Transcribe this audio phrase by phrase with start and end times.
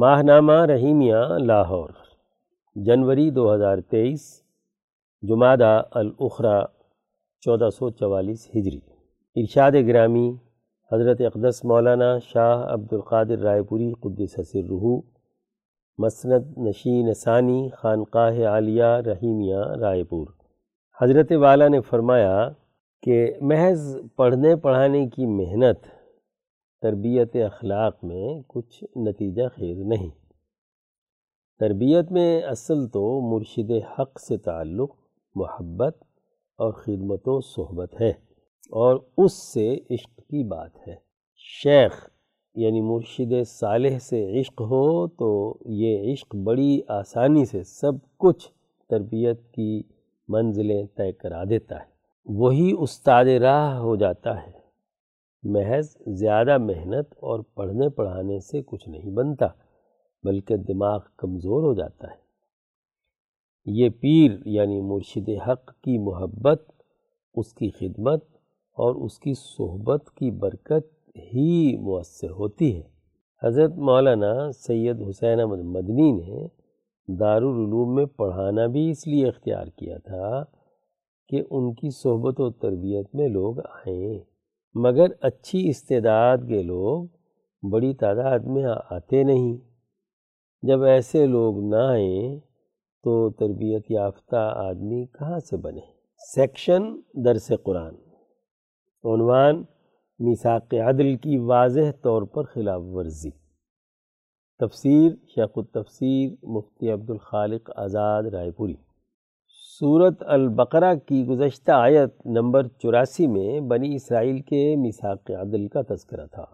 [0.00, 1.88] ماہنامہ رحیمیہ، لاہور،
[2.74, 4.42] جنوری دو ہزار تیئیس
[5.22, 6.64] جمادہ الاخرا
[7.40, 8.80] چودہ سو چوالیس ہجری۔
[9.36, 10.34] ارشاد گرامی،
[10.92, 15.00] حضرت اقدس مولانا شاہ عبد القادر رائے پوری، قدس حسر رحو
[15.98, 20.26] مسند نشین ثانی، خانقاہ عالیہ رحیمیہ، رائے پور۔
[21.00, 22.48] حضرت والا نے فرمایا
[23.02, 25.86] کہ محض پڑھنے پڑھانے کی محنت
[26.82, 30.10] تربیت اخلاق میں کچھ نتیجہ خیز نہیں۔
[31.58, 34.96] تربیت میں اصل تو مرشد حق سے تعلق،
[35.34, 35.96] محبت
[36.58, 38.10] اور خدمت و صحبت ہے،
[38.70, 40.94] اور اس سے عشق کی بات ہے۔
[41.36, 42.08] شیخ
[42.54, 48.48] یعنی مرشد صالح سے عشق ہو تو یہ عشق بڑی آسانی سے سب کچھ
[48.88, 49.82] تربیت کی
[50.28, 51.92] منزلیں طے کرا دیتا ہے۔
[52.26, 54.61] وہی استاد راہ ہو جاتا ہے۔
[55.42, 59.46] محض زیادہ محنت اور پڑھنے پڑھانے سے کچھ نہیں بنتا،
[60.24, 62.22] بلکہ دماغ کمزور ہو جاتا ہے۔
[63.66, 66.62] یہ پیر یعنی مرشد حق کی محبت،
[67.34, 68.24] اس کی خدمت
[68.72, 72.82] اور اس کی صحبت کی برکت ہی مؤثر ہوتی ہے۔
[73.42, 76.46] حضرت مولانا سید حسین احمد مدنی نے
[77.08, 80.44] دارالعلوم میں پڑھانا بھی اس لیے اختیار کیا تھا
[81.28, 84.31] کہ ان کی صحبت و تربیت میں لوگ آئیں۔
[84.74, 87.06] مگر اچھی استعداد کے لوگ
[87.70, 89.56] بڑی تعداد میں آتے نہیں۔
[90.62, 92.40] جب ایسے لوگ نہ آئیں
[93.02, 95.80] تو تربیت یافتہ آدمی کہاں سے بنے؟
[96.34, 96.82] سیکشن
[97.14, 97.94] درس قرآن۔
[99.04, 99.64] عنوان
[100.18, 103.30] میساق عدل کی واضح طور پر خلاف ورزی۔
[104.58, 108.74] تفسیر شیخ التفسیر مفتی عبدالخالق آزاد رائے پوری۔
[109.84, 116.26] صورت البقرہ کی گزشتہ آیت نمبر چوراسی میں بنی اسرائیل کے مساق عدل کا تذکرہ
[116.26, 116.44] تھا۔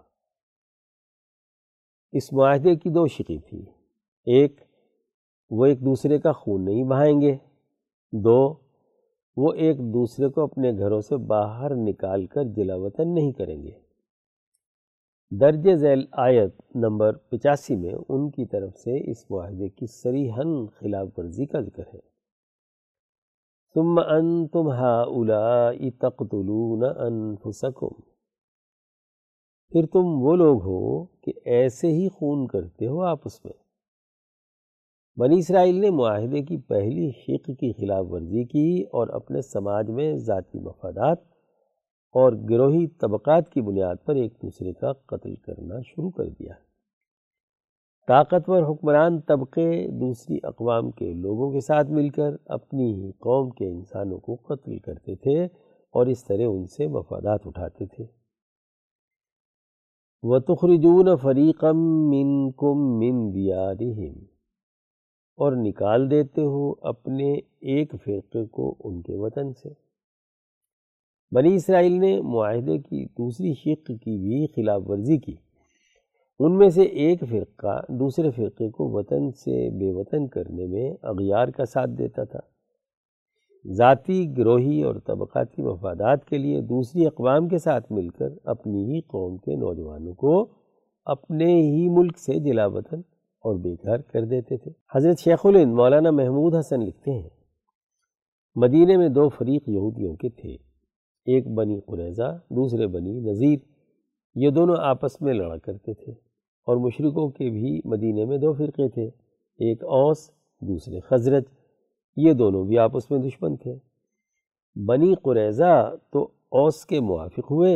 [2.12, 3.64] اس معاہدے کی دو شکی تھی۔
[4.24, 4.60] ایک،
[5.50, 7.36] وہ ایک دوسرے کا خون نہیں بہائیں گے۔
[8.12, 8.54] دو،
[9.36, 13.72] وہ ایک دوسرے کو اپنے گھروں سے باہر نکال کر جلا وطن نہیں کریں گے۔
[15.30, 21.08] درج ذیل آیت نمبر پچاسی میں ان کی طرف سے اس معاہدے کی سریحن خلاف
[21.16, 22.07] ورزی کا ذکر ہے۔
[23.74, 28.00] ثم انتم هؤلاء تقتلون انفسکم۔
[29.68, 33.52] پھر تم وہ لوگ ہو کہ ایسے ہی خون کرتے ہو آپس میں۔
[35.16, 40.16] بنی اسرائیل نے معاہدے کی پہلی شق کی خلاف ورزی کی اور اپنے سماج میں
[40.16, 41.18] ذاتی مفادات
[42.12, 46.67] اور گروہی طبقات کی بنیاد پر ایک دوسرے کا قتل کرنا شروع کر دیا۔
[48.08, 53.68] طاقتور حکمران طبقے دوسری اقوام کے لوگوں کے ساتھ مل کر اپنی ہی قوم کے
[53.68, 55.44] انسانوں کو قتل کرتے تھے
[55.90, 58.04] اور اس طرح ان سے مفادات اٹھاتے تھے۔
[60.22, 61.72] وَتُخْرِجُونَ فَرِيقًا
[62.08, 64.24] مِّنْكُمْ مِّن دِيَارِهِمْ۔
[65.36, 69.68] اور نکال دیتے ہو اپنے ایک فرقے کو ان کے وطن سے۔
[71.34, 75.36] بنی اسرائیل نے معاہدے کی دوسری شق کی بھی خلاف ورزی کی۔
[76.40, 81.48] ان میں سے ایک فرقہ دوسرے فرقے کو وطن سے بے وطن کرنے میں اغیار
[81.48, 82.38] کا ساتھ دیتا تھا۔
[83.64, 89.00] ذاتی گروہی اور طبقاتی مفادات کے لیے دوسری اقوام کے ساتھ مل کر اپنی ہی
[89.00, 90.46] قوم کے نوجوانوں کو
[91.06, 93.00] اپنے ہی ملک سے جلا وطن
[93.44, 97.28] اور بے گھر کر دیتے تھے۔ حضرت شیخ الند مولانا محمود حسن لکھتے ہیں،
[98.56, 100.52] مدینہ میں دو فریق یہودیوں کے تھے،
[101.26, 103.58] ایک بنی قریضہ دوسرے بنی نذیر،
[104.34, 106.27] یہ دونوں آپس میں لڑا کرتے تھے۔
[106.68, 109.04] اور مشرقوں کے بھی مدینہ میں دو فرقے تھے،
[109.58, 110.30] ایک اوس،
[110.60, 111.42] دوسرے خزرج
[112.16, 113.74] یہ دونوں بھی آپس میں دشمن تھے۔
[114.86, 117.74] بنی قریضہ تو اوس کے موافق ہوئے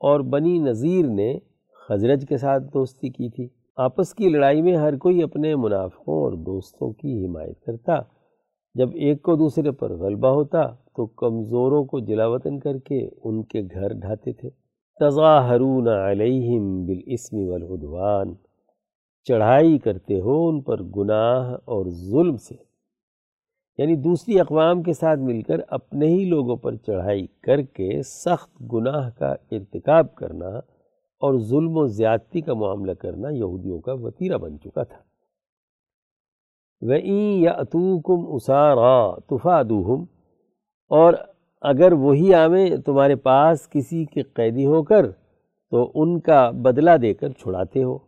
[0.00, 1.38] اور بنی نذیر نے
[1.88, 6.32] خزرج کے ساتھ دوستی کی تھی۔ آپس کی لڑائی میں ہر کوئی اپنے منافقوں اور
[6.32, 7.96] دوستوں کی حمایت کرتا۔
[8.74, 13.62] جب ایک کو دوسرے پر غلبہ ہوتا تو کمزوروں کو جلاوطن کر کے ان کے
[13.62, 14.50] گھر ڈھاتے تھے۔
[15.00, 18.34] تظاہرون علیہم بالاسم والعدوان۔
[19.24, 22.54] چڑھائی کرتے ہو ان پر گناہ اور ظلم سے۔
[23.78, 28.62] یعنی دوسری اقوام کے ساتھ مل کر اپنے ہی لوگوں پر چڑھائی کر کے سخت
[28.72, 30.48] گناہ کا ارتکاب کرنا
[31.20, 34.98] اور ظلم و زیادتی کا معاملہ کرنا یہودیوں کا وطیرہ بن چکا تھا۔
[36.80, 40.06] وَإِن يَأْتُوكُمْ أُسَارًا تُفَادُوهُمْ
[40.88, 41.14] اور
[41.62, 45.10] اگر وہی آمیں تمہارے پاس کسی کے قیدی ہو کر،
[45.70, 47.98] تو ان کا بدلہ دے کر چھڑاتے ہو۔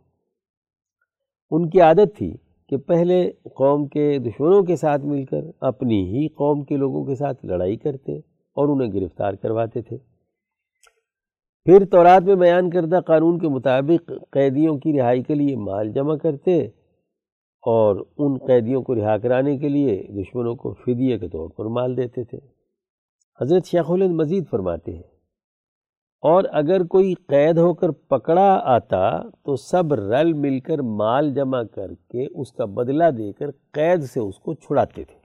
[1.51, 2.37] ان کی عادت تھی
[2.69, 7.15] کہ پہلے قوم کے دشمنوں کے ساتھ مل کر اپنی ہی قوم کے لوگوں کے
[7.15, 8.17] ساتھ لڑائی کرتے
[8.57, 9.97] اور انہیں گرفتار کرواتے تھے۔
[11.65, 16.15] پھر تورات میں بیان کردہ قانون کے مطابق قیدیوں کی رہائی کے لیے مال جمع
[16.15, 16.65] کرتے
[17.63, 21.97] اور ان قیدیوں کو رہا کرانے کے لیے دشمنوں کو فدیہ کے طور پر مال
[21.97, 22.60] دیتے تھے۔
[23.41, 25.09] حضرت شیخ الہند مزید فرماتے ہیں،
[26.23, 31.61] اور اگر کوئی قید ہو کر پکڑا آتا تو سب رل مل کر مال جمع
[31.75, 35.19] کر کے اس کا بدلہ دے کر قید سے اس کو چھڑاتے تھے۔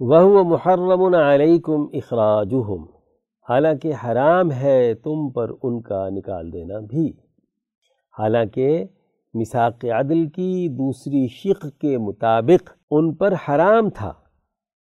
[0.00, 2.84] وہ محرم علیکم اخراجہم،
[3.48, 7.08] حالانکہ حرام ہے تم پر ان کا نکال دینا بھی۔
[8.14, 8.84] حالانکہ
[9.34, 14.12] مساق عدل کی دوسری شق کے مطابق ان پر حرام تھا۔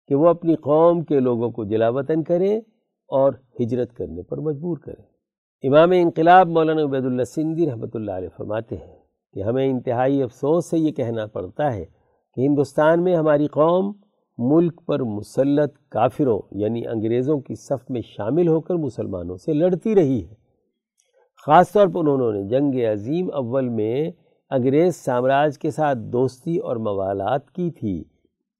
[0.09, 2.61] کہ وہ اپنی قوم کے لوگوں کو جلا وطن کریں
[3.09, 5.05] اور ہجرت کرنے پر مجبور کریں۔
[5.63, 8.97] امام انقلاب مولانا عبید اللہ سندھی رحمۃ اللہ علیہ فرماتے ہیں
[9.35, 11.85] کہ ہمیں انتہائی افسوس سے یہ کہنا پڑتا ہے
[12.37, 13.93] کہ ہندوستان میں ہماری قوم
[14.39, 19.95] ملک پر مسلط کافروں یعنی انگریزوں کی صف میں شامل ہو کر مسلمانوں سے لڑتی
[19.95, 20.35] رہی ہے۔
[21.47, 24.11] خاص طور پر انہوں نے جنگ عظیم اول میں
[24.51, 28.05] انگریز سامراج کے ساتھ دوستی اور موالات کی تھی۔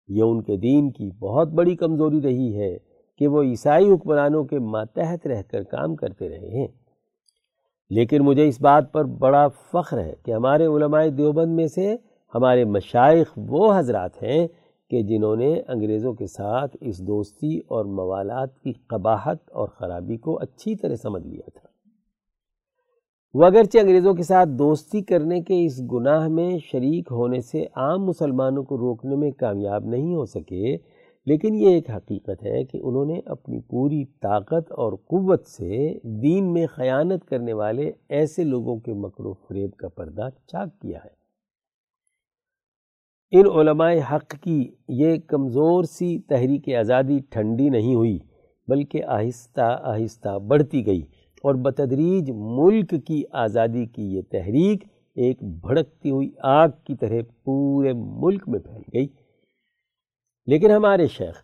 [0.09, 2.77] یہ ان کے دین کی بہت بڑی کمزوری رہی ہے
[3.19, 6.69] کہ وہ عیسائی حکمرانوں کے ماتحت رہ کر کام کرتے رہے ہیں۔
[7.91, 11.97] لیکن مجھے اس بات پر بڑا فخر ہے کہ ہمارے علماء دیوبند میں سے
[12.35, 14.49] ہمارے مشائق وہ حضرات ہیں
[14.91, 20.39] کہ جنہوں نے انگریزوں کے ساتھ اس دوستی اور موالات کی قباحت اور خرابی کو
[20.41, 21.66] اچھی طرح سمجھ لیا تھا۔
[23.37, 28.05] وہ اگرچہ انگریزوں کے ساتھ دوستی کرنے کے اس گناہ میں شریک ہونے سے عام
[28.05, 30.77] مسلمانوں کو روکنے میں کامیاب نہیں ہو سکے،
[31.27, 35.89] لیکن یہ ایک حقیقت ہے کہ انہوں نے اپنی پوری طاقت اور قوت سے
[36.23, 40.99] دین میں خیانت کرنے والے ایسے لوگوں کے مکر و فریب کا پردہ چاک کیا
[41.05, 41.15] ہے۔
[43.33, 48.19] ان علماء حق کی یہ کمزور سی تحریک آزادی ٹھنڈی نہیں ہوئی،
[48.69, 51.03] بلکہ آہستہ آہستہ بڑھتی گئی۔
[51.43, 54.85] اور بتدریج ملک کی آزادی کی یہ تحریک
[55.15, 59.07] ایک بھڑکتی ہوئی آگ کی طرح پورے ملک میں پھیل گئی۔
[60.47, 61.43] لیکن ہمارے شیخ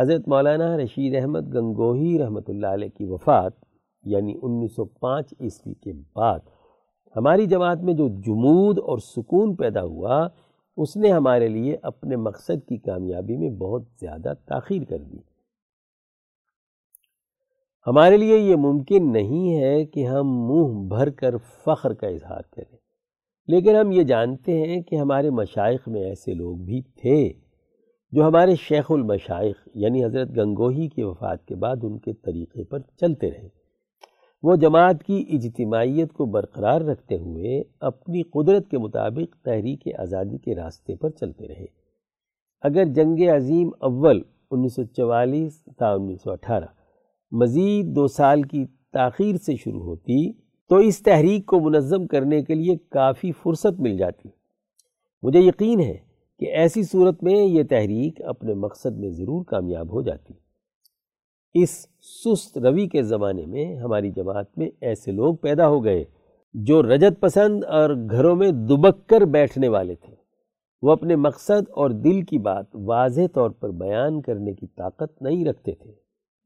[0.00, 3.52] حضرت مولانا رشید احمد گنگوہی رحمۃ اللہ علیہ کی وفات
[4.04, 6.38] یعنی انیس سو پانچ عیسوی کے بعد،
[7.16, 10.28] ہماری جماعت میں جو جمود اور سکون پیدا ہوا،
[10.76, 15.31] اس نے ہمارے لیے اپنے مقصد کی کامیابی میں بہت زیادہ تاخیر کر دی۔
[17.86, 22.76] ہمارے لیے یہ ممکن نہیں ہے کہ ہم منہ بھر کر فخر کا اظہار کریں۔
[23.46, 27.32] لیکن ہم یہ جانتے ہیں کہ ہمارے مشائق میں ایسے لوگ بھی تھے
[28.12, 32.78] جو ہمارے شیخ المشائق یعنی حضرت گنگوہی کی وفات کے بعد ان کے طریقے پر
[33.00, 33.48] چلتے رہے۔
[34.42, 40.54] وہ جماعت کی اجتماعیت کو برقرار رکھتے ہوئے اپنی قدرت کے مطابق تحریک آزادی کے
[40.54, 41.66] راستے پر چلتے رہے۔
[42.62, 46.64] اگر جنگ عظیم اول انیس سو چوالیس تا انیس سو اٹھارہ
[47.32, 50.32] مزید دو سال کی تاخیر سے شروع ہوتی
[50.68, 54.28] تو اس تحریک کو منظم کرنے کے لیے کافی فرصت مل جاتی۔
[55.22, 55.98] مجھے یقین ہے
[56.38, 60.34] کہ ایسی صورت میں یہ تحریک اپنے مقصد میں ضرور کامیاب ہو جاتی۔
[61.54, 61.86] اس
[62.24, 66.04] سست روی کے زمانے میں ہماری جماعت میں ایسے لوگ پیدا ہو گئے
[66.54, 70.14] جو رجت پسند اور گھروں میں دبک کر بیٹھنے والے تھے۔
[70.82, 75.44] وہ اپنے مقصد اور دل کی بات واضح طور پر بیان کرنے کی طاقت نہیں
[75.44, 75.92] رکھتے تھے۔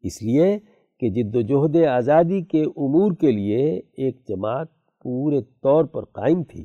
[0.03, 0.59] اس لیے
[1.01, 4.69] کہ جد و جہد آزادی کے امور کے لیے ایک جماعت
[5.05, 6.65] پورے طور پر قائم تھی۔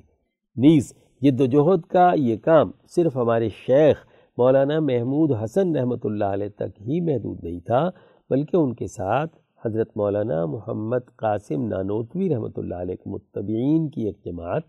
[0.57, 4.05] نیز، جد و جہد کا یہ کام صرف ہمارے شیخ
[4.37, 7.89] مولانا محمود حسن رحمۃ اللہ علیہ تک ہی محدود نہیں تھا،
[8.29, 9.35] بلکہ ان کے ساتھ
[9.65, 14.63] حضرت مولانا محمد قاسم نانوتوی رحمۃ اللہ علیہ کے متبعین کی ایک جماعت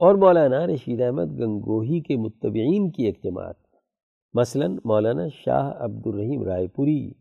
[0.00, 3.56] اور مولانا رشید احمد گنگوہی کے متبعین کی ایک جماعت۔
[4.34, 7.12] مثلا، مولانا شاہ عبد الرحیم رائے پوری۔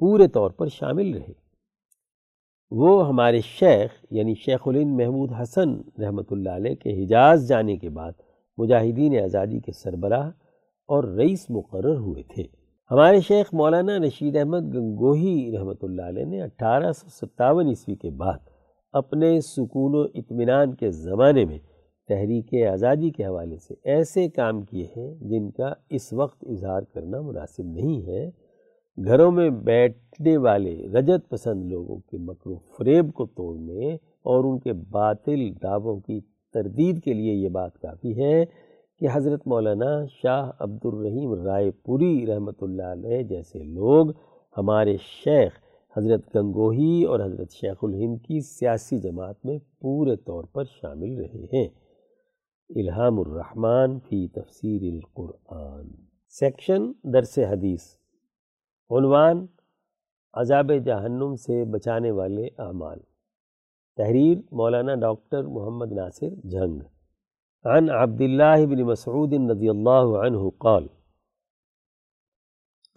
[0.00, 1.32] پورے طور پر شامل رہے۔
[2.70, 7.88] وہ ہمارے شیخ یعنی شیخ الند محمود حسن رحمۃ اللہ علیہ کے حجاز جانے کے
[7.88, 8.12] بعد
[8.58, 10.28] مجاہدین آزادی کے سربراہ
[10.88, 12.42] اور رئیس مقرر ہوئے تھے۔
[12.90, 18.10] ہمارے شیخ مولانا رشید احمد گنگوہی رحمۃ اللہ علیہ نے اٹھارہ سو ستاون عیسوی کے
[18.10, 18.38] بعد
[18.94, 21.58] اپنے سکون و اطمینان کے زمانے میں
[22.08, 27.20] تحریک آزادی کے حوالے سے ایسے کام کیے ہیں جن کا اس وقت اظہار کرنا
[27.20, 28.47] مناسب نہیں ہے۔
[29.04, 34.58] گھروں میں بیٹھنے والے رجت پسند لوگوں کے مکر و فریب کو توڑنے اور ان
[34.58, 36.20] کے باطل دعووں کی
[36.54, 38.44] تردید کے لیے یہ بات کافی ہے
[39.00, 44.10] کہ حضرت مولانا شاہ عبد الرحیم رائے پوری رحمۃ اللہ علیہ جیسے لوگ
[44.56, 45.52] ہمارے شیخ
[45.96, 51.46] حضرت گنگوہی اور حضرت شیخ الہند کی سیاسی جماعت میں پورے طور پر شامل رہے
[51.52, 51.68] ہیں۔
[52.70, 55.88] الہام الرحمن فی تفسیر القرآن۔
[56.28, 57.97] سیکشن درس حدیث۔
[58.90, 59.46] عنوان
[60.34, 62.98] عذاب جہنم سے بچانے والے اعمال۔
[63.96, 66.80] تحریر مولانا ڈاکٹر محمد ناصر جھنگ۔
[67.64, 70.86] عن عبداللہ بن مسعود رضی اللہ عنہ قال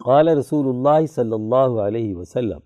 [0.04, 2.60] قال رسول اللہ صلی اللہ علیہ وسلم،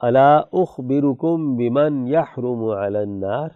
[0.00, 3.48] الا اخبرکم بمن یحرم علی النار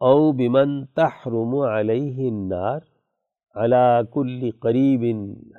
[0.00, 2.80] او بمن تحرم علیہ النار
[3.54, 5.04] على كل قریب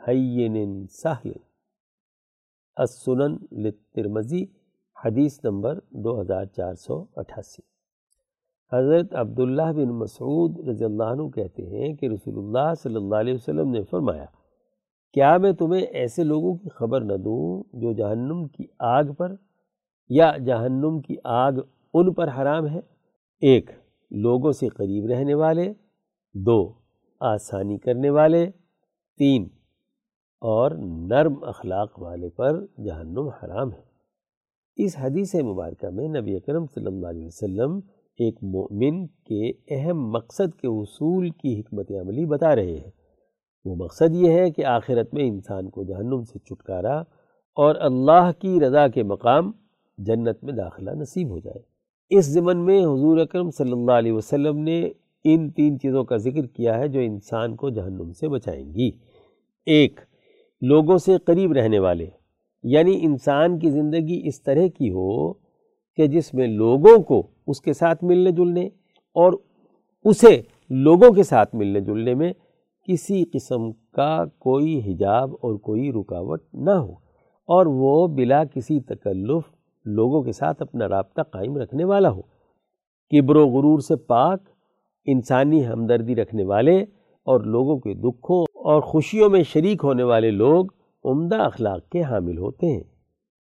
[0.08, 1.47] حین سہل؟
[2.78, 4.46] السنن للترمزی
[5.06, 7.62] حدیث نمبر دو ہزار چار سو اٹھاسی۔
[8.72, 13.34] حضرت عبداللہ بن مسعود رضی اللہ عنہ کہتے ہیں کہ رسول اللہ صلی اللہ علیہ
[13.34, 14.26] وسلم نے فرمایا،
[15.14, 19.36] کیا میں تمہیں ایسے لوگوں کی خبر نہ دوں جو جہنم کی آگ پر
[20.10, 21.52] یا جہنم کی آگ
[21.94, 22.80] ان پر حرام ہے؟
[23.42, 23.70] ایک،
[24.12, 25.74] لوگوں سے قریب رہنے والے۔
[26.34, 26.74] دو،
[27.20, 28.52] آسانی کرنے والے۔
[29.18, 29.48] تین
[30.40, 30.72] اور
[31.08, 33.88] نرم اخلاق والے پر جہنم حرام ہے۔
[34.76, 37.80] اس حدیث مبارکہ میں نبی اکرم صلی اللہ علیہ وسلم
[38.18, 42.92] ایک مومن کے اہم مقصد کے اصول کی حکمت عملی بتا رہے ہیں۔
[43.66, 47.00] وہ مقصد یہ ہے کہ آخرت میں انسان کو جہنم سے چھٹکارا
[47.56, 49.52] اور اللہ کی رضا کے مقام
[49.98, 51.60] جنت میں داخلہ نصیب ہو جائے۔
[52.10, 54.92] اس ضمن میں حضور اکرم صلی اللہ علیہ وسلم نے
[55.24, 58.92] ان تین چیزوں کا ذکر کیا ہے جو انسان کو جہنم سے بچائیں گی۔
[59.66, 60.00] ایک
[60.62, 62.08] لوگوں سے قریب رہنے والے۔
[62.64, 65.34] یعنی انسان کی زندگی اس طرح کی ہو
[65.96, 68.66] کہ جس میں لوگوں کو اس کے ساتھ ملنے جلنے
[69.14, 69.34] اور
[70.04, 72.34] اسے لوگوں کے ساتھ ملنے جلنے میں
[72.88, 76.92] کسی قسم کا کوئی حجاب اور کوئی رکاوٹ نہ ہو۔
[77.46, 79.44] اور وہ بلا کسی تکلف
[79.86, 82.22] لوگوں کے ساتھ اپنا رابطہ قائم رکھنے والا ہو۔
[83.10, 84.40] کبر و غرور سے پاک،
[85.06, 86.86] انسانی ہمدردی رکھنے والے
[87.28, 90.66] اور لوگوں کے دکھوں اور خوشیوں میں شریک ہونے والے لوگ
[91.06, 92.84] عمدہ اخلاق کے حامل ہوتے ہیں۔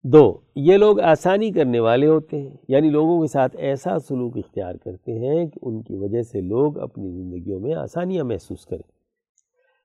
[0.04, 4.76] دو، یہ لوگ آسانی کرنے والے ہوتے ہیں یعنی لوگوں کے ساتھ ایسا سلوک اختیار
[4.76, 8.92] کرتے ہیں کہ ان کی وجہ سے لوگ اپنی زندگیوں میں آسانیاں محسوس کریں۔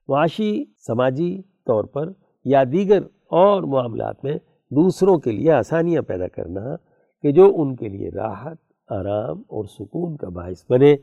[0.09, 2.12] معاشی، سماجی طور پر
[2.44, 4.35] یا دیگر اور معاملات میں
[4.71, 6.76] دوسروں کے لیے آسانیاں پیدا کرنا
[7.23, 8.56] کہ جو ان کے لیے راحت،
[8.88, 10.97] آرام اور سکون کا باعث بنے،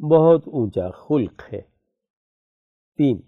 [0.00, 1.75] بہت اونچا خلق ہے۔
[2.98, 3.20] تین۔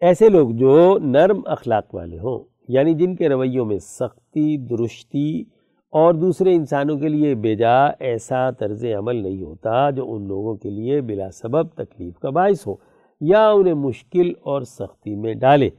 [0.00, 5.44] ایسے لوگ جو نرم اخلاق والے ہوں یعنی جن کے رویوں میں سختی درستی
[5.92, 10.70] اور دوسرے انسانوں کے لیے بیجا ایسا طرز عمل نہیں ہوتا جو ان لوگوں کے
[10.70, 12.74] لیے بلا سبب تکلیف کا باعث ہو
[13.20, 15.70] یا انہیں مشکل اور سختی میں ڈالے۔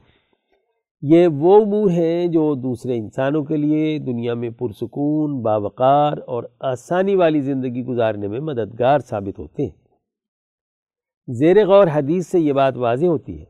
[1.02, 7.14] یہ وہ امور ہیں جو دوسرے انسانوں کے لیے دنیا میں پرسکون، باوقار اور آسانی
[7.14, 9.81] والی زندگی گزارنے میں مددگار ثابت ہوتے ہیں۔
[11.38, 13.44] زیر غور حدیث سے یہ بات واضح ہوتی ہے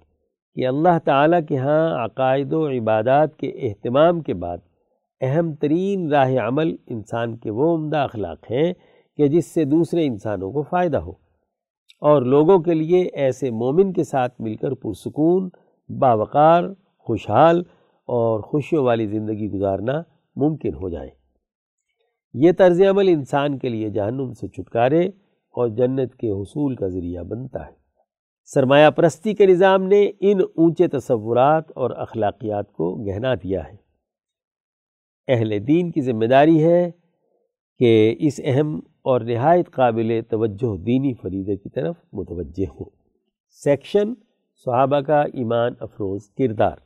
[0.55, 4.59] کہ اللہ تعالیٰ کے ہاں عقائد و عبادات کے اہتمام کے بعد
[5.21, 8.73] اہم ترین راہ عمل انسان کے وہ عمدہ اخلاق ہیں
[9.17, 11.12] کہ جس سے دوسرے انسانوں کو فائدہ ہو
[12.01, 15.49] اور لوگوں کے لیے ایسے مومن کے ساتھ مل کر پرسکون،
[15.89, 16.62] باوقار،
[16.99, 17.62] خوشحال
[18.09, 20.03] اور خوشیوں والی زندگی گزارنا
[20.37, 21.11] ممکن ہو جائے۔
[22.35, 25.09] یہ طرز عمل انسان کے لیے جہنم سے چھٹکارے
[25.53, 27.73] اور جنت کے حصول کا ذریعہ بنتا ہے۔
[28.45, 33.77] سرمایہ پرستی کے نظام نے ان اونچے تصورات اور اخلاقیات کو گہنا دیا ہے۔
[35.29, 36.91] اہل دین کی ذمہ داری ہے
[37.79, 42.91] کہ اس اہم اور نہایت قابل توجہ دینی فریدے کی طرف متوجہ ہوں۔
[43.51, 44.15] سیکشن
[44.65, 46.77] صحابہ کا ایمان افروز کردار۔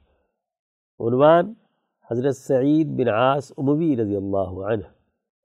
[1.01, 1.53] عنوان
[2.11, 4.83] حضرت سعید بن عاص اموی رضی اللہ عنہ۔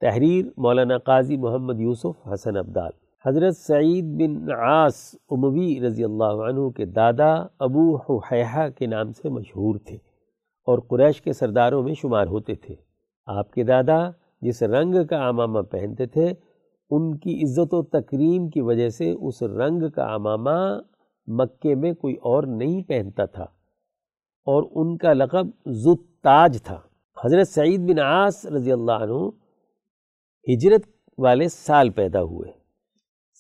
[0.02, 2.92] تحریر مولانا قاضی محمد یوسف حسن عبدال
[3.26, 9.30] حضرت سعید بن عاص اموی رضی اللہ عنہ کے دادا ابو حیحہ کے نام سے
[9.30, 9.96] مشہور تھے
[10.68, 12.76] اور قریش کے سرداروں میں شمار ہوتے تھے۔
[13.26, 14.10] آپ کے دادا
[14.42, 16.34] جس رنگ کا امامہ پہنتے تھے،
[16.90, 20.80] ان کی عزت و تکریم کی وجہ سے اس رنگ کا امامہ
[21.28, 23.44] مکے میں کوئی اور نہیں پہنتا تھا
[24.48, 26.80] اور ان کا لقب زد تاج تھا۔
[27.26, 29.30] حضرت سعید بن عاص رضی اللہ عنہ
[30.54, 30.82] ہجرت
[31.18, 32.61] والے سال پیدا ہوئے۔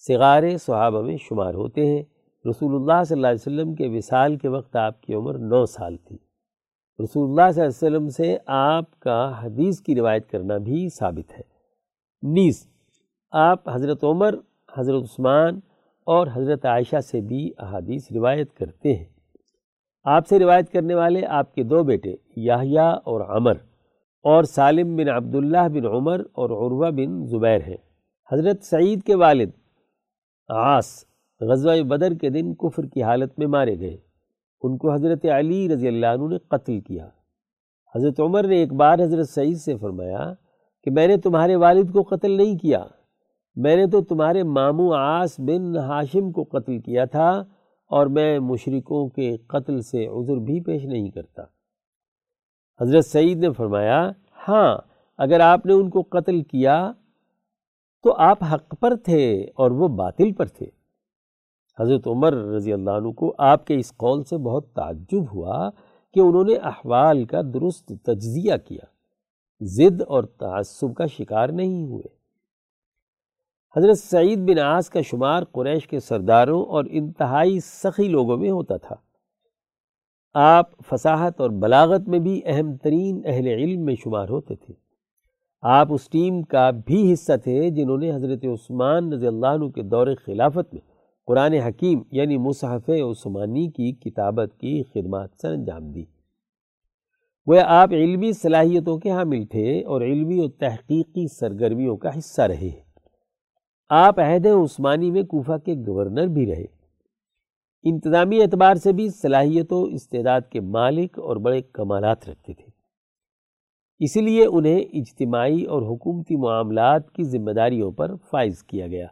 [0.08, 2.03] صغار صحابہ میں شمار ہوتے ہیں۔
[2.50, 5.98] رسول اللہ صلی اللہ علیہ وسلم کے وصال کے وقت آپ کی عمر نو سال
[5.98, 6.17] تھی۔
[7.03, 11.31] رسول اللہ صلی اللہ علیہ وسلم سے آپ کا حدیث کی روایت کرنا بھی ثابت
[11.31, 11.41] ہے۔
[12.24, 12.67] نیز،
[13.31, 14.36] آپ حضرت عمر،
[14.77, 15.60] حضرت عثمان
[16.05, 19.05] اور حضرت عائشہ سے بھی احادیث روایت کرتے ہیں۔
[20.03, 23.53] آپ سے روایت کرنے والے آپ کے دو بیٹے یاہیا اور عمر
[24.24, 27.77] اور سالم بن عبداللہ بن عمر اور عروہ بن زبیر ہیں۔
[28.31, 29.50] حضرت سعید کے والد
[30.51, 31.05] عاص
[31.41, 33.98] غزوہ بدر کے دن کفر کی حالت میں مارے گئے۔
[34.62, 37.08] ان کو حضرت علی رضی اللہ عنہ نے قتل کیا۔
[37.96, 40.34] حضرت عمر نے ایک بار حضرت سعید سے فرمایا
[40.84, 42.84] کہ میں نے تمہارے والد کو قتل نہیں کیا،
[43.55, 47.29] میں نے تو تمہارے ماموں آس بن ہاشم کو قتل کیا تھا
[47.91, 51.43] اور میں مشرکوں کے قتل سے عذر بھی پیش نہیں کرتا۔
[52.79, 54.12] حضرت سعید نے فرمایا
[54.48, 54.77] ہاں
[55.17, 56.91] اگر آپ نے ان کو قتل کیا
[58.03, 60.65] تو آپ حق پر تھے اور وہ باطل پر تھے۔
[61.79, 65.70] حضرت عمر رضی اللہ عنہ کو آپ کے اس قول سے بہت تعجب ہوا
[66.13, 68.86] کہ انہوں نے احوال کا درست تجزیہ کیا۔
[69.62, 72.22] ضد اور تعصب کا شکار نہیں ہوئے۔
[73.77, 78.77] حضرت سعید بن آس کا شمار قریش کے سرداروں اور انتہائی سخی لوگوں میں ہوتا
[78.77, 78.96] تھا۔
[80.34, 84.81] آپ فصاحت اور بلاغت میں بھی اہم ترین اہل علم میں شمار ہوتے تھے۔
[85.63, 89.82] آپ اس ٹیم کا بھی حصہ تھے جنہوں نے حضرت عثمان رضی اللہ عنہ کے
[89.82, 90.82] دور خلافت میں
[91.27, 96.03] قرآن حکیم یعنی مصحف عثمانی کی کتابت کی خدمات سر انجام دی۔
[97.48, 102.72] وہ آپ علمی صلاحیتوں کے حامل تھے اور علمی و تحقیقی سرگرمیوں کا حصہ رہے
[103.89, 106.65] آپ عہد عثمانی میں کوفہ کے گورنر بھی رہے۔
[107.84, 112.71] انتظامی اعتبار سے بھی صلاحیت و استعداد کے مالک اور بڑے کمالات رکھتے تھے۔
[114.03, 119.08] اسی لیے انہیں اجتماعی اور حکومتی معاملات کی ذمہ داریوں پر فائز کیا گیا۔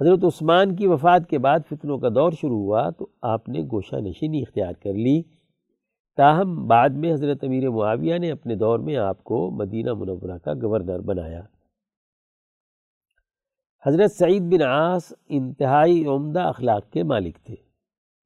[0.00, 3.96] حضرت عثمان کی وفات کے بعد فتنوں کا دور شروع ہوا تو آپ نے گوشہ
[3.96, 5.22] نشینی اختیار کر لی۔
[6.16, 10.52] تاہم، بعد میں حضرت امیر معاویہ نے اپنے دور میں آپ کو مدینہ منورہ کا
[10.62, 11.42] گورنر بنایا۔
[13.86, 17.54] حضرت سعید بن عاص انتہائی عمدہ اخلاق کے مالک تھے۔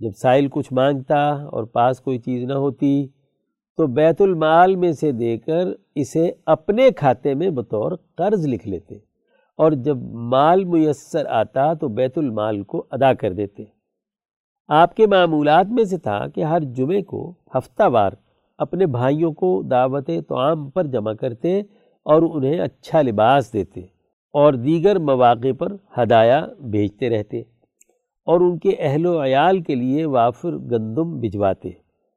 [0.01, 3.09] جب سائل کچھ مانگتا اور پاس کوئی چیز نہ ہوتی
[3.81, 8.95] تو بیت المال میں سے دے کر اسے اپنے کھاتے میں بطور قرض لکھ لیتے
[9.59, 13.65] اور جب مال میسر آتا تو بیت المال کو ادا کر دیتے۔
[14.69, 18.13] آپ کے معمولات میں سے تھا کہ ہر جمعے کو ہفتہ وار
[18.59, 21.61] اپنے بھائیوں کو دعوت تعام پر جمع کرتے
[22.07, 23.81] اور انہیں اچھا لباس دیتے
[24.33, 27.41] اور دیگر مواقع پر ہدایہ بھیجتے رہتے
[28.27, 31.71] اور ان کے اہل و عیال کے لیے وافر گندم بھجواتے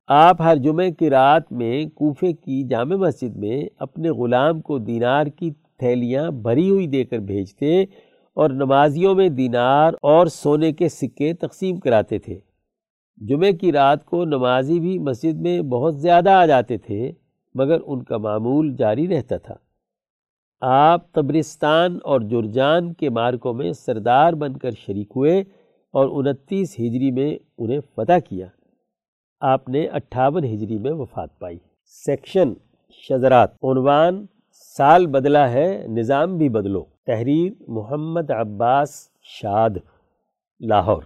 [0.08, 5.26] آپ ہر جمعے کی رات میں کوفے کی جامع مسجد میں اپنے غلام کو دینار
[5.26, 7.82] کی تھیلیاں بھری ہوئی دے کر بھیجتے
[8.34, 12.40] اور نمازیوں میں دینار اور سونے کے سکے تقسیم کراتے تھے۔
[13.18, 17.12] جمعے کی رات کو نمازی بھی مسجد میں بہت زیادہ آ جاتے تھے،
[17.56, 19.56] مگر ان کا معمول جاری رہتا تھا۔
[20.62, 25.40] آپ قبرستان اور جرجان کے مارکوں میں سردار بن کر شریک ہوئے
[25.94, 28.48] اور انتیس ہجری میں انہیں فتح کیا۔
[29.46, 32.54] آپ نے اٹھاون ہجری میں وفات پائی۔ سیکشن،
[32.90, 34.26] شذرات۔ عنوان،
[34.78, 38.90] سال بدلا ہے، نظام بھی بدلو۔ تحریر، محمد عباس
[39.22, 39.70] شاد،
[40.60, 41.04] لاہور۔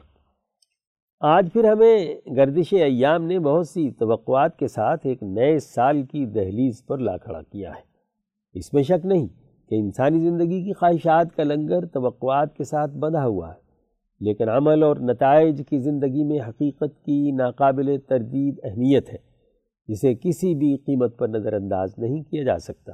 [1.19, 6.26] آج پھر ہمیں گردش ایام نے بہت سی توقعات کے ساتھ ایک نئے سال کی
[6.26, 7.82] دہلیز پر لا کھڑا کیا ہے۔
[8.54, 9.28] اس میں شک نہیں
[9.69, 13.67] کہ انسانی زندگی کی خواہشات کا لنگر توقعات کے ساتھ بندھا ہوا ہے۔
[14.20, 19.18] لیکن عمل اور نتائج کی زندگی میں حقیقت کی ناقابل تردید اہمیت ہے،
[19.88, 22.94] جسے کسی بھی قیمت پر نظر انداز نہیں کیا جا سکتا۔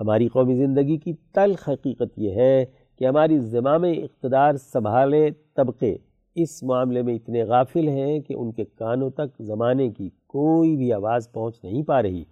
[0.00, 2.64] ہماری قومی زندگی کی تلخ حقیقت یہ ہے
[2.98, 5.96] کہ ہماری زمام اقتدار سنبھالے طبقے
[6.34, 10.92] اس معاملے میں اتنے غافل ہیں کہ ان کے کانوں تک زمانے کی کوئی بھی
[10.92, 12.24] آواز پہنچ نہیں پا رہی۔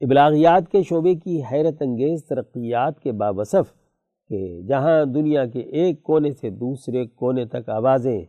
[0.00, 3.79] ابلاغیات کے شعبے کی حیرت انگیز ترقیات کے باوصف
[4.30, 8.20] کہ جہاں دنیا کے ایک کونے سے دوسرے کونے تک آوازیں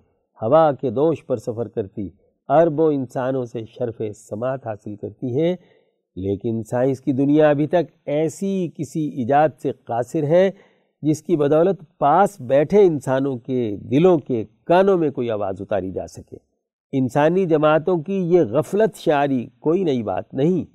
[0.41, 2.09] ہوا کے دوش پر سفر کرتی،
[2.47, 5.55] اربوں انسانوں سے شرف سماعت حاصل کرتی ہیں،
[6.15, 10.49] لیکن سائنس کی دنیا ابھی تک ایسی کسی ایجاد سے قاصر ہے
[11.01, 16.07] جس کی بدولت پاس بیٹھے انسانوں کے دلوں کے کانوں میں کوئی آواز اتاری جا
[16.07, 16.37] سکے۔
[16.91, 20.65] انسانی جماعتوں کی یہ غفلت شعری کوئی نئی بات نہیں۔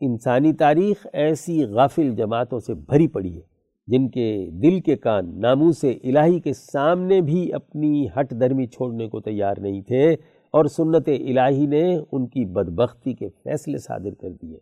[0.00, 3.55] انسانی تاریخ ایسی غافل جماعتوں سے بھری پڑی ہے۔
[3.88, 9.08] جن کے دل کے کان ناموں سے الہی کے سامنے بھی اپنی ہٹ دھرمی چھوڑنے
[9.08, 10.12] کو تیار نہیں تھے
[10.50, 14.56] اور سنت الہی نے ان کی بدبختی کے فیصلے صادر کر دیے۔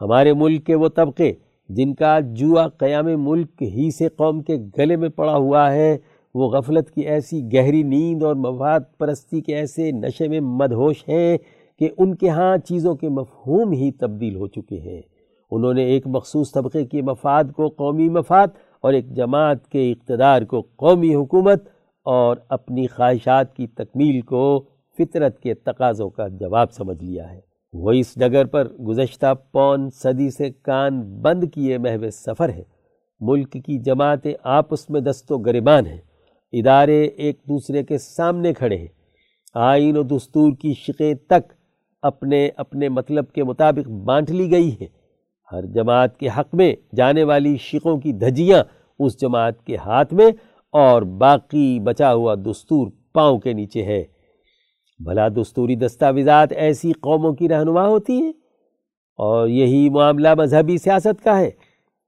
[0.00, 1.32] ہمارے ملک کے وہ طبقے
[1.68, 5.96] جن کا جوا قیام ملک ہی سے قوم کے گلے میں پڑا ہوا ہے،
[6.34, 11.38] وہ غفلت کی ایسی گہری نیند اور مفاد پرستی کے ایسے نشے میں مدہوش ہیں
[11.78, 15.02] کہ ان کے ہاں چیزوں کے مفہوم ہی تبدیل ہو چکے ہیں۔
[15.54, 18.46] انہوں نے ایک مخصوص طبقے کے مفاد کو قومی مفاد
[18.80, 21.68] اور ایک جماعت کے اقتدار کو قومی حکومت
[22.04, 24.64] اور اپنی خواہشات کی تکمیل کو
[24.98, 27.40] فطرت کے تقاضوں کا جواب سمجھ لیا ہے۔
[27.72, 32.62] وہ اس ڈگر پر گزشتہ پون صدی سے کان بند کیے محو سفر ہے
[33.20, 36.00] ملک کی جماعتیں آپس میں دست و گریبان ہیں۔
[36.52, 38.88] ادارے ایک دوسرے کے سامنے کھڑے ہیں۔
[39.54, 41.52] آئین و دستور کی شقیں تک
[42.02, 45.01] اپنے اپنے مطلب کے مطابق بانٹ لی گئی ہیں۔
[45.52, 48.64] ہر جماعت کے حق میں جانے والی شکوں کی دھجیاں
[48.98, 50.26] اس جماعت کے ہاتھ میں
[50.72, 54.04] اور باقی بچا ہوا دستور پاؤں کے نیچے ہے۔
[54.98, 58.32] بھلا دستوری دستاویزات ایسی قوموں کی رہنما ہوتی ہیں؟
[59.16, 61.50] اور یہی معاملہ مذہبی سیاست کا ہے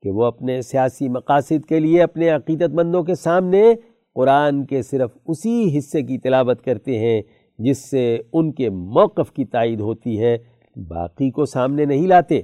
[0.02, 3.74] کہ وہ اپنے سیاسی مقاصد کے لیے اپنے عقیدت مندوں کے سامنے
[4.14, 7.22] قرآن کے صرف اسی حصے کی تلاوت کرتے ہیں
[7.59, 10.38] جس سے ان کے موقف کی تائید ہوتی ہے،
[10.76, 12.40] باقی کو سامنے نہیں لاتے۔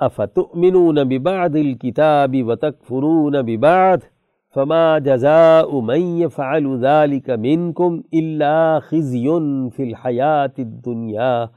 [0.00, 4.00] افتؤمنون ببعض الكتاب وتکفرون ببعض
[4.50, 9.28] فما جزاء من يفعل ذلك منكم الا خزي
[9.70, 11.50] في الحياة الدنيا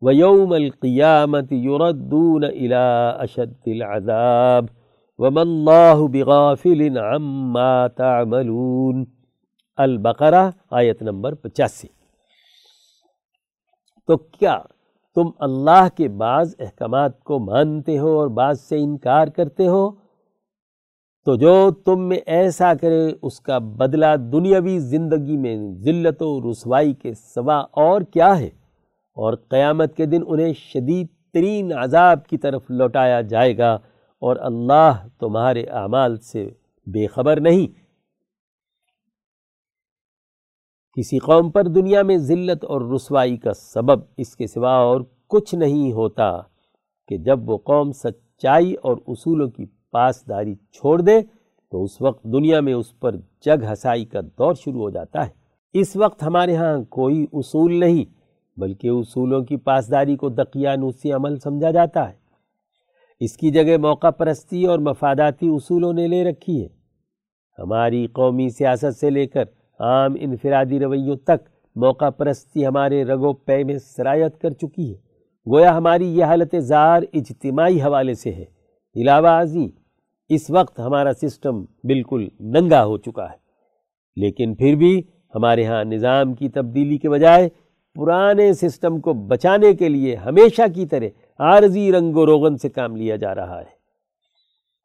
[0.00, 4.68] ويوم القيامة يردون الى اشد العذاب
[5.18, 9.04] وما الله بغافل عما تعملون
[9.76, 11.88] البقرہ آیت نمبر پچاسی
[14.06, 14.58] تو کیا
[15.18, 19.90] تم اللہ کے بعض احکامات کو مانتے ہو اور بعض سے انکار کرتے ہو،
[21.24, 26.92] تو جو تم میں ایسا کرے، اس کا بدلہ دنیاوی زندگی میں ذلت و رسوائی
[26.92, 28.48] کے سوا اور کیا ہے؟
[29.14, 33.74] اور قیامت کے دن انہیں شدید ترین عذاب کی طرف لوٹایا جائے گا
[34.20, 36.50] اور اللہ تمہارے اعمال سے
[36.86, 37.87] بے خبر نہیں۔
[40.98, 45.54] کسی قوم پر دنیا میں ذلت اور رسوائی کا سبب اس کے سوا اور کچھ
[45.54, 46.38] نہیں ہوتا
[47.08, 51.20] کہ جب وہ قوم سچائی اور اصولوں کی پاسداری چھوڑ دے
[51.70, 55.30] تو اس وقت دنیا میں اس پر جگ ہسائی کا دور شروع ہو جاتا ہے۔
[55.72, 58.04] اس وقت ہمارے ہاں کوئی اصول نہیں
[58.60, 62.14] بلکہ اصولوں کی پاسداری کو دقیانوسی عمل سمجھا جاتا ہے۔
[63.20, 66.68] اس کی جگہ موقع پرستی اور مفاداتی اصولوں نے لے رکھی ہے۔
[67.58, 69.44] ہماری قومی سیاست سے لے کر
[69.78, 75.08] عام انفرادی رویوں تک موقع پرستی ہمارے رگو پے میں سرایت کر چکی ہے۔
[75.52, 78.44] گویا ہماری یہ حالت زار اجتماعی حوالے سے ہے۔
[78.96, 79.68] علاوہ ازیں
[80.28, 83.36] اس وقت ہمارا سسٹم بالکل ننگا ہو چکا ہے۔
[84.16, 85.02] لیکن پھر بھی
[85.34, 87.48] ہمارے ہاں نظام کی تبدیلی کے بجائے
[87.94, 91.06] پرانے سسٹم کو بچانے کے لیے ہمیشہ کی طرح
[91.38, 93.78] عارضی رنگ و روغن سے کام لیا جا رہا ہے۔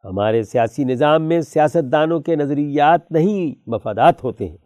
[0.05, 4.57] ہمارے سیاسی نظام میں سیاست دانوں کے نظریات نہیں مفادات ہوتے ہیں۔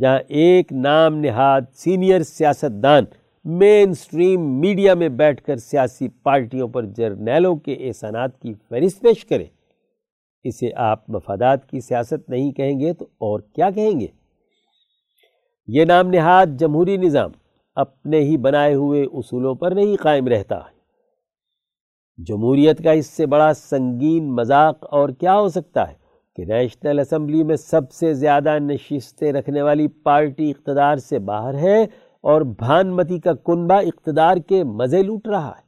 [0.00, 3.04] جہاں ایک نام نہاد سینئر سیاست دان
[3.44, 9.24] مین سٹریم میڈیا میں بیٹھ کر سیاسی پارٹیوں پر جرنیلوں کے احسانات کی فہرست پیش
[9.24, 9.44] کرے۔
[10.44, 14.06] اسے آپ مفادات کی سیاست نہیں کہیں گے تو اور کیا کہیں گے؟
[15.66, 17.30] یہ نام نہاد جمہوری نظام
[17.74, 20.80] اپنے ہی بنائے ہوئے اصولوں پر نہیں قائم رہتا۔ ہے
[22.24, 25.99] جمہوریت کا اس سے بڑا سنگین مذاق اور کیا ہو سکتا ہے؟
[26.40, 31.82] کہ نیشنل اسمبلی میں سب سے زیادہ نشستیں رکھنے والی پارٹی اقتدار سے باہر ہے
[32.20, 35.62] اور بھانمتی کا کنبہ اقتدار کے مزے لوٹ رہا ہے۔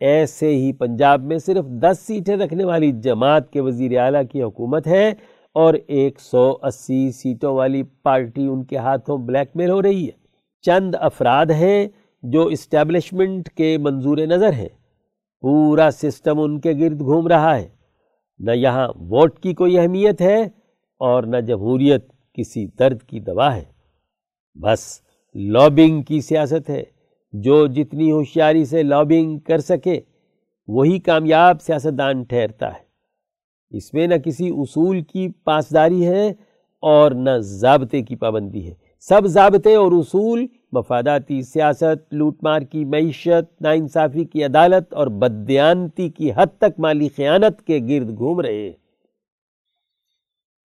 [0.00, 4.86] ایسے ہی پنجاب میں صرف دس سیٹیں رکھنے والی جماعت کے وزیر اعلیٰ کی حکومت
[4.86, 5.12] ہے
[5.54, 10.12] اور ایک سو اسی سیٹوں والی پارٹی ان کے ہاتھوں بلیک میل ہو رہی ہے۔
[10.62, 11.88] چند افراد ہیں
[12.22, 14.68] جو اسٹیبلشمنٹ کے منظور نظر ہیں۔
[15.40, 17.68] پورا سسٹم ان کے گرد گھوم رہا ہے۔
[18.38, 20.42] نہ یہاں ووٹ کی کوئی اہمیت ہے
[20.98, 23.64] اور نہ جمہوریت کسی درد کی دوا ہے۔
[24.54, 25.00] بس
[25.34, 26.84] لابنگ کی سیاست ہے۔
[27.32, 30.00] جو جتنی ہوشیاری سے لابنگ کر سکے،
[30.68, 32.84] وہی کامیاب سیاستدان ٹھہرتا ہے۔
[33.70, 36.32] اس میں نہ کسی اصول کی پاسداری ہے
[36.80, 42.84] اور نہ ضابطے کی پابندی ہے۔ سب ضابطے اور اصول مفاداتی سیاست، لوٹ مار کی
[42.84, 48.62] معیشت، ناانصافی کی عدالت اور بدیانتی کی حد تک مالی خیانت کے گرد گھوم رہے
[48.62, 48.72] ہیں۔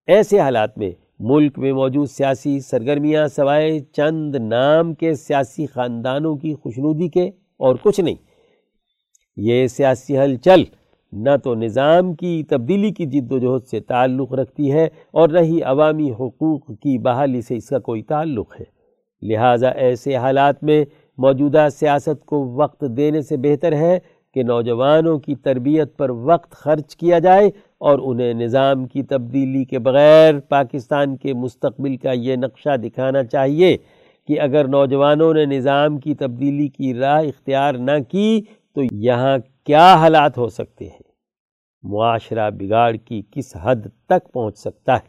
[0.07, 6.55] ایسے حالات میں ملک میں موجود سیاسی سرگرمیاں سوائے چند نام کے سیاسی خاندانوں کی
[6.55, 7.27] خوشنودی کے
[7.59, 8.15] اور کچھ نہیں۔
[9.37, 10.63] یہ سیاسی حل چل
[11.13, 15.39] نہ تو نظام کی تبدیلی کی جد و جہد سے تعلق رکھتی ہے اور نہ
[15.39, 18.78] ہی عوامی حقوق کی بحالی سے اس کا کوئی تعلق ہے۔
[19.23, 20.85] لہٰذا ایسے حالات میں
[21.19, 23.99] موجودہ سیاست کو وقت دینے سے بہتر ہے
[24.35, 27.47] کہ نوجوانوں کی تربیت پر وقت خرچ کیا جائے
[27.79, 33.77] اور انہیں نظام کی تبدیلی کے بغیر پاکستان کے مستقبل کا یہ نقشہ دکھانا چاہیے
[34.29, 38.43] کہ اگر نوجوانوں نے نظام کی تبدیلی کی راہ اختیار نہ کی
[38.75, 41.09] تو یہاں کیا حالات ہو سکتے ہیں؟
[41.83, 45.09] معاشرہ بگاڑ کی کس حد تک پہنچ سکتا ہے؟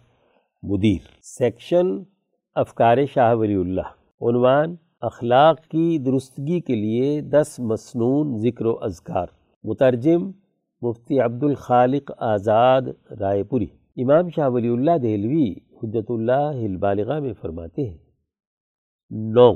[0.63, 1.97] مدیر سیکشن
[2.55, 9.27] افکار شاہ ولی اللہ عنوان اخلاق کی درستگی کے لیے دس مسنون ذکر و اذکار۔
[9.63, 10.32] مترجم
[10.82, 12.82] مفتی عبد الخالق آزاد
[13.19, 17.97] رائے پوری۔ امام شاہ ولی اللہ دہلوی حجت اللہ البالغہ میں فرماتے ہیں۔
[19.10, 19.53] نو۔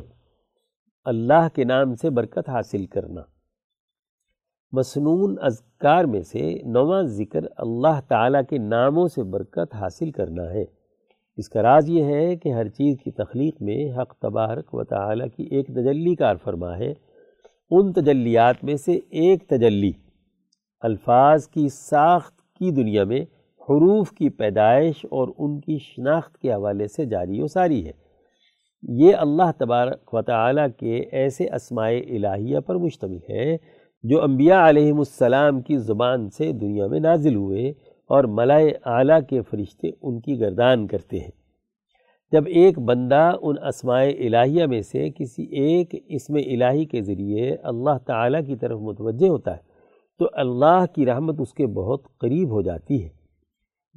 [1.05, 3.21] اللہ کے نام سے برکت حاصل کرنا۔
[4.71, 10.82] مصنون اذکار میں سے نواں ذکر اللہ تعالیٰ کے ناموں سے برکت حاصل کرنا ہے۔
[11.37, 15.27] اس کا راز یہ ہے کہ ہر چیز کی تخلیق میں حق تبارک و تعالیٰ
[15.37, 16.93] کی ایک تجلی کار فرما ہے۔
[17.69, 19.91] ان تجلیات میں سے ایک تجلی
[20.79, 23.21] الفاظ کی ساخت کی دنیا میں
[23.69, 27.91] حروف کی پیدائش اور ان کی شناخت کے حوالے سے جاری و ساری ہے۔
[28.83, 33.57] یہ اللہ تبارک و تعالیٰ کے ایسے اسماء الہیہ پر مشتمل ہے
[34.03, 37.73] جو انبیاء علیہم السلام کی زبان سے دنیا میں نازل ہوئے۔
[38.09, 41.31] اور ملائے اعلیٰ کے فرشتے ان کی گردان کرتے ہیں۔
[42.31, 47.97] جب ایک بندہ ان اسماء الہیہ میں سے کسی ایک اسم الہی کے ذریعے اللہ
[48.05, 49.61] تعالیٰ کی طرف متوجہ ہوتا ہے،
[50.19, 53.09] تو اللہ کی رحمت اس کے بہت قریب ہو جاتی ہے۔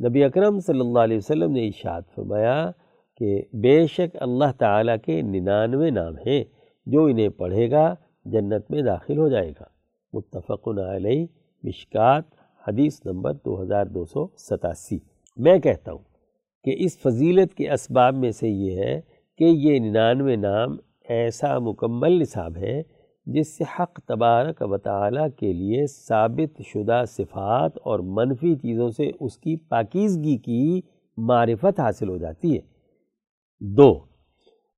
[0.09, 2.71] نبی اکرم صلی اللہ علیہ وسلم نے اشاد فرمایا
[3.21, 6.45] کہ بے شک اللہ تعالیٰ کے ننانوے نام ہیں،
[6.87, 9.65] جو انہیں پڑھے گا جنت میں داخل ہو جائے گا۔
[10.13, 11.27] متفق علیہ،
[11.63, 12.25] مشکات
[12.69, 14.99] حدیث نمبر دو ہزار دو سو ستاسی۔
[15.37, 16.05] میں کہتا ہوں
[16.65, 19.01] کہ اس فضیلت کے اسباب میں سے یہ ہے
[19.39, 20.77] کہ یہ ننانوے نام
[21.09, 22.83] ایسا مکمل نصاب ہے
[23.27, 29.11] جس سے حق تبارک و تعالیٰ کے لیے ثابت شدہ صفات اور منفی چیزوں سے
[29.21, 30.81] اس کی پاکیزگی کی
[31.17, 32.61] معرفت حاصل ہو جاتی ہے۔
[33.61, 33.91] دو،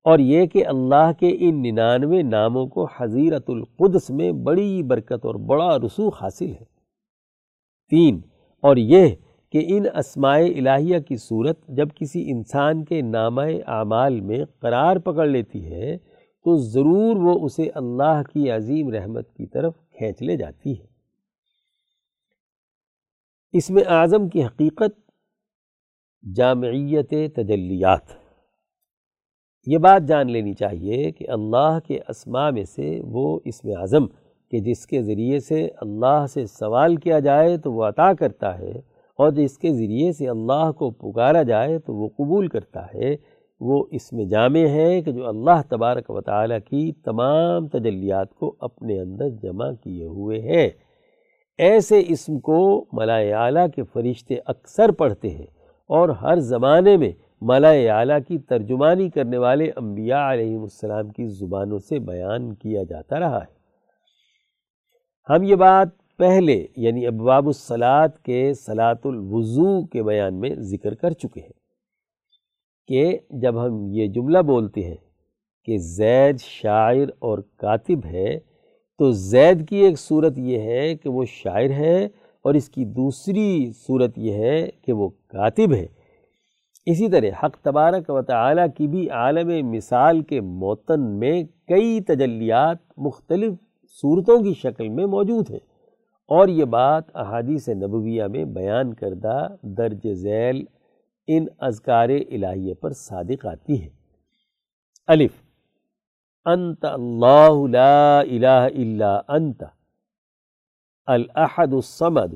[0.05, 5.35] اور یہ کہ اللہ کے ان ننانوے ناموں کو حضیرت القدس میں بڑی برکت اور
[5.35, 6.77] بڑا رسوخ حاصل ہے۔
[7.92, 8.20] تین،
[8.62, 9.14] اور یہ
[9.53, 15.27] کہ ان اسماء الہیہ کی صورت جب کسی انسان کے نامہ اعمال میں قرار پکڑ
[15.27, 15.96] لیتی ہے،
[16.46, 20.87] تو ضرور وہ اسے اللہ کی عظیم رحمت کی طرف کھینچ لے جاتی ہے۔
[23.55, 24.98] اس میں اعظم کی حقیقت
[26.24, 28.16] جامعیت تجلیات۔
[29.66, 34.07] یہ بات جان لینی چاہیے کہ اللہ کے اسماء میں سے وہ اسم اعظم
[34.52, 38.72] کہ جس کے ذریعے سے اللہ سے سوال کیا جائے تو وہ عطا کرتا ہے،
[39.18, 43.14] اور جس کے ذریعے سے اللہ کو پکارا جائے تو وہ قبول کرتا ہے۔
[43.61, 48.98] وہ اسم جامع ہے کہ جو اللہ تبارک و تعالیٰ کی تمام تجلیات کو اپنے
[49.00, 50.68] اندر جمع کیے ہوئے ہے
[51.58, 52.61] ایسے اسم کو
[52.92, 55.46] ملائے اعلیٰ کے فرشتے اکثر پڑھتے ہیں،
[55.90, 61.78] اور ہر زمانے میں ملائے اعلیٰ کی ترجمانی کرنے والے انبیاء علیہ السلام کی زبانوں
[61.78, 63.56] سے بیان کیا جاتا رہا ہے۔
[65.28, 71.12] ہم یہ بات پہلے یعنی ابواب الصلاط کے صلاۃ الوضو کے بیان میں ذکر کر
[71.12, 71.58] چکے ہیں
[72.88, 74.96] کہ جب ہم یہ جملہ بولتے ہیں
[75.64, 78.38] کہ زید شاعر اور کاتب ہے،
[78.98, 82.04] تو زید کی ایک صورت یہ ہے کہ وہ شاعر ہے
[82.44, 85.86] اور اس کی دوسری صورت یہ ہے کہ وہ کاتب ہے۔
[86.86, 92.78] اسی طرح حق تبارک و تعالیٰ کی بھی عالم مثال کے موتن میں کئی تجلیات
[92.96, 93.52] مختلف
[93.88, 95.79] صورتوں کی شکل میں موجود ہیں۔
[96.27, 100.64] اور یہ بات احادیث نبویہ میں بیان کردہ درج ذیل
[101.27, 103.88] ان اذکار الہیہ پر صادق آتی ہے
[105.07, 105.33] الف۔
[106.44, 109.64] انت اللہ لا الہ الا انت۔
[111.07, 112.35] الاحد الصمد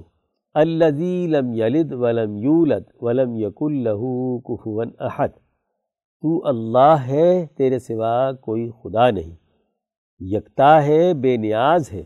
[0.54, 4.02] الذي لم یلد ولم یولد ولم یق له
[4.38, 5.28] كفوا احد۔
[6.20, 9.41] تو اللہ ہے، تیرے سوا کوئی خدا نہیں۔
[10.20, 12.02] یکتا ہے، بے نیاز ہے۔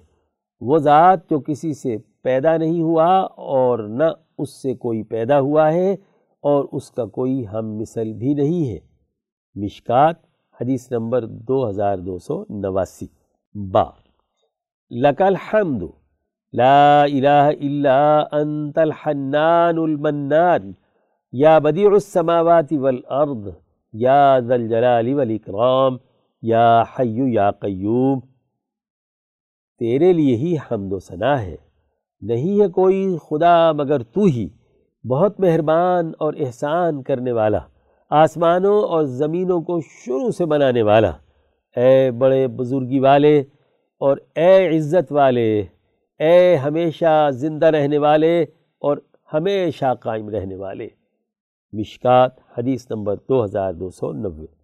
[0.60, 4.04] وہ ذات جو کسی سے پیدا نہیں ہوا اور نہ
[4.38, 5.92] اس سے کوئی پیدا ہوا ہے
[6.40, 8.78] اور اس کا کوئی ہم مثل بھی نہیں ہے۔
[9.54, 10.16] مشکات،
[10.60, 13.06] حدیث نمبر دو ہزار دو سو نواسی۔
[13.54, 13.84] با۔
[14.90, 15.82] لکل حمد
[16.52, 20.72] لا الہ الا انت الحنان المنان۔
[21.32, 23.48] یا بدیع السماوات والارض۔
[23.92, 25.96] یا ذا الجلال والاکرام۔
[26.42, 28.20] یا حی یا قیوم،
[29.78, 31.56] تیرے لیے ہی حمد و ثنا ہے۔
[32.20, 34.48] نہیں ہے کوئی خدا مگر تو ہی،
[35.08, 37.58] بہت مہربان اور احسان کرنے والا،
[38.10, 41.12] آسمانوں اور زمینوں کو شروع سے بنانے والا۔
[41.76, 43.40] اے بڑے بزرگی والے
[43.98, 45.64] اور اے عزت والے،
[46.18, 48.42] اے ہمیشہ زندہ رہنے والے
[48.78, 48.96] اور
[49.32, 50.88] ہمیشہ قائم رہنے والے۔
[51.72, 54.55] مشکات، حدیث نمبر دو ہزار دو سو نوے۔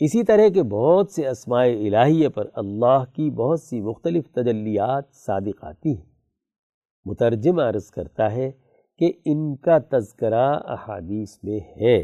[0.00, 5.64] اسی طرح کے بہت سے اسماء الہیہ پر اللہ کی بہت سی مختلف تجلیات صادق
[5.64, 6.04] آتی ہیں۔
[7.04, 8.50] مترجم عرض کرتا ہے
[8.98, 11.98] کہ ان کا تذکرہ احادیث میں ہے،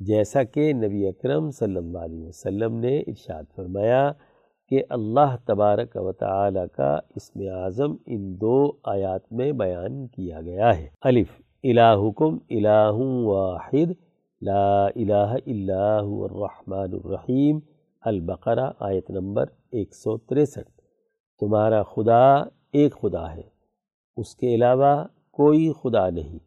[0.00, 4.12] جیسا کہ نبی اکرم صلی اللہ علیہ وسلم نے ارشاد فرمایا
[4.68, 10.78] کہ اللہ تبارک و تعالی کا اسم اعظم ان دو آیات میں بیان کیا گیا
[10.78, 11.28] ہے۔ الف،
[11.64, 12.92] الہکم، الہ
[13.24, 13.92] واحد
[14.42, 17.58] لا الہ الا هو الرحمن الرحیم
[18.00, 20.70] البقرہ، آیت نمبر ایک سو تریسٹھ۔
[21.40, 22.34] تمہارا خدا
[22.72, 23.42] ایک خدا ہے،
[24.16, 26.38] اس کے علاوہ کوئی خدا نہیں،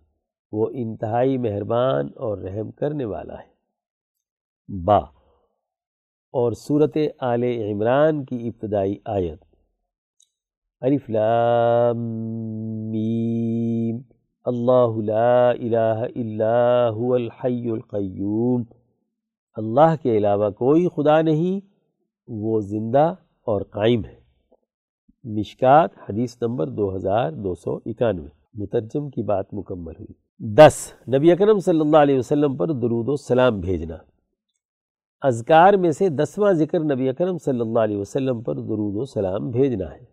[0.51, 3.55] وہ انتہائی مہربان اور رحم کرنے والا ہے۔
[4.84, 4.97] با۔
[6.31, 9.45] اور صورت آل عمران کی ابتدائی آیت۔
[11.10, 11.97] لام
[12.89, 13.54] میم۔
[14.45, 18.63] اللہ لا الہ الا هو الحی القیوم۔
[19.55, 21.65] اللہ کے علاوہ کوئی خدا نہیں،
[22.27, 23.13] وہ زندہ
[23.45, 24.15] اور قائم ہے۔
[25.23, 30.13] مشکات، حدیث نمبر دو ہزار دو سو اکانوے۔ مترجم کی بات مکمل ہوئی۔
[30.53, 33.95] دس، نبی اکرم صلی اللہ علیہ وسلم پر درود و سلام بھیجنا۔
[35.21, 39.49] اذکار میں سے دسواں ذکر نبی اکرم صلی اللہ علیہ وسلم پر درود و سلام
[39.49, 40.05] بھیجنا ہے۔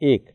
[0.00, 0.30] ایک،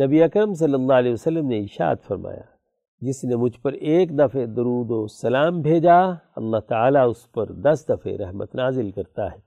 [0.00, 2.57] نبی اکرم صلی اللہ علیہ وسلم نے اشاعت فرمایا
[3.00, 5.98] جس نے مجھ پر ایک دفعہ درود و سلام بھیجا،
[6.36, 9.38] اللہ تعالیٰ اس پر دس دفعہ رحمت نازل کرتا ہے۔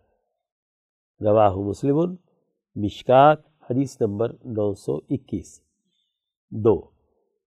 [1.26, 2.16] رواہ مسلم،
[2.76, 3.38] مشکات،
[3.70, 5.62] حدیث نمبر نو سو اکیس۔
[6.52, 6.82] دو،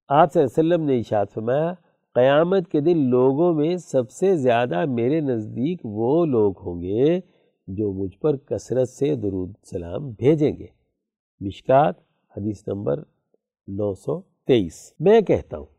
[0.09, 1.75] آپ صلی اللہ علیہ وسلم نے اشاعت فرمایا،
[2.15, 7.21] قیامت کے دن لوگوں میں سب سے زیادہ میرے نزدیک وہ لوگ ہوں گے
[7.67, 10.67] جو مجھ پر کثرت سے درود، سلام بھیجیں گے۔
[11.41, 11.95] مشکات،
[12.37, 12.99] حدیث نمبر
[13.69, 15.74] نو سو تیئیس۔ میں کہتا ہوں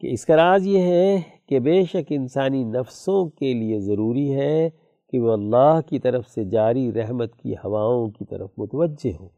[0.00, 4.68] کہ اس کا راز یہ ہے کہ بے شک انسانی نفسوں کے لیے ضروری ہے
[5.12, 9.28] کہ وہ اللہ کی طرف سے جاری رحمت کی ہواؤں کی طرف متوجہ ہوں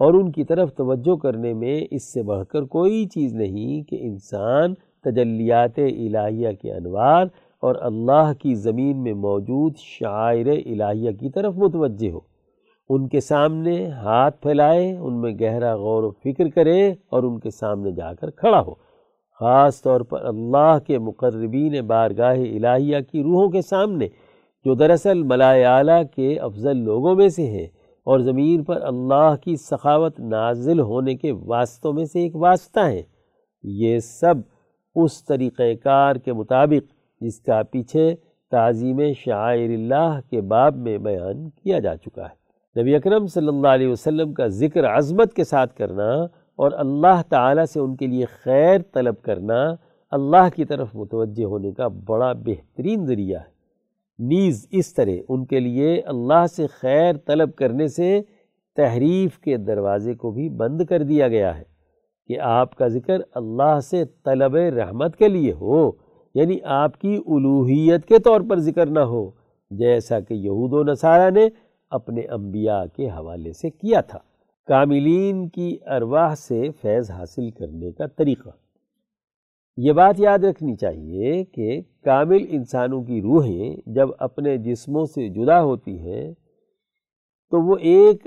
[0.00, 3.98] اور ان کی طرف توجہ کرنے میں اس سے بڑھ کر کوئی چیز نہیں کہ
[4.00, 7.26] انسان تجلیات الہیہ کے انوار
[7.60, 12.20] اور اللہ کی زمین میں موجود شاعر الہیہ کی طرف متوجہ ہو۔
[12.88, 17.50] ان کے سامنے ہاتھ پھیلائے، ان میں گہرا غور و فکر کرے اور ان کے
[17.50, 18.83] سامنے جا کر کھڑا ہو۔
[19.40, 24.06] خاص طور پر اللہ کے مقربین بارگاہ الہیہ کی روحوں کے سامنے،
[24.64, 27.66] جو دراصل ملائے اعلیٰ کے افضل لوگوں میں سے ہیں
[28.06, 33.02] اور زمین پر اللہ کی سخاوت نازل ہونے کے واسطوں میں سے ایک واسطہ ہیں۔
[33.62, 34.34] یہ سب
[34.94, 38.14] اس طریقہ کار کے مطابق، جس کا پیچھے
[38.50, 43.68] تعظیم شاعر اللہ کے باب میں بیان کیا جا چکا ہے۔ نبی اکرم صلی اللہ
[43.68, 48.24] علیہ وسلم کا ذکر عظمت کے ساتھ کرنا اور اللہ تعالیٰ سے ان کے لیے
[48.42, 49.74] خیر طلب کرنا
[50.10, 53.52] اللہ کی طرف متوجہ ہونے کا بڑا بہترین ذریعہ ہے۔
[54.18, 58.20] نیز اس طرح ان کے لیے اللہ سے خیر طلب کرنے سے
[58.76, 61.64] تحریف کے دروازے کو بھی بند کر دیا گیا ہے
[62.28, 65.90] کہ آپ کا ذکر اللہ سے طلب رحمت کے لیے ہو
[66.34, 69.30] یعنی آپ کی الوحیت کے طور پر ذکر نہ ہو،
[69.70, 71.48] جیسا کہ یہود و نصارہ نے
[71.90, 74.18] اپنے انبیاء کے حوالے سے کیا تھا۔
[74.66, 78.48] کاملین کی ارواح سے فیض حاصل کرنے کا طریقہ۔
[79.76, 85.62] یہ بات یاد رکھنی چاہیے کہ کامل انسانوں کی روحیں جب اپنے جسموں سے جدا
[85.62, 86.32] ہوتی ہیں،
[87.50, 88.26] تو وہ ایک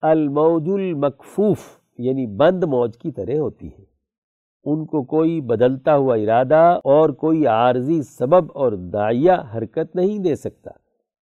[0.00, 1.58] الموج المکفوف
[1.98, 3.84] یعنی بند موج کی طرح ہوتی ہیں۔
[4.64, 10.36] ان کو کوئی بدلتا ہوا ارادہ اور کوئی عارضی سبب اور دائیا حرکت نہیں دے
[10.36, 10.70] سکتا،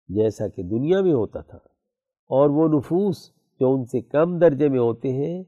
[0.07, 1.59] جیسا کہ دنیا میں ہوتا تھا۔
[2.27, 5.43] اور وہ نفوس جو ان سے کم درجے میں ہوتے ہیں،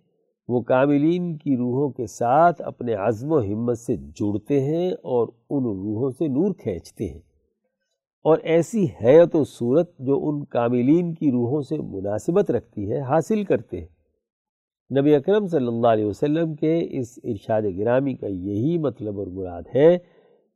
[0.47, 5.63] وہ کاملین کی روحوں کے ساتھ اپنے عزم و ہمت سے جڑتے ہیں اور ان
[5.63, 7.19] روحوں سے نور کھینچتے ہیں۔
[8.23, 13.43] اور ایسی حیت و صورت جو ان کاملین کی روحوں سے مناسبت رکھتی ہے، حاصل
[13.43, 13.87] کرتے ہیں۔
[14.99, 19.61] نبی اکرم صلی اللہ علیہ وسلم کے اس ارشاد گرامی کا یہی مطلب اور مراد
[19.75, 19.97] ہے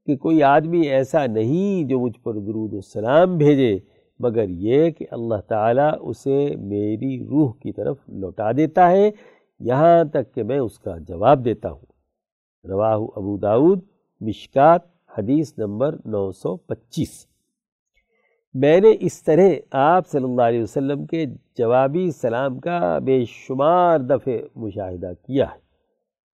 [0.05, 3.79] کہ کوئی آدمی ایسا نہیں جو مجھ پر درود السلام بھیجے
[4.19, 9.11] مگر یہ کہ اللہ تعالیٰ اسے میری روح کی طرف لوٹا دیتا ہے،
[9.59, 11.85] یہاں تک کہ میں اس کا جواب دیتا ہوں۔
[12.69, 13.79] رواہ ابو داود
[14.21, 14.81] مشکات،
[15.17, 17.27] حدیث نمبر نو سو پچیس۔
[18.53, 21.25] میں نے اس طرح آپ صلی اللہ علیہ وسلم کے
[21.57, 25.65] جوابی سلام کا بے شمار دفعہ مشاہدہ کیا ہے۔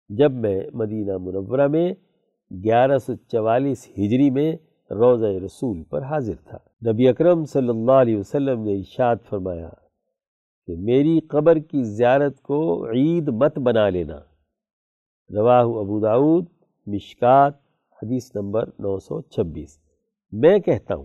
[0.09, 1.95] جب میں مدینہ منورہ میں
[2.65, 4.53] گیارہ سو چوالیس ہجری میں
[4.91, 9.69] روزہ رسول پر حاضر تھا۔ نبی اکرم صلی اللہ علیہ وسلم نے اشاد فرمایا
[10.67, 14.19] کہ میری قبر کی زیارت کو عید مت بنا لینا۔
[15.31, 16.47] رواہ ابو داود،
[16.87, 17.55] مشکات،
[18.03, 19.79] حدیث نمبر نو سو چھبیس۔
[20.33, 21.05] میں کہتا ہوں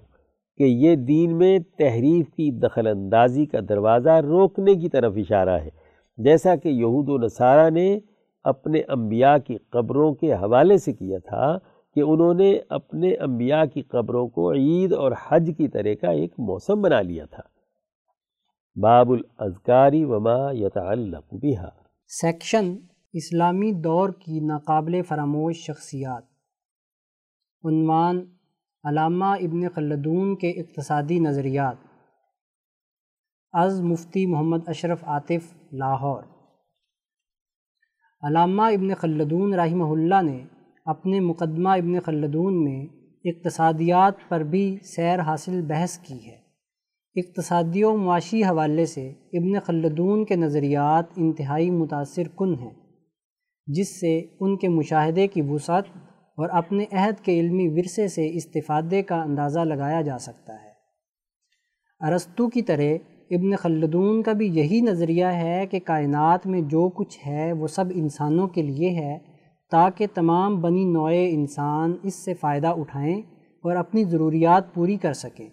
[0.57, 5.69] کہ یہ دین میں تحریف کی دخل اندازی کا دروازہ روکنے کی طرف اشارہ ہے،
[6.17, 7.99] جیسا کہ یہود و نصارہ نے
[8.43, 11.57] اپنے انبیاء کی قبروں کے حوالے سے کیا تھا۔
[11.95, 16.33] کہ انہوں نے اپنے انبیاء کی قبروں کو عید اور حج کی طرح کا ایک
[16.37, 17.43] موسم بنا لیا تھا۔
[18.81, 21.69] باب الاذکاری وما یتعلق بها
[22.07, 22.75] سیکشن
[23.13, 26.23] اسلامی دور کی ناقابل فراموش شخصیات۔
[27.63, 28.25] عنوان
[28.83, 31.75] علامہ ابن خلدون کے اقتصادی نظریات۔
[33.51, 36.23] از مفتی محمد اشرف عاطف، لاہور۔
[38.21, 40.43] علامہ ابن خلدون رحمہ اللہ نے
[40.85, 42.85] اپنے مقدمہ ابن خلدون میں
[43.23, 46.37] اقتصادیات پر بھی سیر حاصل بحث کی ہے۔
[47.15, 52.73] اقتصادی و معاشی حوالے سے ابن خلدون کے نظریات انتہائی متاثر کن ہیں،
[53.67, 55.83] جس سے ان کے مشاہدے کی وسعت
[56.37, 60.71] اور اپنے عہد کے علمی ورثے سے استفادے کا اندازہ لگایا جا سکتا ہے۔
[61.99, 62.97] ارستو کی طرح
[63.31, 67.85] ابن خلدون کا بھی یہی نظریہ ہے کہ کائنات میں جو کچھ ہے وہ سب
[67.95, 69.32] انسانوں کے لیے ہے
[69.73, 73.17] تاکہ تمام بنی نوئے انسان اس سے فائدہ اٹھائیں
[73.63, 75.49] اور اپنی ضروریات پوری کر سکیں۔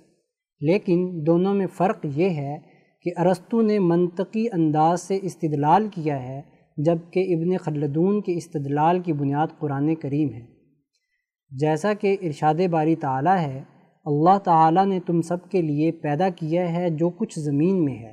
[0.61, 2.59] لیکن دونوں میں فرق یہ ہے
[3.03, 6.43] کہ ارستو نے منطقی انداز سے استدلال کیا ہے،
[6.77, 10.47] جبکہ ابن خلدون کے استدلال کی بنیاد قرآن کریم ہے۔
[11.51, 13.63] جیسا کہ ارشاد باری تعالیٰ ہے،
[14.05, 18.13] اللہ تعالیٰ نے تم سب کے لیے پیدا کیا ہے جو کچھ زمین میں ہے۔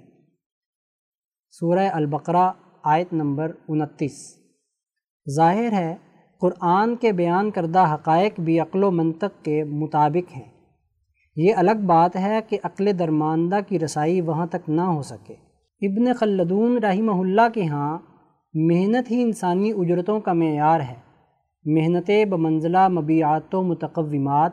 [1.50, 2.52] سورہ البقرہ
[2.84, 4.47] آیت نمبر انتیس۔
[5.36, 5.96] ظاہر ہے،
[6.40, 10.52] قرآن کے بیان کردہ حقائق بھی عقل و منطق کے مطابق ہیں۔
[11.36, 15.34] یہ الگ بات ہے کہ عقل درماندہ کی رسائی وہاں تک نہ ہو سکے۔
[15.88, 17.98] ابن خلدون رحمہ اللہ کے ہاں
[18.54, 21.08] محنت ہی انسانی اجرتوں کا معیار ہے۔
[21.66, 24.52] محنت بمنزلہ مبیعات و متقومات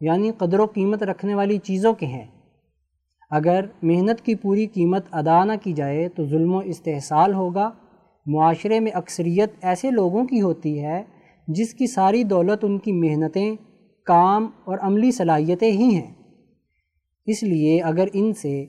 [0.00, 2.26] یعنی قدر و قیمت رکھنے والی چیزوں کے ہیں۔
[3.30, 7.70] اگر محنت کی پوری قیمت ادا نہ کی جائے تو ظلم و استحصال ہوگا۔
[8.26, 11.02] معاشرے میں اکثریت ایسے لوگوں کی ہوتی ہے
[11.48, 13.56] جس کی ساری دولت ان کی محنتیں،
[14.06, 16.14] کام اور عملی صلاحیتیں ہی ہیں۔
[17.26, 18.66] اس لیے اگر ان سے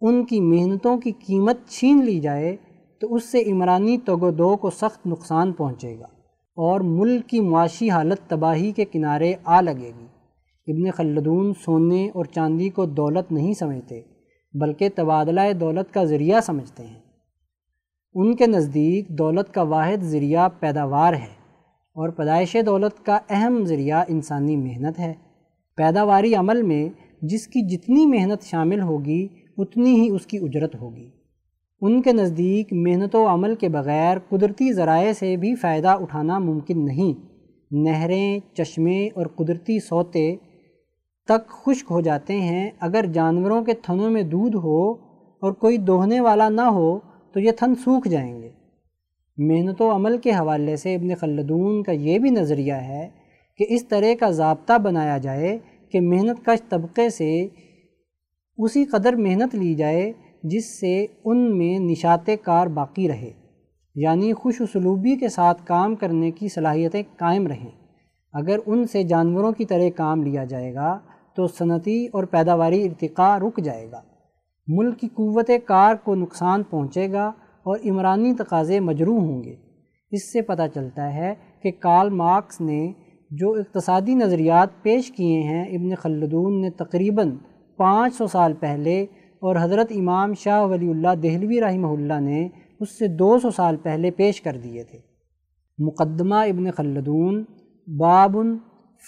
[0.00, 2.56] ان کی محنتوں کی قیمت چھین لی جائے
[3.00, 6.06] تو اس سے عمرانی توگ و دو کو سخت نقصان پہنچے گا
[6.56, 10.06] اور ملک کی معاشی حالت تباہی کے کنارے آ لگے گی۔
[10.66, 14.00] ابن خلدون سونے اور چاندی کو دولت نہیں سمجھتے،
[14.54, 17.03] بلکہ تبادلہ دولت کا ذریعہ سمجھتے ہیں۔
[18.16, 21.34] ان کے نزدیک دولت کا واحد ذریعہ پیداوار ہے
[21.94, 25.14] اور پیدائش دولت کا اہم ذریعہ انسانی محنت ہے۔
[25.76, 26.88] پیداواری عمل میں
[27.22, 31.10] جس کی جتنی محنت شامل ہوگی، اتنی ہی اس کی اجرت ہوگی۔
[31.80, 36.84] ان کے نزدیک محنت و عمل کے بغیر قدرتی ذرائع سے بھی فائدہ اٹھانا ممکن
[36.84, 37.26] نہیں۔
[37.70, 40.36] نہریں، چشمے اور قدرتی سوتے
[41.24, 44.92] تک خشک ہو جاتے ہیں۔ اگر جانوروں کے تھنوں میں دودھ ہو
[45.40, 46.98] اور کوئی دوہنے والا نہ ہو
[47.34, 48.50] تو یہ تھن سوکھ جائیں گے۔
[49.36, 53.08] محنت و عمل کے حوالے سے ابن خلدون کا یہ بھی نظریہ ہے
[53.56, 55.58] کہ اس طرح کا ضابطہ بنایا جائے
[55.92, 57.48] کہ محنت کش طبقے سے
[58.58, 60.12] اسی قدر محنت لی جائے
[60.42, 63.30] جس سے ان میں نشات کار باقی رہے
[63.94, 67.70] یعنی خوش اسلوبی کے ساتھ کام کرنے کی صلاحیتیں قائم رہیں۔
[68.32, 70.98] اگر ان سے جانوروں کی طرح کام لیا جائے گا
[71.36, 74.00] تو صنعتی اور پیداواری ارتقاء رک جائے گا۔
[74.66, 77.26] ملک کی قوت کار کو نقصان پہنچے گا
[77.62, 79.54] اور عمرانی تقاضے مجروح ہوں گے۔
[80.10, 82.92] اس سے پتہ چلتا ہے کہ کارل مارکس نے
[83.30, 87.36] جو اقتصادی نظریات پیش کیے ہیں، ابن خلدون نے تقریباً
[87.76, 89.02] پانچ سو سال پہلے
[89.34, 92.48] اور حضرت امام شاہ ولی اللہ دہلوی رحمہ اللہ نے
[92.80, 94.98] اس سے دو سو سال پہلے پیش کر دیے تھے۔
[95.78, 97.44] مقدمہ ابن خلدون
[97.86, 98.36] باب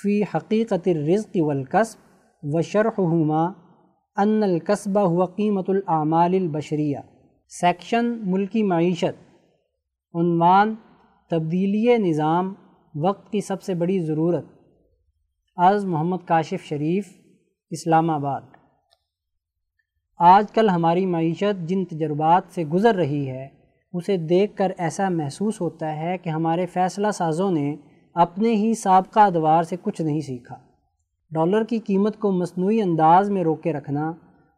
[0.02, 1.98] فی حقیقت الرزق والکسب
[2.42, 3.65] و شرحہما
[4.16, 6.98] ان القصبہ ہوا قیمت الاعمال البشریہ
[7.48, 9.38] سیکشن ملکی معیشت.
[10.14, 10.74] عنوان،
[11.30, 12.54] تبدیلی نظام،
[12.94, 14.44] وقت کی سب سے بڑی ضرورت.
[15.56, 17.08] از محمد کاشف شریف،
[17.70, 18.40] اسلام آباد.
[20.18, 23.48] آج کل ہماری معیشت جن تجربات سے گزر رہی ہے،
[23.92, 27.76] اسے دیکھ کر ایسا محسوس ہوتا ہے کہ ہمارے فیصلہ سازوں نے
[28.14, 30.65] اپنے ہی سابقہ ادوار سے کچھ نہیں سیکھا۔
[31.30, 34.08] ڈالر کی قیمت کو مصنوعی انداز میں روکے رکھنا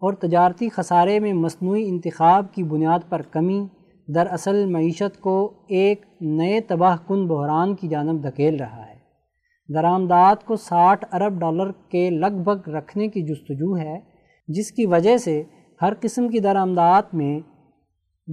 [0.00, 3.66] اور تجارتی خسارے میں مصنوعی انتخاب کی بنیاد پر کمی،
[4.14, 8.98] دراصل معیشت کو ایک نئے تباہ کن بحران کی جانب دھکیل رہا ہے۔
[9.74, 14.00] درآمدات کو ساٹھ ارب ڈالر کے لگ بھگ رکھنے کی جستجو ہے،
[14.48, 15.42] جس کی وجہ سے
[15.82, 17.40] ہر قسم کی درآمدات میں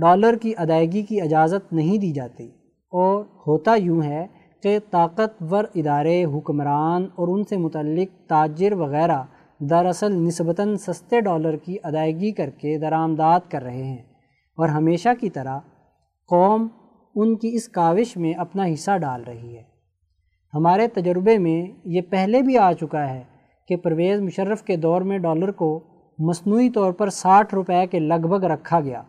[0.02, 2.48] ڈالر کی ادائیگی کی اجازت نہیں دی جاتی۔
[2.92, 4.28] اور ہوتا یوں ہے
[4.66, 9.24] کہ طاقتور ادارے، حکمران اور ان سے متعلق تاجر وغیرہ
[9.60, 14.04] دراصل نسبتاً سستے ڈالر کی ادائیگی کر کے درآمدات کر رہے ہیں
[14.58, 15.60] اور ہمیشہ کی طرح
[16.30, 16.68] قوم
[17.16, 19.64] ان کی اس کاوش میں اپنا حصہ ڈال رہی ہے۔
[20.54, 23.24] ہمارے تجربے میں یہ پہلے بھی آ چکا ہے
[23.68, 25.84] کہ پرویز مشرف کے دور میں ڈالر کو
[26.20, 29.02] مصنوعی طور پر ساٹھ روپے کے لگ بھگ رکھا گیا۔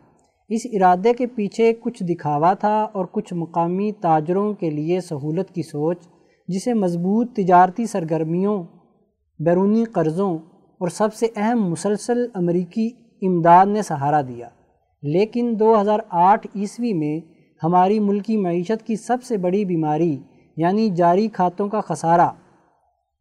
[0.48, 5.62] اس ارادے کے پیچھے کچھ دکھاوا تھا اور کچھ مقامی تاجروں کے لیے سہولت کی
[5.62, 5.98] سوچ،
[6.48, 8.62] جسے مضبوط تجارتی سرگرمیوں،
[9.38, 10.38] بیرونی قرضوں
[10.80, 12.90] اور سب سے اہم مسلسل امریکی
[13.22, 14.48] امداد نے سہارا دیا۔
[15.02, 17.20] لیکن دو ہزار آٹھ عیسوی میں
[17.62, 20.18] ہماری ملکی معیشت کی سب سے بڑی بیماری
[20.56, 22.28] یعنی جاری کھاتوں کا خسارہ،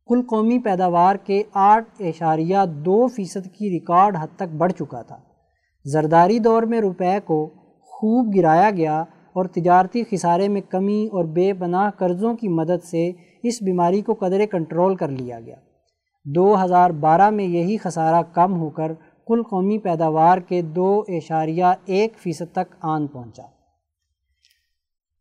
[0.07, 5.17] کل قومی پیداوار کے آٹھ اشاریہ دو فیصد کی ریکارڈ حد تک بڑھ چکا تھا۔
[5.85, 7.49] زرداری دور میں روپے کو
[7.81, 9.01] خوب گرایا گیا
[9.33, 13.11] اور تجارتی خسارے میں کمی اور بے پناہ قرضوں کی مدد سے
[13.43, 15.55] اس بیماری کو قدرے کنٹرول کر لیا گیا۔
[16.25, 18.91] دو ہزار بارہ میں یہی خسارہ کم ہو کر
[19.27, 23.43] کل قومی پیداوار کے دو اشاریہ ایک فیصد تک آن پہنچا۔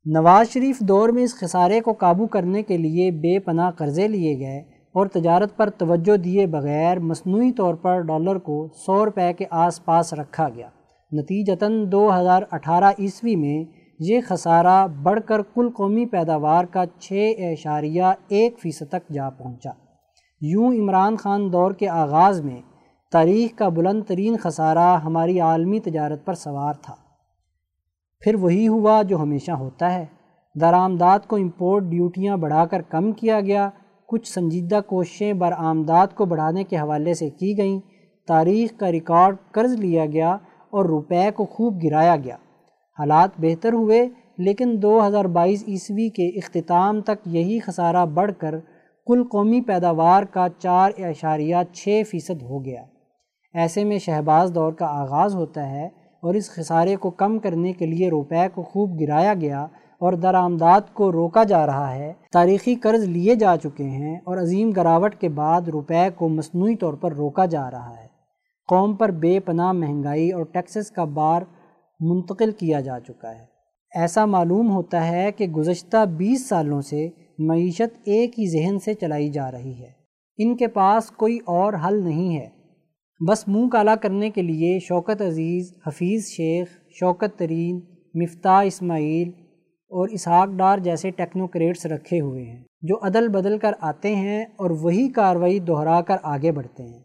[0.07, 4.39] نواز شریف دور میں اس خسارے کو قابو کرنے کے لیے بے پناہ قرضے لیے
[4.39, 9.45] گئے اور تجارت پر توجہ دیے بغیر مصنوعی طور پر ڈالر کو سو روپے کے
[9.51, 10.69] آس پاس رکھا گیا۔
[11.13, 13.65] نتیجتاً دو ہزار اٹھارہ عیسوی میں
[13.99, 19.71] یہ خسارہ بڑھ کر کل قومی پیداوار کا چھ اشاریہ ایک فیصد تک جا پہنچا۔
[20.41, 22.61] یوں عمران خان دور کے آغاز میں
[23.13, 26.95] تاریخ کا بلند ترین خسارہ ہماری عالمی تجارت پر سوار تھا۔
[28.21, 30.07] پھر وہی ہوا جو ہمیشہ ہوتا ہے۔
[30.61, 33.71] درآمدات کو امپورٹ ڈیوٹیاں بڑھا کر کم کیا گیا۔
[34.07, 37.81] کچھ سنجیدہ کوششیں برآمدات کو بڑھانے کے حوالے سے کی گئیں۔
[38.29, 40.33] تاریخ کا ریکارڈ قرض لیا گیا
[40.71, 42.37] اور روپے کو خوب گرایا گیا۔
[42.99, 48.55] حالات بہتر ہوئے، لیکن دو ہزار بائیس عیسوی کے اختتام تک یہی خسارہ بڑھ کر
[49.07, 52.83] کل قومی پیداوار کا چار اشاریہ چھ فیصد ہو گیا۔
[53.55, 55.87] ایسے میں شہباز دور کا آغاز ہوتا ہے
[56.23, 59.67] اور اس خسارے کو کم کرنے کے لیے روپے کو خوب گرایا گیا۔
[60.05, 64.71] اور درآمدات کو روکا جا رہا ہے۔ تاریخی قرض لیے جا چکے ہیں اور عظیم
[64.71, 68.07] گراوٹ کے بعد روپے کو مصنوعی طور پر روکا جا رہا ہے۔
[68.69, 71.43] قوم پر بے پناہ مہنگائی اور ٹیکسز کا بار
[72.01, 73.45] منتقل کیا جا چکا ہے۔
[73.95, 79.29] ایسا معلوم ہوتا ہے کہ گزشتہ بیس سالوں سے معیشت ایک ہی ذہن سے چلائی
[79.29, 79.91] جا رہی ہے۔
[80.39, 82.49] ان کے پاس کوئی اور حل نہیں ہے۔
[83.29, 86.69] بس منہ کالا کرنے کے لیے شوکت عزیز، حفیظ شیخ،
[87.01, 87.81] شوکت ترین،
[88.15, 89.44] مفتاح اسماعیل
[89.89, 94.71] اور اسحاق ڈار جیسے ٹیکنوکریٹس رکھے ہوئے ہیں، جو عدل بدل کر آتے ہیں اور
[94.71, 97.03] وہی کاروائی دہرا کر آگے بڑھتے ہیں۔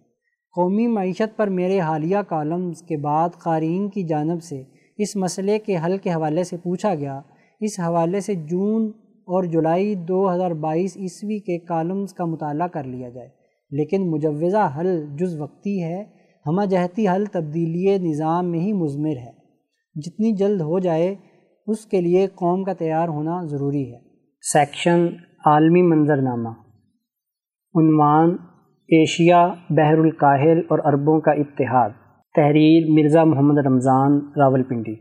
[0.55, 4.63] قومی معیشت پر میرے حالیہ کالمز کے بعد قارئین کی جانب سے
[4.97, 7.21] اس مسئلے کے حل کے حوالے سے پوچھا گیا۔
[7.59, 8.91] اس حوالے سے جون
[9.27, 13.29] اور جولائی دو ہزار بائیس عیسوی کے کالمز کا مطالعہ کر لیا جائے۔
[13.71, 16.03] لیکن مجوزہ حل جز وقتی ہے،
[16.45, 19.31] ہمہ جہتی حل تبدیلی نظام میں ہی مضمر ہے۔
[19.95, 21.15] جتنی جلد ہو جائے
[21.69, 23.99] اس کے لیے قوم کا تیار ہونا ضروری ہے۔
[24.41, 25.07] سیکشن
[25.45, 26.49] عالمی منظرنامہ۔
[27.75, 28.29] عنوان
[28.87, 31.89] ایشیا بحر الکاہل اور عربوں کا اتحاد۔
[32.35, 34.95] تحریر مرزا محمد رمضان راول پنڈی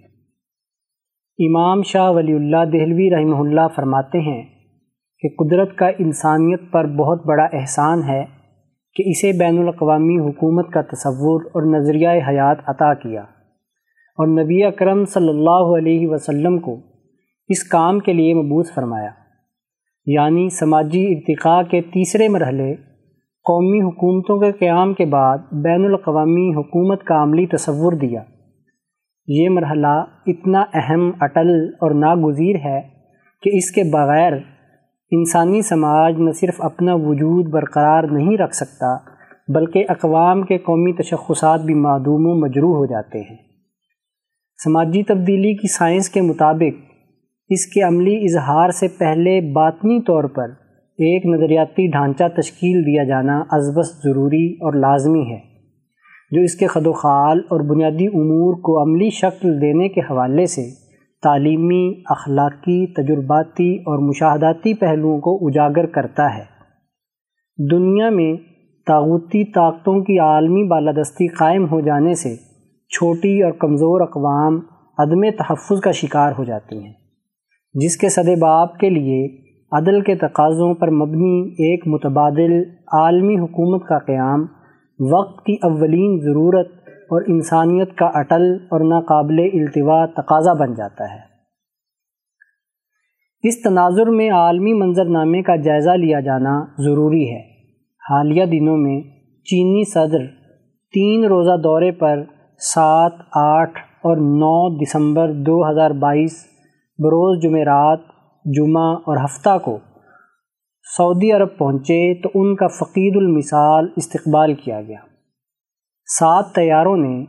[1.47, 4.43] امام شاہ ولی اللہ دہلوی رحمہ اللہ فرماتے ہیں
[5.21, 8.25] کہ قدرت کا انسانیت پر بہت بڑا احسان ہے
[8.95, 13.25] کہ اسے بین الاقوامی حکومت کا تصور اور نظریہ حیات عطا کیا۔
[14.19, 16.81] اور نبی اکرم صلی اللہ علیہ وسلم کو
[17.49, 19.11] اس کام کے لیے مبوس فرمایا۔
[20.07, 22.75] یعنی سماجی ارتقاء کے تیسرے مرحلے،
[23.45, 28.23] قومی حکومتوں کے قیام کے بعد بین الاقوامی حکومت کا عملی تصور دیا۔
[29.27, 31.51] یہ مرحلہ اتنا اہم، اٹل
[31.81, 32.81] اور ناگزیر ہے
[33.43, 34.33] کہ اس کے بغیر
[35.11, 38.97] انسانی سماج نہ صرف اپنا وجود برقرار نہیں رکھ سکتا،
[39.55, 43.48] بلکہ اقوام کے قومی تشخصات بھی معدوم و مجروح ہو جاتے ہیں۔
[44.65, 46.79] سماجی تبدیلی کی سائنس کے مطابق
[47.51, 50.51] اس کے عملی اظہار سے پہلے باطنی طور پر
[50.99, 55.39] ایک نظریاتی ڈھانچہ تشکیل دیا جانا ازبس ضروری اور لازمی ہے،
[56.31, 60.47] جو اس کے خد و خال اور بنیادی امور کو عملی شکل دینے کے حوالے
[60.47, 60.63] سے
[61.23, 66.45] تعلیمی، اخلاقی، تجرباتی اور مشاہداتی پہلوؤں کو اجاگر کرتا ہے۔
[67.59, 68.33] دنیا میں
[68.87, 72.48] طاغوتی طاقتوں کی عالمی بالادستی قائم ہو جانے سے
[72.91, 74.59] چھوٹی اور کمزور اقوام
[74.99, 76.93] عدم تحفظ کا شکار ہو جاتی ہیں،
[77.75, 79.27] جس کے صد باب کے لیے
[79.73, 82.53] عدل کے تقاضوں پر مبنی ایک متبادل
[82.93, 84.47] عالمی حکومت کا قیام
[85.13, 91.21] وقت کی اولین ضرورت اور انسانیت کا اٹل اور ناقابل التوا تقاضا بن جاتا ہے۔
[93.45, 97.41] اس تناظر میں عالمی منظرنامے کا جائزہ لیا جانا ضروری ہے۔
[98.03, 99.01] حالیہ دنوں میں
[99.47, 100.27] چینی صدر
[100.95, 102.23] تین روزہ دورے پر
[102.61, 106.33] سات آٹھ اور نو دسمبر دو ہزار بائیس
[106.99, 107.99] بروز جمعرات،
[108.45, 109.79] جمعہ اور ہفتہ کو
[110.97, 114.99] سعودی عرب پہنچے تو ان کا فقید المثال استقبال کیا گیا۔
[116.19, 117.25] سات طیاروں نے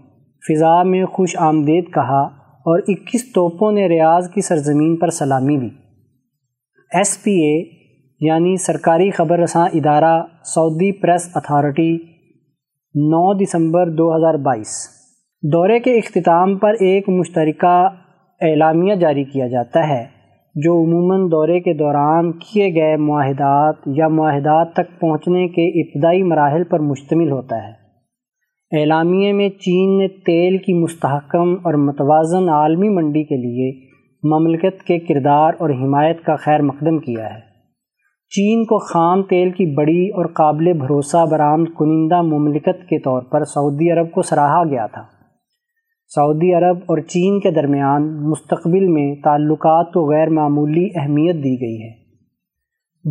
[0.48, 5.70] فضا میں خوش آمدید کہا اور اکیس توپوں نے ریاض کی سرزمین پر سلامی دی۔
[6.94, 7.64] ایس پی اے
[8.22, 11.96] یعنی سرکاری خبر رساں ادارہ، سعودی پریس اتھارٹی،
[12.96, 14.99] نو دسمبر دو ہزار بائیس۔
[15.44, 17.88] دورے کے اختتام پر ایک مشترکہ
[18.42, 20.06] اعلامیہ جاری کیا جاتا ہے،
[20.56, 26.64] جو عموماً دورے کے دوران کیے گئے معاہدات یا معاہدات تک پہنچنے کے ابتدائی مراحل
[26.64, 27.72] پر مشتمل ہوتا ہے۔
[28.80, 33.88] اعلامیے میں چین نے تیل کی مستحکم اور متوازن عالمی منڈی کے لیے
[34.24, 37.40] مملکت کے کردار اور حمایت کا خیر مقدم کیا ہے۔
[38.30, 43.44] چین کو خام تیل کی بڑی اور قابل بھروسہ برآمد کنندہ مملکت کے طور پر
[43.44, 45.18] سعودی عرب کو سراہا گیا تھا۔
[46.16, 51.82] سعودی عرب اور چین کے درمیان مستقبل میں تعلقات کو غیر معمولی اہمیت دی گئی
[51.82, 51.89] ہے۔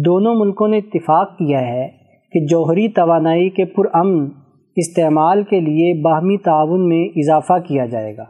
[0.04, 1.88] دونوں ملکوں نے اتفاق کیا ہے
[2.32, 4.28] کہ جوہری توانائی کے پرامن
[4.76, 8.24] استعمال کے لیے باہمی تعاون میں اضافہ کیا جائے گا۔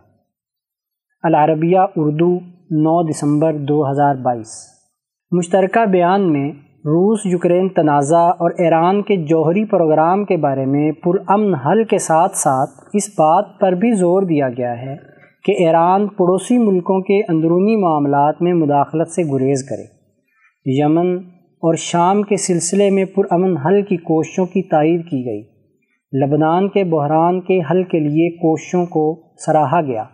[1.22, 2.38] العربیہ اردو،
[2.70, 4.68] نو دسمبر دو ہزار بائیس۔
[5.30, 6.52] مشترکہ بیان میں
[6.88, 12.36] روس یوکرین تنازع اور ایران کے جوہری پروگرام کے بارے میں پرامن حل کے ساتھ
[12.36, 14.96] ساتھ اس بات پر بھی زور دیا گیا ہے
[15.44, 19.82] کہ ایران پڑوسی ملکوں کے اندرونی معاملات میں مداخلت سے گریز کرے۔
[20.66, 25.42] یمن اور شام کے سلسلے میں پرامن حل کی کوششوں کی تائید کی گئی۔
[26.24, 30.04] لبنان کے بحران کے حل کے لیے کوششوں کو سراہا گیا۔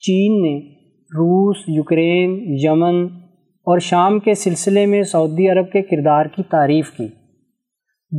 [0.00, 0.58] چین نے
[1.04, 3.23] روس، یوکرین، یمن
[3.64, 7.06] اور شام کے سلسلے میں سعودی عرب کے کردار کی تعریف کی۔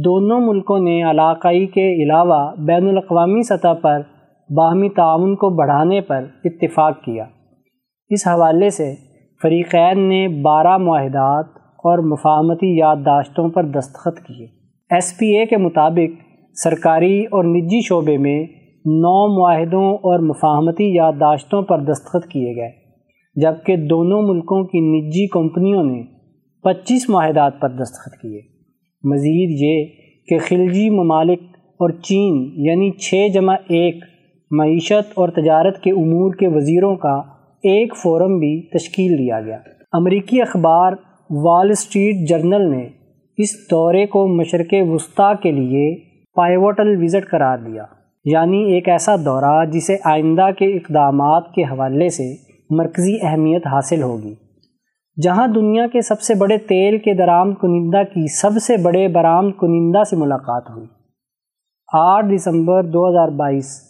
[0.03, 4.01] دونوں ملکوں نے علاقائی کے علاوہ بین الاقوامی سطح پر
[4.49, 7.25] باہمی تعاون کو بڑھانے پر اتفاق کیا۔
[8.09, 8.95] اس حوالے سے
[9.41, 14.47] فریقین نے بارہ معاہدات اور مفاہمتی یادداشتوں پر دستخط کیے۔
[14.89, 16.21] ایس پی اے کے مطابق
[16.63, 18.43] سرکاری اور نجی شعبے میں
[18.85, 22.84] نو معاہدوں اور مفاہمتی یادداشتوں پر دستخط کیے گئے۔
[23.35, 26.03] جبکہ دونوں ملکوں کی نجی کمپنیوں نے
[26.63, 28.41] پچیس معاہدات پر دستخط کیے۔
[29.03, 29.85] مزید یہ
[30.27, 31.39] کہ خلجی ممالک
[31.79, 33.95] اور چین یعنی چھ جمع ایک،
[34.51, 37.15] معیشت اور تجارت کے امور کے وزیروں کا
[37.63, 39.57] ایک فورم بھی تشکیل دیا گیا۔
[39.93, 40.93] امریکی اخبار
[41.29, 42.87] وال اسٹریٹ جرنل نے
[43.37, 45.95] اس دورے کو مشرق وسطی کے لیے
[46.35, 47.83] پائیوٹل وزٹ قرار دیا
[48.25, 54.35] یعنی ایک ایسا دورہ جسے آئندہ کے اقدامات کے حوالے سے مرکزی اہمیت حاصل ہوگی۔
[55.23, 59.51] جہاں دنیا کے سب سے بڑے تیل کے درآمد کنندہ کی سب سے بڑے برآمد
[59.59, 60.87] کنندہ سے ملاقات ہوئی۔
[61.93, 63.81] آٹھ دسمبر دو ہزار بائیس،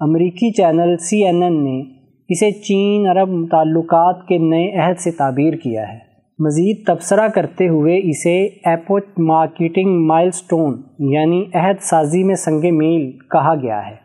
[0.00, 1.80] امریکی چینل سی این این نے
[2.28, 5.98] اسے چین عرب تعلقات کے نئے عہد سے تعبیر کیا ہے۔
[6.38, 13.12] مزید تبصرہ کرتے ہوئے اسے ایپوچ مارکیٹنگ مائل سٹون یعنی عہد سازی میں سنگ میل
[13.12, 14.04] کہا گیا ہے۔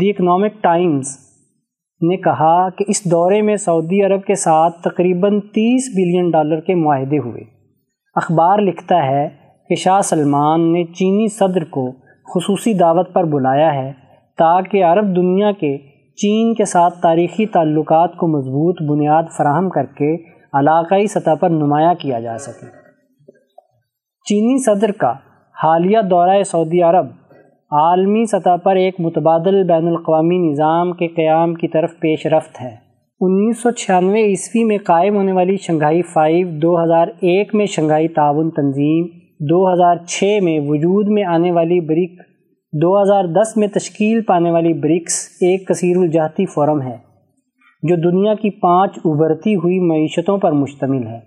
[0.00, 1.04] دی اکنامک ٹائمز
[2.08, 6.74] نے کہا کہ اس دورے میں سعودی عرب کے ساتھ تقریباً تیس بلین ڈالر کے
[6.74, 7.42] معاہدے ہوئے۔
[8.14, 9.28] اخبار لکھتا ہے
[9.68, 11.92] کہ شاہ سلمان نے چینی صدر کو
[12.34, 13.92] خصوصی دعوت پر بلایا ہے
[14.38, 15.78] تاکہ عرب دنیا کے
[16.16, 20.14] چین کے ساتھ تاریخی تعلقات کو مضبوط بنیاد فراہم کر کے
[20.52, 22.66] علاقائی سطح پر نمایاں کیا جا سکے۔
[24.24, 25.12] چینی صدر کا
[25.62, 27.06] حالیہ دورہ سعودی عرب
[27.74, 32.74] عالمی سطح پر ایک متبادل بین الاقوامی نظام کے قیام کی طرف پیش رفت ہے۔
[33.20, 38.08] انیس سو چھیانوے عیسوی میں قائم ہونے والی شنگھائی فائیو، دو ہزار ایک میں شنگھائی
[38.08, 39.06] تعاون تنظیم،
[39.40, 42.20] دو ہزار چھ میں وجود میں آنے والی برک
[42.72, 46.96] دو ہزار دس میں تشکیل پانے والی برکس ایک کثیر الجہتی فورم ہے،
[47.82, 51.20] جو دنیا کی پانچ ابھرتی ہوئی معیشتوں پر مشتمل ہے۔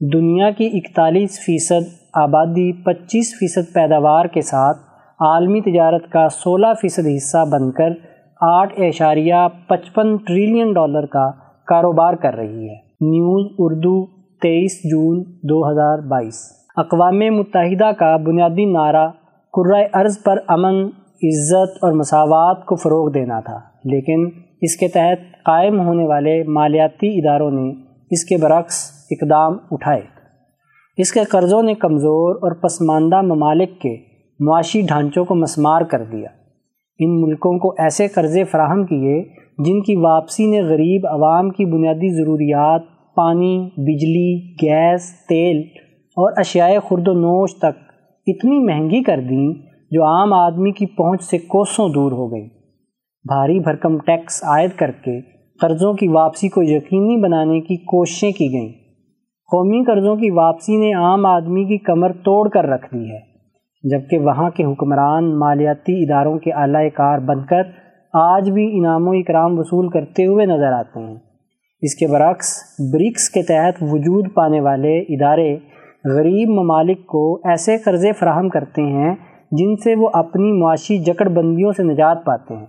[0.00, 4.85] دنیا کی اکتالیس فیصد آبادی، پچیس فیصد پیداوار کے ساتھ
[5.20, 7.88] عالمی تجارت کا سولہ فیصد حصہ بن کر
[8.40, 9.34] آٹھ اعشاریہ
[9.68, 11.30] پچپن ٹریلین ڈالر کا
[11.66, 14.06] کاروبار کر رہی ہے۔ نیوز اردو،
[14.42, 19.08] تیئیس جون دو ہزار بائیس۔ اقوام متحدہ کا بنیادی نعرہ
[19.52, 20.74] قرۂۂ ارض پر امن،
[21.22, 24.28] عزت اور مساوات کو فروغ دینا تھا، لیکن
[24.62, 27.72] اس کے تحت قائم ہونے والے مالیاتی اداروں نے
[28.10, 30.00] اس کے برعکس اقدام اٹھائے۔
[30.96, 33.96] اس کے قرضوں نے کمزور اور پسماندہ ممالک کے
[34.40, 36.28] معاشی ڈھانچوں کو مسمار کر دیا۔
[36.98, 39.22] ان ملکوں کو ایسے قرضے فراہم کیے
[39.58, 42.82] جن کی واپسی نے غریب عوام کی بنیادی ضروریات،
[43.14, 47.78] پانی، بجلی، گیس، تیل اور اشیاء خرد و نوش تک
[48.26, 49.54] اتنی مہنگی کر دیں
[49.90, 52.48] جو عام آدمی کی پہنچ سے کوسوں دور ہو گئی۔
[53.24, 55.20] بھاری بھرکم ٹیکس عائد کر کے
[55.60, 58.72] قرضوں کی واپسی کو یقینی بنانے کی کوششیں کی گئیں۔
[59.52, 63.35] قومی قرضوں کی واپسی نے عام آدمی کی کمر توڑ کر رکھ دی ہے۔
[63.90, 67.62] جبکہ وہاں کے حکمران مالیاتی اداروں کے اعلی کار بن کر
[68.12, 71.16] آج بھی انعام و اکرام وصول کرتے ہوئے نظر آتے ہیں۔
[71.82, 72.48] اس کے برعکس،
[72.92, 75.56] برکس کے تحت وجود پانے والے ادارے
[76.04, 79.14] غریب ممالک کو ایسے قرضے فراہم کرتے ہیں
[79.52, 82.66] جن سے وہ اپنی معاشی جکڑ بندیوں سے نجات پاتے ہیں۔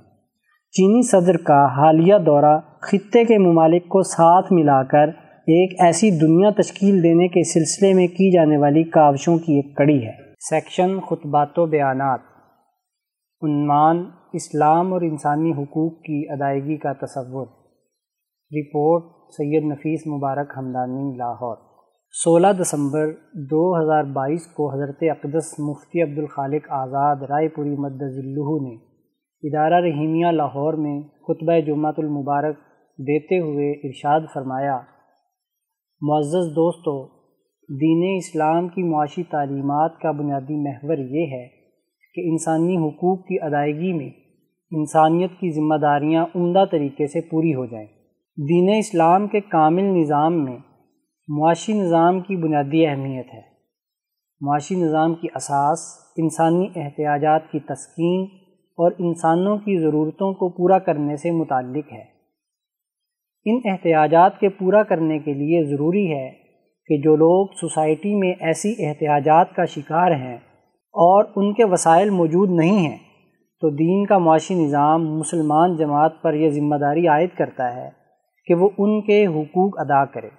[0.71, 5.07] چینی صدر کا حالیہ دورہ خطے کے ممالک کو ساتھ ملا کر
[5.47, 10.05] ایک ایسی دنیا تشکیل دینے کے سلسلے میں کی جانے والی کاوشوں کی ایک کڑی
[10.05, 12.19] ہے۔ سیکشن خطبات و بیانات۔
[13.41, 17.47] عنوان اسلام اور انسانی حقوق کی ادائیگی کا تصور۔
[18.51, 21.57] رپورٹ سید نفیس مبارک ہمدانی، لاہور۔
[22.23, 28.75] سولہ دسمبر دو ہزار بائیس کو حضرت اقدس مفتی عبدالخالق آزاد رائے پوری مدذلہ نے
[29.43, 32.55] ادارہ رحیمیہ لاہور میں خطبہ جمعۃ المبارک
[32.97, 34.77] دیتے ہوئے ارشاد فرمایا،
[36.01, 37.16] معزز دوستو
[37.69, 41.47] دین اسلام کی معاشی تعلیمات کا بنیادی محور یہ ہے
[42.15, 44.09] کہ انسانی حقوق کی ادائیگی میں
[44.71, 47.87] انسانیت کی ذمہ داریاں عمدہ طریقے سے پوری ہو جائیں۔
[48.37, 50.57] دین اسلام کے کامل نظام میں
[51.27, 53.41] معاشی نظام کی بنیادی اہمیت ہے۔
[54.41, 55.79] معاشی نظام کی اساس
[56.17, 58.25] انسانی احتیاجات کی تسکین
[58.77, 62.03] اور انسانوں کی ضرورتوں کو پورا کرنے سے متعلق ہے۔
[63.45, 66.46] ان احتیاجات کے پورا کرنے کے لیے ضروری ہے
[66.87, 70.37] کہ جو لوگ سوسائٹی میں ایسی احتیاجات کا شکار ہیں
[70.75, 72.97] اور ان کے وسائل موجود نہیں ہیں،
[73.61, 77.89] تو دین کا معاشی نظام مسلمان جماعت پر یہ ذمہ داری عائد کرتا ہے
[78.45, 80.29] کہ وہ ان کے حقوق ادا کرے۔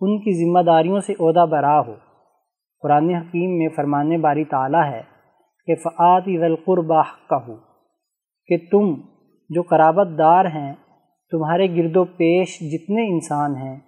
[0.00, 1.94] ان کی ذمہ داریوں سے عہدہ برا ہو۔
[2.82, 5.02] قرآن حکیم میں فرمانے باری تعالیٰ ہے
[5.66, 7.56] کہ فعات ذلقربہ کا ہو
[8.46, 8.94] کہ تم
[9.48, 10.72] جو قرابت دار ہیں،
[11.30, 13.78] تمہارے گرد و پیش جتنے انسان ہیں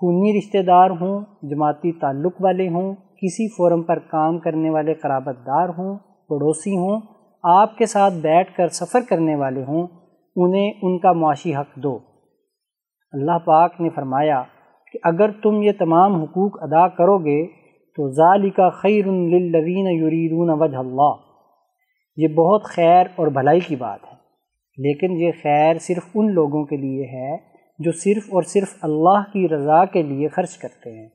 [0.00, 5.46] خونی رشتہ دار ہوں، جماعتی تعلق والے ہوں، کسی فورم پر کام کرنے والے قرابت
[5.46, 5.96] دار ہوں،
[6.28, 7.00] پڑوسی ہوں،
[7.44, 9.86] آپ کے ساتھ بیٹھ کر سفر کرنے والے ہوں،
[10.36, 11.98] انہیں ان کا معاشی حق دو۔
[13.12, 14.42] اللہ پاک نے فرمایا
[14.92, 17.46] کہ اگر تم یہ تمام حقوق ادا کرو گے
[17.98, 21.12] تو ذالک خیر للذین یریدون وجہ اللہ۔
[22.16, 24.16] یہ بہت خیر اور بھلائی کی بات ہے،
[24.78, 27.36] لیکن یہ خیر صرف ان لوگوں کے لیے ہے
[27.78, 31.08] جو صرف اور صرف اللہ کی رضا کے لیے خرچ کرتے ہیں،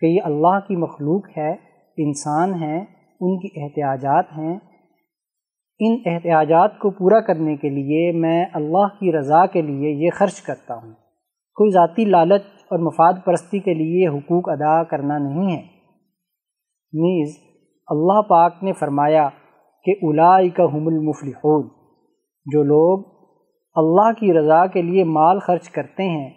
[0.00, 1.52] کہ یہ اللہ کی مخلوق ہے،
[1.98, 2.80] انسان ہیں،
[3.20, 4.58] ان کی احتیاجات ہیں۔
[5.78, 10.40] ان احتیاجات کو پورا کرنے کے لیے میں اللہ کی رضا کے لیے یہ خرچ
[10.42, 10.92] کرتا ہوں۔
[11.56, 15.62] کوئی ذاتی لالچ اور مفاد پرستی کے لیے حقوق ادا کرنا نہیں ہے۔
[16.92, 17.36] نیز،
[17.88, 19.28] اللہ پاک نے فرمایا
[19.84, 21.68] کہ الائی کا حم المفلحون،
[22.46, 23.15] جو لوگ
[23.76, 26.30] اللہ کی رضا کے لیے مال خرچ کرتے ہیں،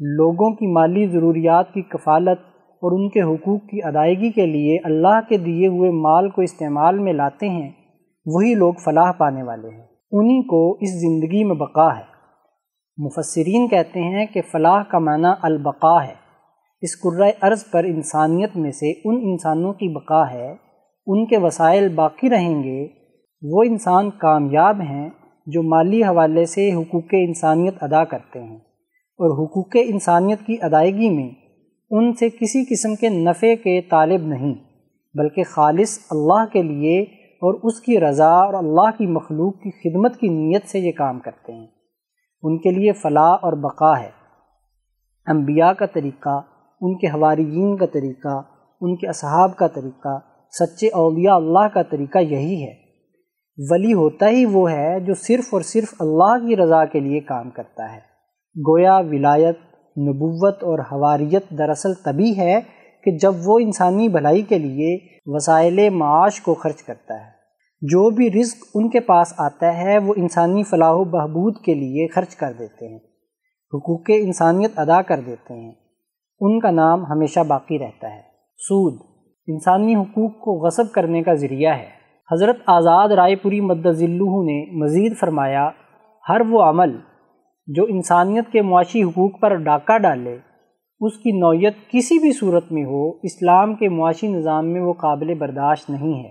[0.00, 5.20] لوگوں کی مالی ضروریات کی کفالت اور ان کے حقوق کی ادائیگی کے لیے اللہ
[5.28, 7.70] کے دیے ہوئے مال کو استعمال میں لاتے ہیں،
[8.26, 12.14] وہی لوگ فلاح پانے والے ہیں۔ انہی کو اس زندگی میں بقا ہے۔
[12.98, 16.14] مفسرین کہتے ہیں کہ فلاح کا معنی البقا ہے۔
[16.82, 20.54] اس قرۂۂ ارض پر انسانیت میں سے ان انسانوں کی بقا ہے،
[21.06, 22.86] ان کے وسائل باقی رہیں گے،
[23.42, 25.10] وہ انسان کامیاب ہیں
[25.46, 31.30] جو مالی حوالے سے حقوق انسانیت ادا کرتے ہیں اور حقوق انسانیت کی ادائیگی میں
[31.90, 34.54] ان سے کسی قسم کے نفع کے طالب نہیں،
[35.14, 37.02] بلکہ خالص اللہ کے لیے
[37.34, 41.18] اور اس کی رضا اور اللہ کی مخلوق کی خدمت کی نیت سے یہ کام
[41.18, 41.66] کرتے ہیں۔
[42.42, 44.10] ان کے لیے فلاح اور بقا ہے۔
[45.26, 46.40] انبیاء کا طریقہ،
[46.80, 48.40] ان کے حواریین کا طریقہ،
[48.80, 50.18] ان کے اصحاب کا طریقہ،
[50.50, 52.83] سچے اولیاء اللہ کا طریقہ یہی ہے۔
[53.58, 57.50] ولی ہوتا ہی وہ ہے جو صرف اور صرف اللہ کی رضا کے لیے کام
[57.50, 58.00] کرتا ہے۔
[58.68, 59.58] گویا ولایت،
[59.98, 62.60] نبوت اور حواریت دراصل تبھی ہے
[63.04, 67.34] کہ جب وہ انسانی بھلائی کے لیے وسائل معاش کو خرچ کرتا ہے۔
[67.80, 72.08] جو بھی رزق ان کے پاس آتا ہے وہ انسانی فلاح و بہبود کے لیے
[72.08, 72.98] خرچ کر دیتے ہیں،
[73.74, 75.72] حقوق انسانیت ادا کر دیتے ہیں۔
[76.40, 78.20] ان کا نام ہمیشہ باقی رہتا ہے۔
[78.58, 79.00] سود،
[79.46, 85.16] انسانی حقوق کو غصب کرنے کا ذریعہ ہے۔ حضرت آزاد رائے پوری مدذلہ نے مزید
[85.20, 85.70] فرمایا،
[86.28, 86.96] ہر وہ عمل
[87.66, 90.38] جو انسانیت کے معاشی حقوق پر ڈاکہ ڈالے،
[91.00, 95.34] اس کی نوعیت کسی بھی صورت میں ہو، اسلام کے معاشی نظام میں وہ قابل
[95.34, 96.30] برداشت نہیں ہے۔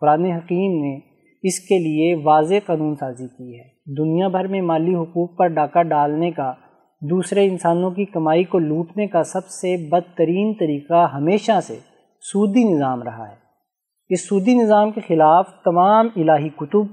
[0.00, 0.96] قرآن حکیم نے
[1.42, 3.64] اس کے لیے واضح قانون سازی کی ہے۔
[3.98, 6.52] دنیا بھر میں مالی حقوق پر ڈاکہ ڈالنے کا،
[7.00, 11.76] دوسرے انسانوں کی کمائی کو لوٹنے کا سب سے بدترین طریقہ ہمیشہ سے
[12.20, 13.45] سودی نظام رہا ہے۔
[14.08, 16.86] اس سودی نظام کے خلاف تمام الہی کتب،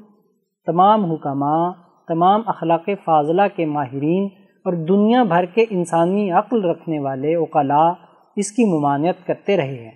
[0.66, 1.72] تمام حکماں
[2.08, 7.92] تمام اخلاق فاضلہ کے ماہرین اور دنیا بھر کے انسانی عقل رکھنے والے اوقلاء
[8.36, 9.92] اس کی ممانعت کرتے رہے ہیں۔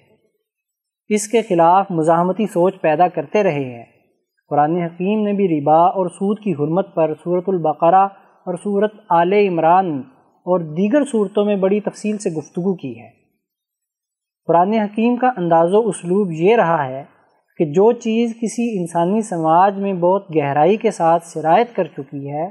[1.09, 3.86] اس کے خلاف مزاحمتی سوچ پیدا کرتے رہے ہیں۔
[4.49, 8.07] قرآن حکیم نے بھی ربا اور سود کی حرمت پر صورت البقرہ
[8.45, 10.01] اور صورت آل عمران
[10.38, 13.16] اور دیگر صورتوں میں بڑی تفصیل سے گفتگو کی ہے۔
[14.48, 17.04] قرآن حکیم کا انداز و اسلوب یہ رہا ہے
[17.58, 22.45] کہ جو چیز کسی انسانی سماج میں بہت گہرائی کے ساتھ سرایت کر چکی ہے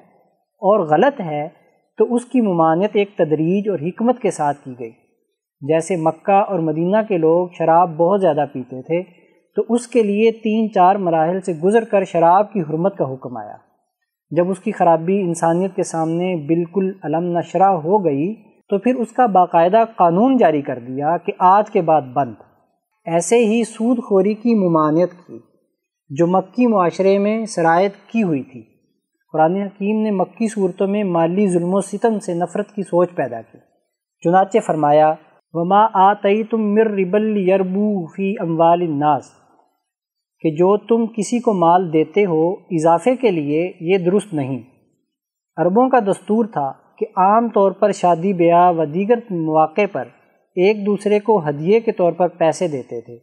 [0.62, 1.49] اور غلط ہے،
[1.99, 4.90] تو اس کی ممانعت ایک تدریج اور حکمت کے ساتھ کی گئی۔
[5.61, 9.03] جیسے مکہ اور مدینہ کے لوگ شراب بہت زیادہ پیتے تھے،
[9.57, 13.36] تو اس کے لیے تین چار مراحل سے گزر کر شراب کی حرمت کا حکم
[13.36, 13.57] آیا۔
[14.30, 18.34] جب اس کی خرابی انسانیت کے سامنے بالکل علم نشرہ ہو گئی
[18.68, 22.34] تو پھر اس کا باقاعدہ قانون جاری کر دیا کہ آج کے بعد بند۔
[23.04, 25.38] ایسے ہی سود خوری کی ممانعت کی،
[26.08, 28.62] جو مکی معاشرے میں سرایت کی ہوئی تھی۔
[29.32, 33.40] قرآن حکیم نے مکی صورتوں میں مالی ظلم و ستم سے نفرت کی سوچ پیدا
[33.40, 33.58] کی۔
[34.24, 35.14] چنانچہ فرمایا،
[35.52, 39.30] وما آئی تم مر ربل یربو فی اموال الناس۔
[40.40, 44.62] کہ جو تم کسی کو مال دیتے ہو، اضافے کے لیے یہ درست نہیں۔
[45.56, 50.05] عربوں کا دستور تھا کہ عام طور پر شادی بیاہ و دیگر مواقع پر
[50.55, 53.18] ایک دوسرے کو ہدیے کے طور پر پیسے دیتے تھے۔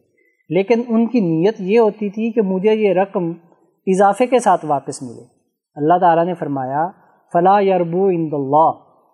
[0.48, 3.32] لیکن ان کی نیت یہ ہوتی تھی کہ مجھے یہ رقم
[3.86, 5.22] اضافے کے ساتھ واپس ملے۔
[5.76, 6.88] اللہ تعالیٰ نے فرمایا
[7.32, 8.70] فلاں یربو اند اللہ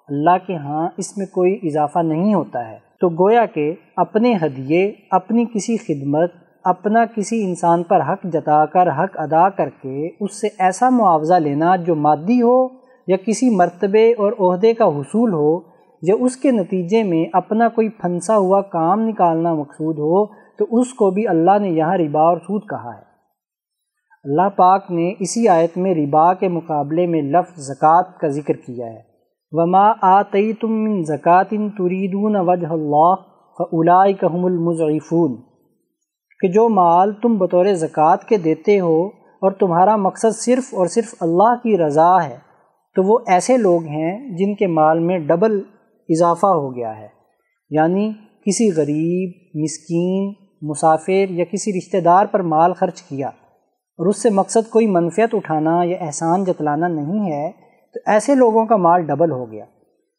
[0.08, 4.92] اللہ کے ہاں اس میں کوئی اضافہ نہیں ہوتا ہے۔ تو گویا کہ اپنے ہدیے،
[5.11, 6.32] اپنی کسی خدمت،
[6.64, 11.34] اپنا کسی انسان پر حق جتا کر، حق ادا کر کے اس سے ایسا معاوضہ
[11.34, 12.79] لینا جو مادی ہو
[13.11, 15.61] یا کسی مرتبے اور عہدے کا حصول ہو،
[16.02, 20.94] یا اس کے نتیجے میں اپنا کوئی پھنسا ہوا کام نکالنا مقصود ہو، تو اس
[20.94, 23.11] کو بھی اللہ نے یہاں ربا اور سود کہا ہے۔
[24.24, 28.86] اللہ پاک نے اسی آیت میں ربا کے مقابلے میں لفظ زکوٰۃ کا ذکر کیا
[28.86, 29.00] ہے۔
[29.52, 33.14] وما آتی تم زکوٰۃ تریدون وجہ اللہ
[33.58, 35.36] فلاکم المضعفون۔
[36.40, 41.14] کہ جو مال تم بطور زکوٰۃ کے دیتے ہو اور تمہارا مقصد صرف اور صرف
[41.20, 42.49] اللہ کی رضا ہے
[42.95, 45.61] تو وہ ایسے لوگ ہیں جن کے مال میں ڈبل
[46.09, 47.09] اضافہ ہو گیا ہے۔
[47.70, 48.12] یعنی
[48.47, 50.32] کسی غریب، مسکین،
[50.62, 55.34] مسافر یا کسی رشتہ دار پر مال خرچ کیا اور اس سے مقصد کوئی منفیت
[55.34, 57.51] اٹھانا یا احسان جتلانا نہیں ہے،
[57.95, 59.64] تو ایسے لوگوں کا مال ڈبل ہو گیا۔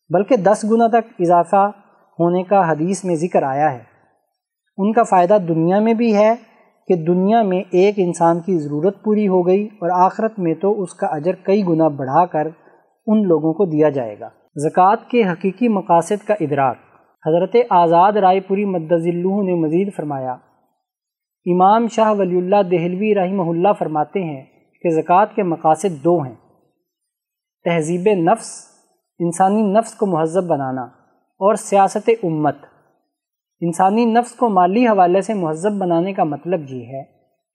[0.10, 1.72] بلکہ دس گنا تک اضافہ
[2.20, 3.92] ہونے کا حدیث میں ذکر آیا ہے۔
[4.78, 6.36] ان کا فائدہ دنیا میں بھی ہے
[6.88, 10.94] کہ دنیا میں ایک انسان کی ضرورت پوری ہو گئی اور آخرت میں تو اس
[10.94, 12.48] کا اجر کئی گنا بڑھا کر
[13.06, 16.78] ان لوگوں کو دیا جائے گا۔ زکوٰۃ کے حقیقی مقاصد کا ادراک۔
[17.28, 20.32] حضرت آزاد رائے پوری مدذلو نے مزید فرمایا،
[21.46, 24.46] امام شاہ ولی اللہ دہلوی رحمہ اللہ فرماتے ہیں
[24.82, 26.36] کہ زکوٰۃ کے مقاصد دو ہیں۔
[27.64, 28.66] تہذیب نفس،
[29.20, 30.82] انسانی نفس کو مہذب بنانا
[31.40, 32.56] اور سیاست امت۔
[33.62, 37.04] انسانی نفس کو مالی حوالے سے مہذب بنانے کا مطلب یہ ہے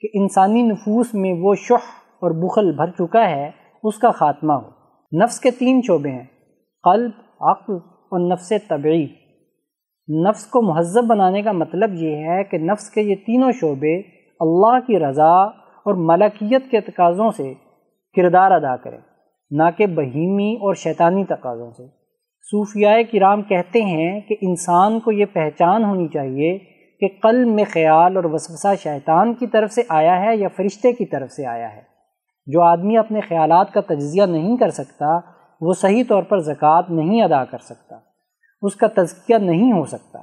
[0.01, 3.51] کہ انسانی نفوس میں وہ شح اور بخل بھر چکا ہے،
[3.85, 4.76] اس کا خاتمہ ہو۔
[5.23, 6.25] نفس کے تین شعبے ہیں،
[6.85, 7.11] قلب،
[7.41, 9.07] عقل اور نفس طبعی۔
[10.09, 13.99] نفس کو مہذب بنانے کا مطلب یہ ہے کہ نفس کے یہ تینوں شعبے
[14.41, 15.35] اللہ کی رضا
[15.87, 17.53] اور ملکیت کے تقاضوں سے
[18.17, 18.99] کردار ادا کریں،
[19.51, 21.87] نہ کہ بہیمی اور شیطانی تقاضوں سے۔
[22.51, 26.59] صوفیاء کرام کہتے ہیں کہ انسان کو یہ پہچان ہونی چاہیے
[27.01, 31.07] کہ قلب میں خیال اور وسوسہ شیطان کی طرف سے آیا ہے یا فرشتے کی
[31.07, 31.96] طرف سے آیا ہے۔
[32.47, 35.19] جو آدمی اپنے خیالات کا تجزیہ نہیں کر سکتا،
[35.61, 37.97] وہ صحیح طور پر زکوٰۃ نہیں ادا کر سکتا۔
[38.63, 40.19] اس کا تزکیہ نہیں ہو سکتا۔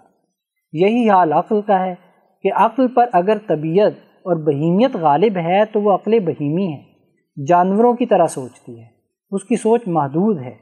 [0.73, 1.95] یہی حال عقل کا ہے
[2.41, 6.81] کہ عقل پر اگر طبیعت اور بہیمیت غالب ہے تو وہ عقل بہیمی ہے،
[7.45, 8.85] جانوروں کی طرح سوچتی ہے۔
[9.31, 10.55] اس کی سوچ محدود ہے،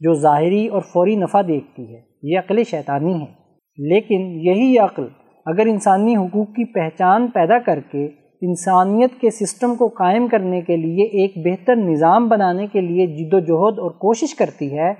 [0.00, 3.44] جو ظاہری اور فوری نفع دیکھتی ہے۔ یہ عقل شیطانی ہے۔
[3.78, 5.06] لیکن یہی عقل
[5.46, 8.08] اگر انسانی حقوق کی پہچان پیدا کر کے
[8.40, 13.34] انسانیت کے سسٹم کو قائم کرنے کے لیے ایک بہتر نظام بنانے کے لیے جد
[13.34, 14.94] و جہد اور کوشش کرتی ہے،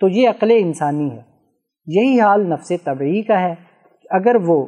[0.00, 1.30] تو یہ عقل انسانی ہے۔
[1.86, 3.54] یہی حال نفس طبعی کا ہے۔
[4.10, 4.66] اگر وہ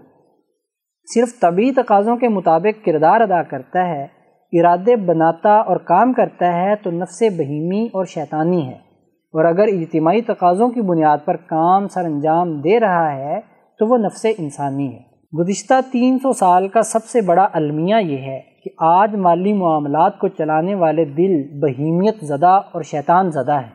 [1.14, 4.06] صرف طبعی تقاضوں کے مطابق کردار ادا کرتا ہے،
[4.52, 8.92] ارادے بناتا اور کام کرتا ہے، تو نفس بہیمی اور شیطانی ہے۔
[9.32, 13.40] اور اگر اجتماعی تقاضوں کی بنیاد پر کام سر انجام دے رہا ہے،
[13.78, 18.18] تو وہ نفس انسانی ہے۔ گزشتہ تین سو سال کا سب سے بڑا المیہ یہ
[18.18, 23.74] ہے کہ آج مالی معاملات کو چلانے والے دل بہیمیت زدہ اور شیطان زدہ ہیں۔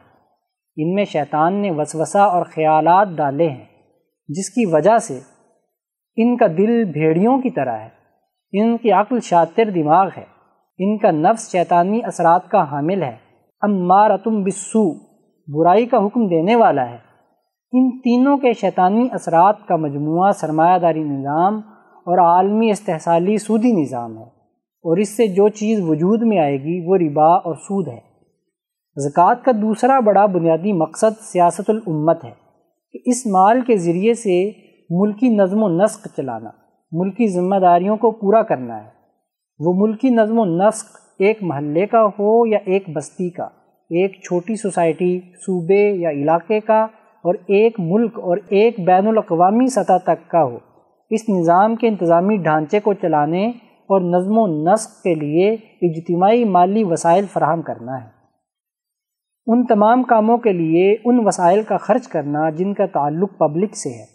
[0.77, 3.65] ان میں شیطان نے وسوسہ اور خیالات ڈالے ہیں،
[4.27, 5.19] جس کی وجہ سے
[6.15, 7.89] ان کا دل بھیڑیوں کی طرح ہے۔
[8.51, 10.23] ان کی عقل شاطر دماغ ہے۔
[10.77, 13.15] ان کا نفس شیطانی اثرات کا حامل ہے۔
[13.61, 14.93] امارتم بسو
[15.59, 17.06] برائی کا حکم دینے والا ہے۔
[17.71, 21.57] ان تینوں کے شیطانی اثرات کا مجموعہ سرمایہ داری نظام
[22.05, 26.85] اور عالمی استحصالی سودی نظام ہے اور اس سے جو چیز وجود میں آئے گی
[26.85, 27.99] وہ ربا اور سود ہے۔
[28.97, 32.31] زکوٰۃ کا دوسرا بڑا بنیادی مقصد سیاست الامت ہے
[32.91, 34.51] کہ اس مال کے ذریعے سے
[34.89, 36.49] ملکی نظم و نسق چلانا،
[36.91, 38.89] ملکی ذمہ داریوں کو پورا کرنا ہے۔
[39.59, 40.85] وہ ملکی نظم و نسق
[41.19, 43.45] ایک محلے کا ہو یا ایک بستی کا،
[43.89, 46.87] ایک چھوٹی سوسائٹی، صوبے یا علاقے کا
[47.27, 50.57] اور ایک ملک اور ایک بین الاقوامی سطح تک کا ہو۔
[51.09, 53.47] اس نظام کے انتظامی ڈھانچے کو چلانے
[53.89, 55.51] اور نظم و نسق کے لیے
[55.81, 58.17] اجتماعی مالی وسائل فراہم کرنا ہے۔
[59.47, 63.89] ان تمام کاموں کے لیے ان وسائل کا خرچ کرنا جن کا تعلق پبلک سے
[63.89, 64.05] ہے۔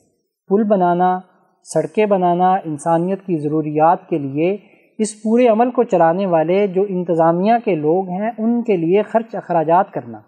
[0.48, 1.18] پل بنانا،
[1.62, 4.56] سڑکیں بنانا، انسانیت کی ضروریات کے لیے
[4.98, 9.34] اس پورے عمل کو چلانے والے جو انتظامیہ کے لوگ ہیں، ان کے لیے خرچ
[9.34, 10.18] اخراجات کرنا۔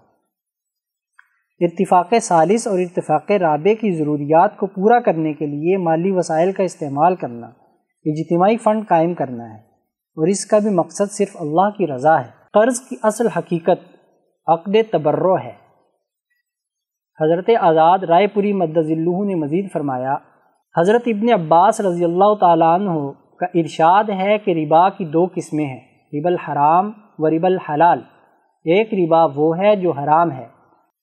[1.60, 6.62] اتفاق سالس اور اتفاق رابع کی ضروریات کو پورا کرنے کے لیے مالی وسائل کا
[6.62, 7.46] استعمال کرنا،
[8.04, 9.58] اجتماعی فنڈ قائم کرنا ہے۔
[10.16, 13.96] اور اس کا بھی مقصد صرف اللہ کی رضا ہے۔ قرض کی اصل حقیقت
[14.46, 15.52] عقد تبرو ہے۔
[17.20, 20.16] حضرت آزاد رائے پوری مدذلہ نے مزید فرمایا،
[20.78, 22.90] حضرت ابن عباس رضی اللہ تعالیٰ عنہ
[23.40, 25.80] کا ارشاد ہے کہ ربا کی دو قسمیں ہیں
[26.14, 27.98] رب الحرام و رب الحلال۔
[28.64, 30.53] ایک ربا وہ ہے جو حرام ہے۔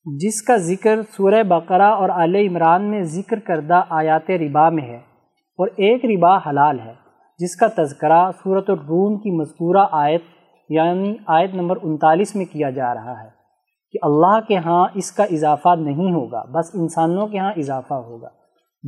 [0.05, 4.95] جس کا ذکر سورہ بقرہ اور آل عمران میں ذکر کردہ آیات ربا میں ہے
[4.95, 6.93] اور ایک ربا حلال ہے،
[7.39, 10.21] جس کا تذکرہ صورت الروم کی مذکورہ آیت
[10.69, 13.29] یعنی آیت نمبر انتالیس میں کیا جا رہا ہے
[13.91, 18.29] کہ اللہ کے ہاں اس کا اضافہ نہیں ہوگا، بس انسانوں کے ہاں اضافہ ہوگا۔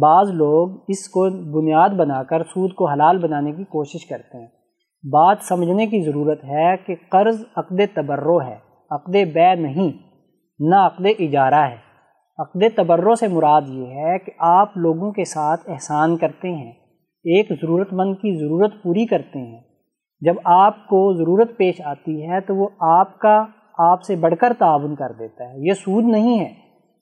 [0.01, 1.25] بعض لوگ اس کو
[1.61, 4.47] بنیاد بنا کر سود کو حلال بنانے کی کوشش کرتے ہیں۔
[5.03, 8.55] بات سمجھنے کی ضرورت ہے کہ قرض عقد تبرو ہے،
[8.91, 10.12] عقد بے نہیں۔
[10.59, 11.75] نہ عقد اجارہ ہے۔
[12.37, 16.71] عقد تبرو سے مراد یہ ہے کہ آپ لوگوں کے ساتھ احسان کرتے ہیں،
[17.23, 19.61] ایک ضرورت مند کی ضرورت پوری کرتے ہیں۔
[20.21, 23.45] جب آپ کو ضرورت پیش آتی ہے تو وہ آپ کا،
[23.77, 26.53] آپ سے بڑھ کر تعاون کر دیتا ہے۔ یہ سود نہیں ہے۔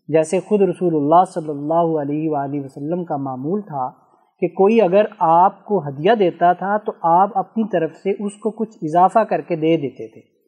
[0.07, 3.91] جیسے خود رسول اللہ صلی اللہ علیہ وآلہ وسلم کا معمول تھا
[4.39, 8.51] کہ کوئی اگر آپ کو ہدیہ دیتا تھا تو آپ اپنی طرف سے اس کو
[8.51, 10.40] کچھ اضافہ کر کے دے دیتے تھے۔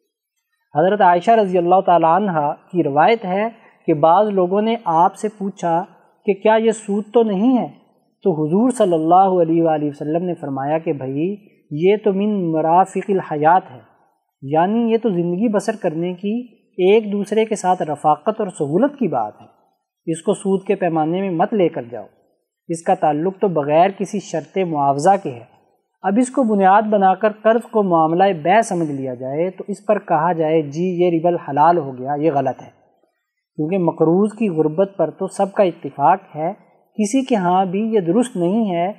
[0.76, 3.48] حضرت عائشہ رضی اللہ تعالیٰ عنہ کی روایت ہے
[3.86, 5.84] کہ بعض لوگوں نے آپ سے پوچھا
[6.26, 7.68] کہ کیا یہ سود تو نہیں ہے؟
[8.22, 11.36] تو حضور صلی اللہ علیہ وآلہ وسلم نے فرمایا کہ بھائی،
[11.70, 13.80] یہ تو من مرافق الحیات ہے۔
[14.42, 16.46] یعنی یہ تو زندگی بسر کرنے کی
[16.78, 19.46] ایک دوسرے کے ساتھ رفاقت اور سہولت کی بات ہے۔
[20.06, 22.04] اس کو سود کے پیمانے میں مت لے کر جاؤ۔
[22.68, 25.53] اس کا تعلق تو بغیر کسی شرط معاوضہ کے ہے۔
[26.04, 29.86] اب اس کو بنیاد بنا کر قرض کو معاملہ بے سمجھ لیا جائے تو اس
[29.86, 32.68] پر کہا جائے جی یہ ربل حلال ہو گیا، یہ غلط ہے۔
[33.56, 36.52] کیونکہ مقروض کی غربت پر تو سب کا اتفاق ہے،
[36.98, 38.92] کسی کے ہاں بھی یہ درست نہیں ہے۔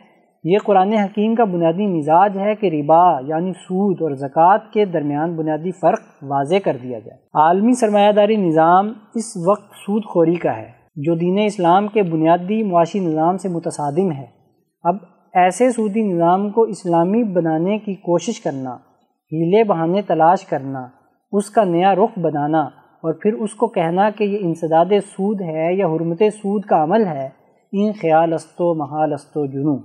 [0.44, 5.36] یہ قرآن حکیم کا بنیادی مزاج ہے کہ ربا یعنی سود اور زکوٰۃ کے درمیان
[5.36, 10.58] بنیادی فرق واضح کر دیا جائے۔ عالمی سرمایہ داری نظام اس وقت سود خوری کا
[10.58, 14.26] ہے، جو دین اسلام کے بنیادی معاشی نظام سے متصادم ہے۔
[14.84, 14.96] اب
[15.36, 18.76] ایسے سودی نظام کو اسلامی بنانے کی کوشش کرنا،
[19.32, 20.88] ہیلے بہانے تلاش کرنا،
[21.32, 22.62] اس کا نیا رخ بنانا
[23.04, 27.06] اور پھر اس کو کہنا کہ یہ انسداد سود ہے یا حرمت سود کا عمل
[27.06, 27.30] ہے،
[27.72, 29.78] ان خیال استو محال استو جنو۔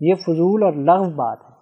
[0.00, 1.54] یہ فضول اور لغو بات ہے۔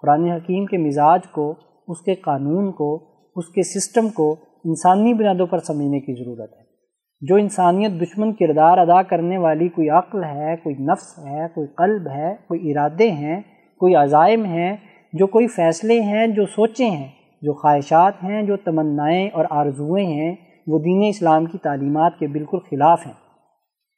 [0.00, 1.54] قرآن حکیم کے مزاج کو،
[1.88, 2.98] اس کے قانون کو،
[3.36, 6.61] اس کے سسٹم کو انسانی بنیادوں پر سمجھنے کی ضرورت ہے۔
[7.28, 12.08] جو انسانیت دشمن کردار ادا کرنے والی کوئی عقل ہے، کوئی نفس ہے، کوئی قلب
[12.08, 13.40] ہے، کوئی ارادے ہیں،
[13.78, 14.76] کوئی عزائم ہیں،
[15.12, 17.08] جو کوئی فیصلے ہیں، جو سوچیں ہیں،
[17.42, 20.34] جو خواہشات ہیں، جو تمنائیں اور آرزوئیں ہیں،
[20.66, 23.12] وہ دین اسلام کی تعلیمات کے بالکل خلاف ہیں۔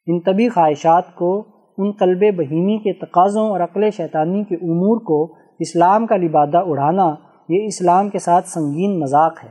[0.07, 1.45] ان طبی خواہشات کو،
[1.79, 7.15] ان قلب بہیمی کے تقاضوں اور عقل شیطانی کے امور کو اسلام کا لبادہ اڑانا،
[7.49, 9.51] یہ اسلام کے ساتھ سنگین مذاق ہے۔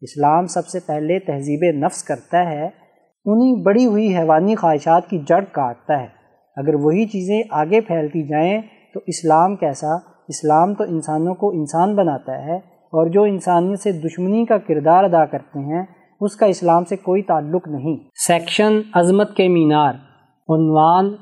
[0.00, 2.85] اسلام سب سے پہلے تہذیب نفس کرتا ہے
[3.26, 6.06] انہی بڑی ہوئی حیوانی خواہشات کی جڑ کاٹتا ہے۔
[6.56, 8.62] اگر وہی چیزیں آگے پھیلتی جائیں
[8.94, 9.94] تو اسلام کیسا؟
[10.28, 15.24] اسلام تو انسانوں کو انسان بناتا ہے اور جو انسانیت سے دشمنی کا کردار ادا
[15.24, 15.82] کرتے ہیں،
[16.20, 19.94] اس کا اسلام سے کوئی تعلق نہیں۔ سیکشن عظمت کے مینار۔
[20.48, 21.14] عنوان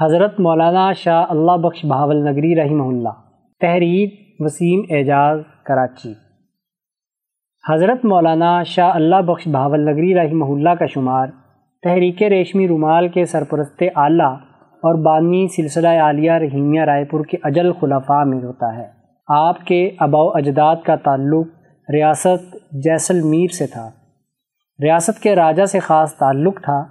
[0.00, 3.20] حضرت مولانا شاہ اللہ بخش بہاول نگری رحمہ اللہ۔
[3.60, 6.12] تحریر وسیم اعجاز، کراچی۔
[7.68, 11.26] حضرت مولانا شاہ اللہ بخش بہاول نگری رحمہ اللہ کا شمار۔
[11.82, 14.32] تحریک ریشمی رومال کے سرپرست اعلیٰ
[14.76, 18.86] اور بانی سلسلہ عالیہ رحیمیہ رائے پور کے اجل خلفاء میں ہوتا ہے۔
[19.28, 21.46] آپ کے اباء و اجداد کا تعلق
[21.92, 23.90] ریاست جیسلمیر سے تھا۔
[24.82, 26.84] ریاست کے راجہ سے خاص تعلق تھا،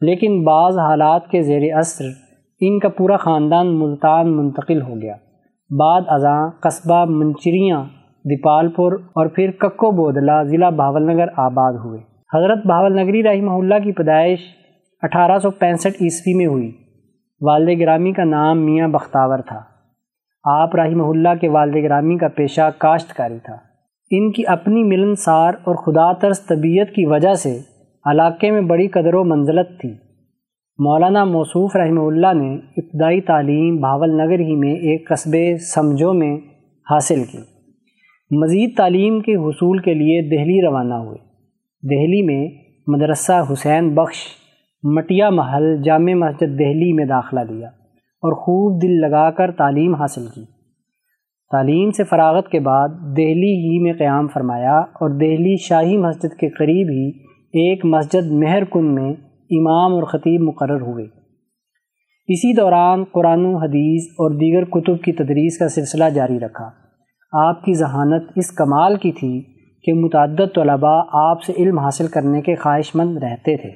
[0.00, 2.04] لیکن بعض حالات کے زیر اثر
[2.60, 5.14] ان کا پورا خاندان ملتان منتقل ہو گیا۔
[5.70, 7.84] بعد ازاں قصبہ منچریاں،
[8.24, 13.50] دیپال پور اور پھر ککو بودلہ ضلع بھاول نگر آباد ہوئے۔ حضرت بھاول نگری رحمہ
[13.50, 14.38] اللہ کی پیدائش
[15.02, 16.72] اٹھارہ سو پینسٹھ عیسوی میں ہوئی۔
[17.40, 19.60] والد گرامی کا نام میاں بختاور تھا۔
[20.44, 23.56] آپ رحمہ اللہ کے والد گرامی کا پیشہ کاشتکاری تھا۔
[24.10, 27.58] ان کی اپنی ملنسار اور خدا ترس طبیعت کی وجہ سے
[28.06, 29.92] علاقے میں بڑی قدر و منزلت تھی۔
[30.78, 36.36] مولانا موصوف رحمہ اللہ نے ابتدائی تعلیم بھاول نگر ہی میں ایک قصبے سمجھو میں
[36.90, 37.38] حاصل کی۔
[38.30, 41.27] مزید تعلیم کے حصول کے لیے دہلی روانہ ہوئے۔
[41.82, 42.48] دہلی میں
[42.86, 44.16] مدرسہ حسین بخش
[44.82, 50.26] مٹیا محل جامع مسجد دہلی میں داخلہ لیا اور خوب دل لگا کر تعلیم حاصل
[50.34, 50.44] کی۔
[51.50, 56.48] تعلیم سے فراغت کے بعد دہلی ہی میں قیام فرمایا اور دہلی شاہی مسجد کے
[56.48, 59.10] قریب ہی ایک مسجد مہر کن میں
[59.50, 61.04] امام اور خطیب مقرر ہوئے۔
[62.28, 66.70] اسی دوران قرآن و حدیث اور دیگر کتب کی تدریس کا سلسلہ جاری رکھا۔
[67.32, 72.42] آپ کی ذہانت اس کمال کی تھی کہ متعدد طلباء آپ سے علم حاصل کرنے
[72.42, 73.70] کے خواہش مند رہتے تھے۔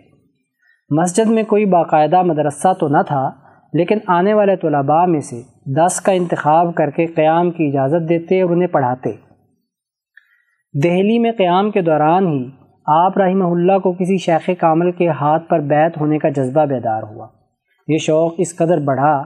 [0.90, 3.30] مسجد میں کوئی باقاعدہ مدرسہ تو نہ تھا،
[3.72, 5.42] لیکن آنے والے طلباء میں سے
[5.76, 9.10] دس کا انتخاب کر کے قیام کی اجازت دیتے اور انہیں پڑھاتے۔
[10.84, 12.50] دہلی میں قیام کے دوران ہی
[12.86, 17.02] آپ رحمہ اللہ کو کسی شیخ کامل کے ہاتھ پر بیت ہونے کا جذبہ بیدار
[17.02, 17.28] ہوا۔
[17.88, 19.22] یہ شوق اس قدر بڑھا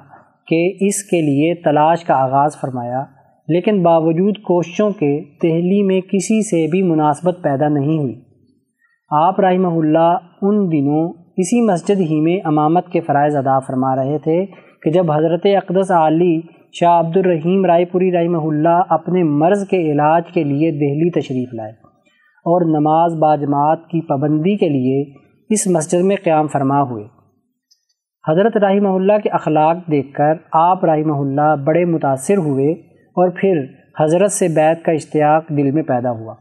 [0.47, 3.05] کہ اس کے لیے تلاش کا آغاز فرمایا۔
[3.49, 8.15] لیکن باوجود کوششوں کے دہلی میں کسی سے بھی مناسبت پیدا نہیں ہوئی۔
[9.11, 14.19] آپ رحمہ اللہ ان دنوں اسی مسجد ہی میں امامت کے فرائض ادا فرما رہے
[14.19, 14.47] تھے
[14.83, 16.41] کہ جب حضرت اقدس علی
[16.73, 21.55] شاہ عبد الرحیم رائے پوری رحمہ اللہ اپنے مرض کے علاج کے لیے دہلی تشریف
[21.55, 21.73] لائے
[22.37, 25.05] اور نماز باجماعت کی پابندی کے لیے
[25.49, 27.05] اس مسجد میں قیام فرما ہوئے۔
[28.29, 33.61] حضرت رحمہ اللہ کے اخلاق دیکھ کر آپ رحمہ اللہ بڑے متاثر ہوئے اور پھر
[34.01, 36.35] حضرت سے بیت کا اشتیاق دل میں پیدا ہوا۔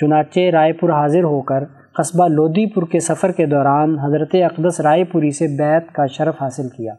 [0.00, 1.64] چنانچہ رائے پور حاضر ہو کر
[1.98, 6.42] قصبہ لودھی پور کے سفر کے دوران حضرت اقدس رائے پوری سے بیت کا شرف
[6.42, 6.92] حاصل کیا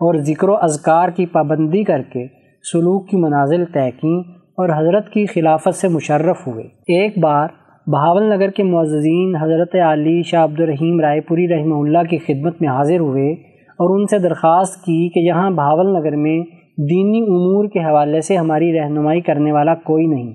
[0.00, 2.26] اور ذکر و اذکار کی پابندی کر کے
[2.72, 7.48] سلوک کی منازل طے کیں اور حضرت کی خلافت سے مشرف ہوئے۔ ایک بار
[7.86, 12.60] بہاول نگر کے معززین حضرت علی شاہ عبد الرحیم رائے پوری رحمہ اللہ کی خدمت
[12.60, 13.32] میں حاضر ہوئے
[13.78, 18.36] اور ان سے درخواست کی کہ یہاں بہاول نگر میں دینی امور کے حوالے سے
[18.36, 20.34] ہماری رہنمائی کرنے والا کوئی نہیں۔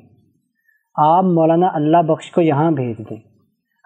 [0.96, 3.18] آپ مولانا اللہ بخش کو یہاں بھیج دیں۔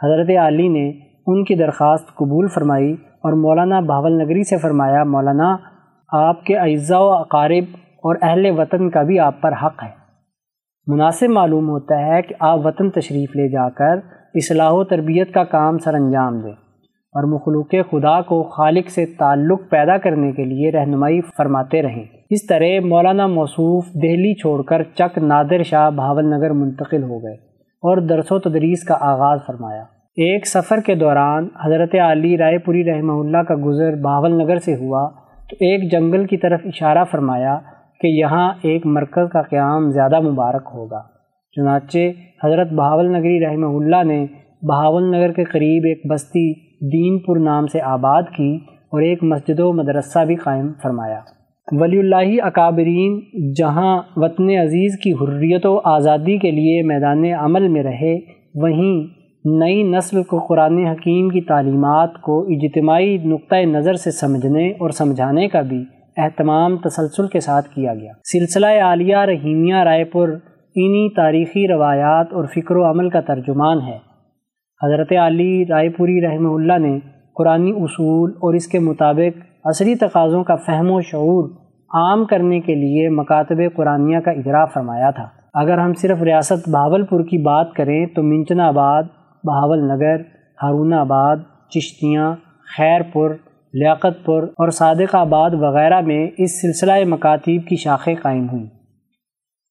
[0.04, 0.92] حضرت علی نے
[1.28, 5.58] ان کی درخواست قبول فرمائی اور مولانا بھاول نگری سے فرمایا، مولانا،
[6.12, 9.90] آپ کے اعزاء و اقارب اور اہل وطن کا بھی آپ پر حق ہے۔
[10.88, 13.98] مناسب معلوم ہوتا ہے کہ آپ وطن تشریف لے جا کر
[14.34, 16.65] اصلاح و تربیت کا کام سر انجام دیں۔
[17.16, 22.46] اور مخلوق خدا کو خالق سے تعلق پیدا کرنے کے لیے رہنمائی فرماتے رہیں۔ اس
[22.46, 27.34] طرح مولانا موصوف دہلی چھوڑ کر چک نادر شاہ بھاول نگر منتقل ہو گئے
[27.84, 29.82] اور درس و تدریس کا آغاز فرمایا۔
[30.16, 34.76] ایک سفر کے دوران حضرت علی رائے پوری رحمہ اللہ کا گزر بھاول نگر سے
[34.76, 35.10] ہوا
[35.50, 37.58] تو ایک جنگل کی طرف اشارہ فرمایا
[38.02, 41.02] کہ یہاں ایک مرکز کا قیام زیادہ مبارک ہوگا۔
[41.56, 41.98] چنانچہ
[42.44, 44.26] حضرت بہاول نگری رحمہ اللہ نے
[44.62, 49.60] بہاول نگر کے قریب ایک بستی دین پور نام سے آباد کی اور ایک مسجد
[49.60, 51.20] و مدرسہ بھی قائم فرمایا۔
[51.72, 53.20] ولی اللہ اکابرین،
[53.54, 58.16] جہاں وطن عزیز کی حریت و آزادی کے لیے میدان عمل میں رہے،
[58.56, 59.08] وہیں
[59.46, 65.48] نئی نسل کو قرآن حکیم کی تعلیمات کو اجتماعی نقطۂ نظر سے سمجھنے اور سمجھانے
[65.48, 65.84] کا بھی
[66.18, 70.28] اہتمام تسلسل کے ساتھ کیا گیا۔ سلسلہ عالیہ رحیمیہ رائے پور،
[70.76, 74.15] انہی تاریخی روایات اور فکر و عمل کا ترجمان ہے۔
[74.86, 77.00] حضرت علی رائے پوری رحمہ اللہ نے
[77.36, 81.50] قرآن اصول اور اس کے مطابق عصری تقاضوں کا فہم و شعور
[81.94, 87.06] عام کرنے کے لیے مکاتب قرآنیہ کا اجرا فرمایا تھا۔ اگر ہم صرف ریاست بہاول
[87.06, 89.04] پور کی بات کریں تو منچن آباد،
[89.44, 90.16] بہاول نگر،
[90.64, 91.38] ہارون آباد،
[91.70, 92.36] چشتیاں
[92.78, 93.30] خیر پور
[93.74, 98.66] لیاقت پور اور صادق آباد وغیرہ میں اس سلسلہ مکاتیب کی شاخیں قائم ہوئیں۔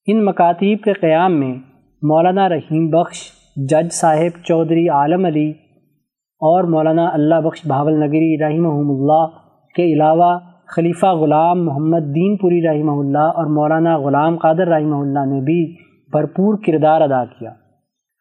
[0.06, 1.54] ان مکاتیب کے قیام میں
[2.02, 3.18] مولانا رحیم بخش
[3.56, 5.50] جج صاحب چودھری عالم علی
[6.40, 9.26] اور مولانا اللہ بخش بھاول نگری رحمہ اللہ
[9.74, 15.34] کے علاوہ خلیفہ غلام محمد دین پوری رحمہ اللہ اور مولانا غلام قادر رحمہ اللہ
[15.34, 15.76] نے بھی
[16.12, 17.50] بھرپور کردار ادا کیا۔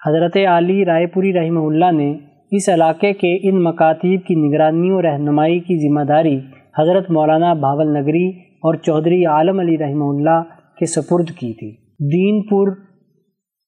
[0.06, 2.18] حضرت علی رائے پوری رحمہ اللہ نے
[2.52, 6.40] اس علاقے کے ان مکاتیب کی نگرانی و رہنمائی کی ذمہ داری
[6.80, 8.30] حضرت مولانا بھاول نگری
[8.64, 10.42] اور چودھری عالم علی رحمہ اللہ
[10.80, 11.72] کے سپرد کی تھی۔
[12.12, 12.68] دین پور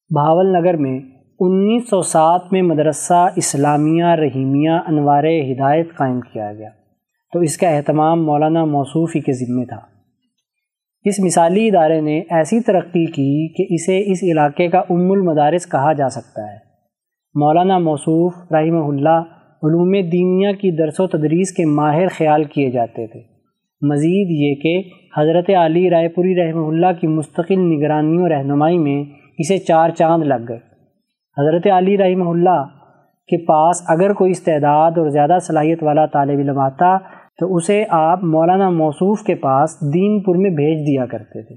[0.09, 0.99] بھاول نگر میں
[1.39, 6.69] انیس سو سات میں مدرسہ اسلامیہ رحیمیہ انوار ہدایت قائم کیا گیا۔
[7.33, 9.79] تو اس کا اہتمام مولانا موصوفی کے ذمے تھا۔
[11.03, 15.93] اس مثالی ادارے نے ایسی ترقی کی کہ اسے اس علاقے کا ام المدارس کہا
[15.93, 16.57] جا سکتا ہے۔
[17.35, 19.23] مولانا موصوف رحمہ اللہ
[19.63, 23.21] علوم دینیا کی درس و تدریس کے ماہر خیال کیے جاتے تھے۔
[23.81, 29.03] مزید یہ کہ حضرت علی رائے پوری رحمہ اللہ کی مستقل نگرانی و رہنمائی میں
[29.37, 30.74] اسے چار چاند لگ گئے۔
[31.37, 32.65] حضرت علی رحمہ اللہ
[33.27, 36.97] کے پاس اگر کوئی استعداد اور زیادہ صلاحیت والا طالب علم آتا
[37.39, 41.55] تو اسے آپ مولانا موصوف کے پاس دین پور میں بھیج دیا کرتے تھے۔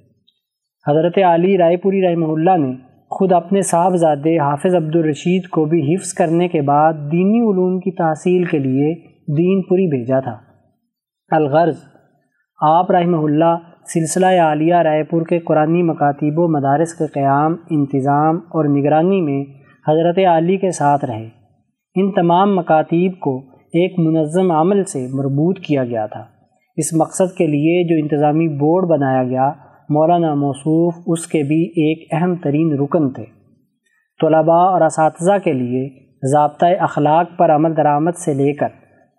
[0.90, 2.74] حضرت علی رائے پوری رحمہ اللہ نے
[3.10, 7.90] خود اپنے صاحبزادے حافظ عبد الرشید کو بھی حفظ کرنے کے بعد دینی علوم کی
[7.90, 8.94] تحصیل کے لیے
[9.36, 10.36] دین پوری بھیجا تھا۔
[11.30, 11.76] الغرض،
[12.60, 13.56] آپ رحمہ اللہ
[13.94, 19.57] سلسلہ عالیہ رائے پور کے قرآن مکاتیب و مدارس کے قیام، انتظام اور نگرانی میں
[19.88, 21.28] حضرت علی کے ساتھ رہے۔
[21.94, 26.24] ان تمام مکاتیب کو ایک منظم عمل سے مربوط کیا گیا تھا۔
[26.76, 29.52] اس مقصد کے لیے جو انتظامی بورڈ بنایا گیا،
[29.88, 33.24] مولانا موصوف اس کے بھی ایک اہم ترین رکن تھے۔
[34.20, 35.88] طلباء اور اساتذہ کے لیے
[36.32, 38.68] ضابطۂ اخلاق پر عمل درآمد سے لے کر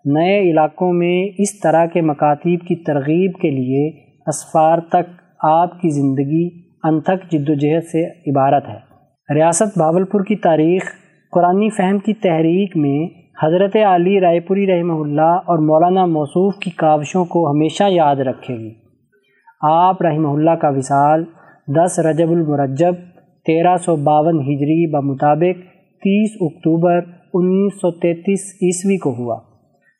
[0.04, 3.88] نئے علاقوں میں اس طرح کے مکاتیب کی ترغیب کے لیے
[4.26, 8.89] اسفار تک آپ کی زندگی انتھک جد و جہد سے عبارت ہے۔
[9.34, 10.82] ریاست بھاولپور کی تاریخ
[11.32, 13.06] قرآن فہم کی تحریک میں
[13.42, 18.54] حضرت علی رائے پوری رحمہ اللہ اور مولانا موصوف کی کاوشوں کو ہمیشہ یاد رکھے
[18.54, 18.70] گی
[19.60, 21.24] آپ رحمہ اللہ کا وصال
[21.66, 22.94] دس رجب المرجب،
[23.46, 25.62] تیرہ سو باون ہجری بمطابق
[26.02, 26.98] تیس اکتوبر
[27.34, 29.38] انیس سو تینتیس عیسوی کو ہوا۔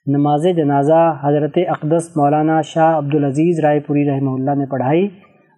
[0.07, 5.09] نماز جنازہ حضرت اقدس مولانا شاہ عبدالعزیز رائے پوری رحمہ اللہ نے پڑھائی۔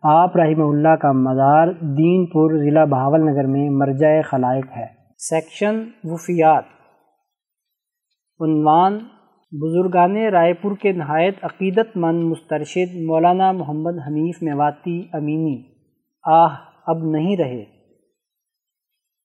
[0.05, 4.87] آپ رحمہ اللہ کا مزار دین پور ضلع بہاول نگر میں مرجع خلائق ہے۔
[5.19, 6.65] سیکشن وفیات۔
[8.41, 8.99] عنوان
[9.53, 15.62] بزرگان رائے پور کے نہایت عقیدت مند مسترشد مولانا محمد حنیف میواتی امینی۔
[16.27, 16.57] آہ،
[16.87, 17.65] اب نہیں رہے۔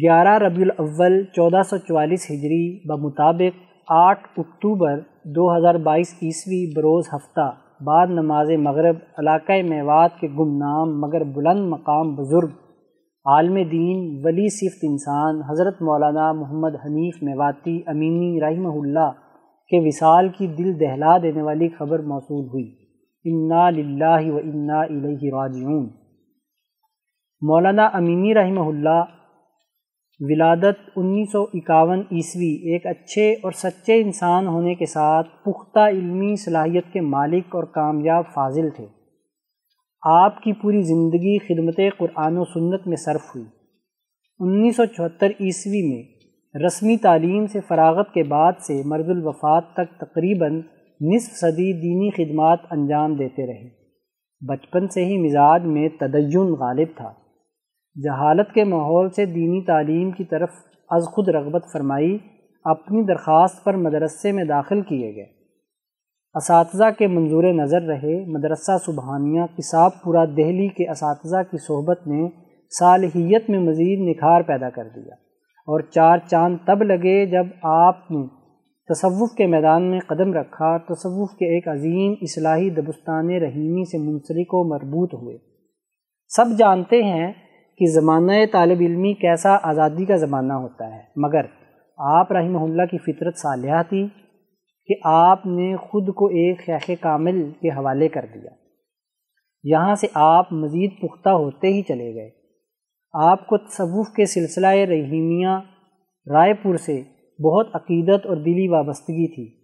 [0.04, 5.00] گیارہ ربیع الاول، چودہ سو چوالیس ہجری، بمطابق آٹھ اکتوبر
[5.36, 7.52] دو ہزار بائیس عیسوی بروز ہفتہ
[7.84, 12.50] بعد نماز مغرب علاقۂ میوات کے گمنام مگر بلند مقام بزرگ
[13.26, 19.12] عالم دین ولی صفت انسان حضرت مولانا محمد حنیف میواتی امینی رحمہ اللہ
[19.70, 22.76] کے وصال کی دل دہلا دینے والی خبر موصول ہوئی۔
[23.26, 25.90] انا للہ و انا الیہ راجعون۔
[27.42, 29.04] مولانا امینی رحمہ اللہ
[30.22, 36.36] ولادت انیس سو اکاون عیسوی، ایک اچھے اور سچے انسان ہونے کے ساتھ پختہ علمی
[36.36, 38.86] صلاحیت کے مالک اور کامیاب فاضل تھے۔
[40.02, 43.46] آپ کی پوری زندگی خدمت قرآن و سنت میں صرف ہوئی۔
[44.40, 46.04] انیس سو چوہتر عیسوی میں
[46.66, 50.62] رسمی تعلیم سے فراغت کے بعد سے مرض الوفات تک تقریباً
[51.02, 53.70] نصف صدی دینی خدمات انجام دیتے رہے۔
[54.48, 57.14] بچپن سے ہی مزاج میں تدین غالب تھا۔
[58.04, 60.50] جہالت کے ماحول سے دینی تعلیم کی طرف
[60.90, 62.18] از خود رغبت فرمائی،
[62.64, 65.26] اپنی درخواست پر مدرسے میں داخل کیے گئے۔
[66.36, 72.30] اساتذہ کے منظور نظر رہے، مدرسہ سبحانیہ کساب پورا دہلی کے اساتذہ کی صحبت نے
[72.80, 75.14] صالحیت میں مزید نکھار پیدا کر دیا
[75.68, 78.28] اور چار چاند تب لگے جب آپ نے
[78.90, 84.54] تصوف کے میدان میں قدم رکھا، تصوف کے ایک عظیم اصلاحی دبستان رحیمی سے منسلک
[84.54, 85.38] و مربوط ہوئے۔
[86.28, 87.34] سب جانتے ہیں
[87.80, 91.42] کہ زمانہ طالب علمی کیسا آزادی کا زمانہ ہوتا ہے۔ مگر
[91.98, 94.08] آپ رحمہ اللہ کی فطرت صالحہ تھی
[94.88, 98.50] کہ آپ نے خود کو ایک شیخ کامل کے حوالے کر دیا۔
[99.64, 102.30] یہاں سے آپ مزید پختہ ہوتے ہی چلے گئے۔
[103.14, 105.60] آپ کو تصوف کے سلسلہ رحیمیہ
[106.34, 107.04] رائے پور سے
[107.44, 109.60] بہت عقیدت اور دلی وابستگی تھی۔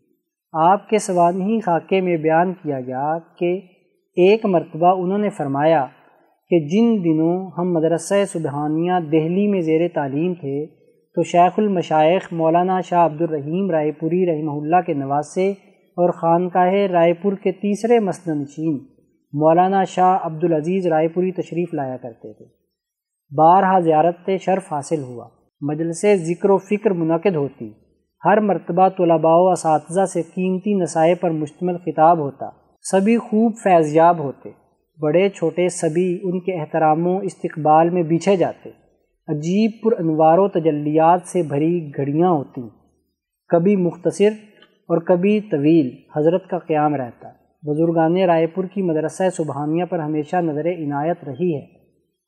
[0.53, 3.61] آپ کے سوانحی خاکے میں بیان کیا گیا کہ
[4.15, 5.85] ایک مرتبہ انہوں نے فرمایا
[6.49, 10.65] کہ جن دنوں ہم مدرسہ سبحانیہ دہلی میں زیر تعلیم تھے،
[11.15, 15.51] تو شیخ المشائق مولانا شاہ عبد الرحیم رائے پوری رحمہ اللہ کے نواسے
[15.97, 18.75] اور خانقاہ رائے پور کے تیسرے مسند نشین
[19.33, 22.45] مولانا شاہ عبد العزیز رائے پوری تشریف لایا کرتے تھے۔
[23.37, 25.29] بارہا زیارت شرف حاصل ہوا۔
[25.61, 27.71] مجلس ذکر و فکر منعقد ہوتی۔
[28.25, 32.49] ہر مرتبہ طلباء و اساتذہ سے قیمتی نسائے پر مشتمل خطاب ہوتا۔
[32.91, 34.64] سبھی خوب فیضیاب ہوتے۔
[35.01, 38.69] بڑے چھوٹے سبھی ان کے احترام و استقبال میں بیچھے جاتے۔
[39.27, 42.61] عجیب پر انوار و تجلیات سے بھری گھڑیاں ہوتی۔
[43.47, 44.29] کبھی مختصر
[44.61, 47.29] اور کبھی طویل حضرت کا قیام رہتا۔
[47.63, 51.65] بزرگان رائے پور کی مدرسہ سبحانیہ پر ہمیشہ نظر عنایت رہی ہے۔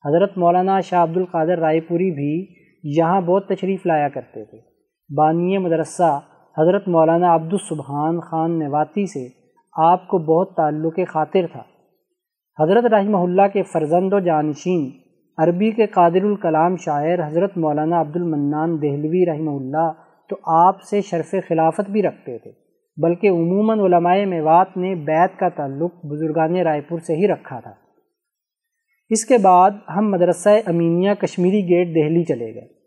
[0.06, 4.58] حضرت مولانا شاہ عبد القادر رائے پوری بھی یہاں بہت تشریف لایا کرتے تھے۔
[5.16, 6.20] بانی مدرسہ
[6.58, 9.28] حضرت مولانا عبد السبحان خان نواتی سے
[9.78, 11.64] آپ کو بہت تعلق خاطر تھا۔
[12.60, 14.90] حضرت رحمہ اللہ کے فرزند و جانشین،
[15.38, 19.92] عربی کے قادر الکلام شاعر حضرت مولانا عبد المنان دہلوی رحمہ اللہ
[20.30, 22.52] تو آپ سے شرف خلافت بھی رکھتے تھے،
[22.98, 27.74] بلکہ عموماً علماء میوات نے بیت کا تعلق بزرگان رائے پور سے ہی رکھا تھا۔
[29.10, 32.78] اس کے بعد ہم مدرسہ امینیہ کشمیری گیٹ دہلی چلے گئے۔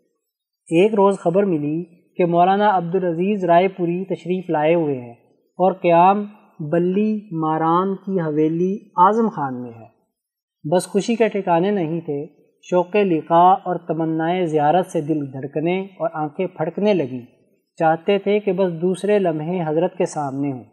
[0.81, 1.83] ایک روز خبر ملی
[2.15, 5.13] کہ مولانا عبدالعزیز رائے پوری تشریف لائے ہوئے ہیں
[5.59, 6.25] اور قیام
[6.69, 9.85] بلی ماران کی حویلی اعظم خان میں ہے۔
[10.71, 12.25] بس خوشی کے ٹھکانے نہیں تھے،
[12.61, 17.25] شوق لقاء اور تمنائے زیارت سے دل دھڑکنے اور آنکھیں پھڑکنے لگیں۔
[17.79, 20.63] چاہتے تھے کہ بس دوسرے لمحے حضرت کے سامنے ہوں۔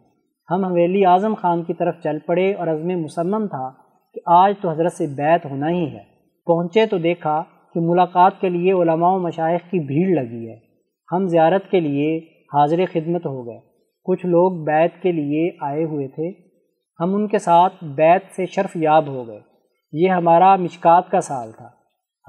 [0.51, 3.71] ہم حویلی اعظم خان کی طرف چل پڑے اور عزم مسمم تھا
[4.13, 6.03] کہ آج تو حضرت سے بیت ہونا ہی ہے۔
[6.45, 7.43] پہنچے تو دیکھا
[7.73, 10.55] کہ ملاقات کے لیے علماء و مشائق کی بھیڑ لگی ہے۔
[11.11, 12.17] ہم زیارت کے لیے
[12.53, 13.68] حاضر خدمت ہو گئے۔
[14.03, 16.31] کچھ لوگ بیت کے لیے آئے ہوئے تھے۔
[16.99, 19.39] ہم ان کے ساتھ بیت سے شرف یاب ہو گئے۔
[19.93, 21.69] یہ ہمارا مشکات کا سال تھا۔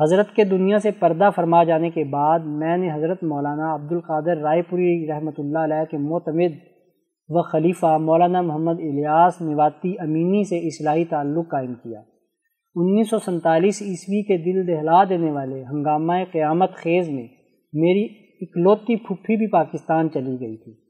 [0.02, 4.36] حضرت کے دنیا سے پردہ فرما جانے کے بعد میں نے حضرت مولانا عبد القادر
[4.36, 6.58] رائے پوری رحمۃ اللہ علیہ کے معتمد
[7.28, 12.00] و خلیفہ مولانا محمد الیاس نواتی امینی سے اصلاحی تعلق قائم کیا۔
[12.74, 17.28] انیس سو سنتالیس عیسوی کے دل دہلا دینے والے ہنگامہ قیامت خیز میں
[17.72, 18.04] میری
[18.40, 20.89] اکلوتی پھپھی بھی پاکستان چلی گئی تھی۔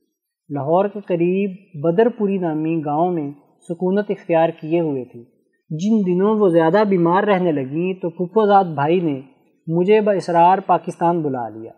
[0.51, 1.51] لاہور کے قریب
[1.83, 3.31] بدر پوری نامی گاؤں میں
[3.69, 5.25] سکونت اختیار کیے ہوئے تھی
[5.71, 9.21] جن دنوں وہ زیادہ بیمار رہنے لگیں تو پھپھوزاد بھائی نے
[9.67, 11.73] مجھے باسرار پاکستان بلا لیا۔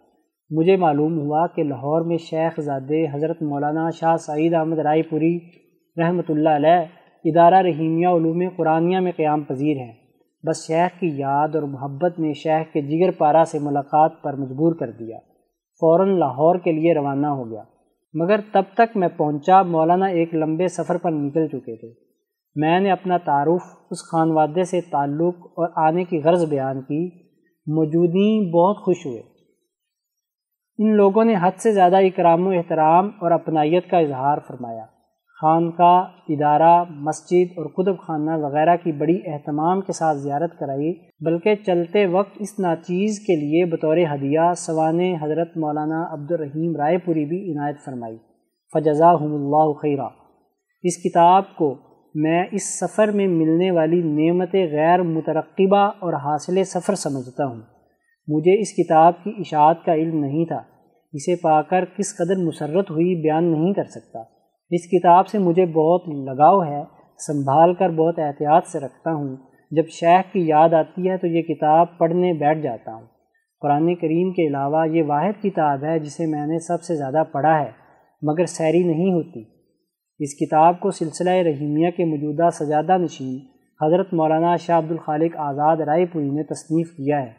[0.50, 5.38] مجھے معلوم ہوا کہ لاہور میں شیخ زادے حضرت مولانا شاہ سعید احمد رائے پوری
[5.96, 6.84] رحمۃ اللہ علیہ
[7.24, 9.92] ادارہ رحیمیہ علوم قرآنیہ میں قیام پذیر ہیں۔
[10.48, 14.74] بس شیخ کی یاد اور محبت نے شیخ کے جگر پارا سے ملاقات پر مجبور
[14.74, 15.18] کر دیا۔
[15.80, 17.62] فوراً لاہور کے لیے روانہ ہو گیا۔
[18.14, 21.88] مگر تب تک میں پہنچا، مولانا ایک لمبے سفر پر نکل چکے تھے۔
[22.54, 23.60] میں نے اپنا تعارف،
[23.90, 27.22] اس خانوادے سے تعلق اور آنے کی غرض بیان کی۔
[27.66, 29.22] موجودین بہت خوش ہوئے۔
[30.78, 34.86] ان لوگوں نے حد سے زیادہ اکرام و احترام اور اپنائیت کا اظہار فرمایا۔
[35.42, 41.54] خانقاہ ادارہ، مسجد اور قطب خانہ وغیرہ کی بڑی اہتمام کے ساتھ زیارت کرائی، بلکہ
[41.54, 47.52] چلتے وقت اس ناچیز کے لیے بطور ہدیہ سوان حضرت مولانا عبدالرحیم رائے پوری بھی
[47.52, 48.16] عنایت فرمائی۔
[48.72, 50.08] فجزا اللہ خیرہ
[50.82, 51.74] اس کتاب کو
[52.14, 57.60] میں اس سفر میں ملنے والی نعمت غیر مترقبہ اور حاصل سفر سمجھتا ہوں۔
[58.28, 60.62] مجھے اس کتاب کی اشاعت کا علم نہیں تھا۔
[61.12, 64.41] اسے پا کر کس قدر مسرت ہوئی بیان نہیں کر سکتا۔
[64.72, 66.84] اس کتاب سے مجھے بہت لگاؤ ہے،
[67.26, 69.36] سنبھال کر بہت احتیاط سے رکھتا ہوں۔
[69.70, 73.06] جب شیخ کی یاد آتی ہے تو یہ کتاب پڑھنے بیٹھ جاتا ہوں۔
[73.60, 77.60] قرآن کریم کے علاوہ یہ واحد کتاب ہے جسے میں نے سب سے زیادہ پڑھا
[77.60, 77.70] ہے،
[78.22, 79.44] مگر سیری نہیں ہوتی۔
[80.18, 83.38] اس کتاب کو سلسلہ رحیمیہ کے موجودہ سجادہ نشین
[83.84, 87.32] حضرت مولانا شاہ عبد الخالق آزاد رائے پوری نے تصنیف کیا ہے۔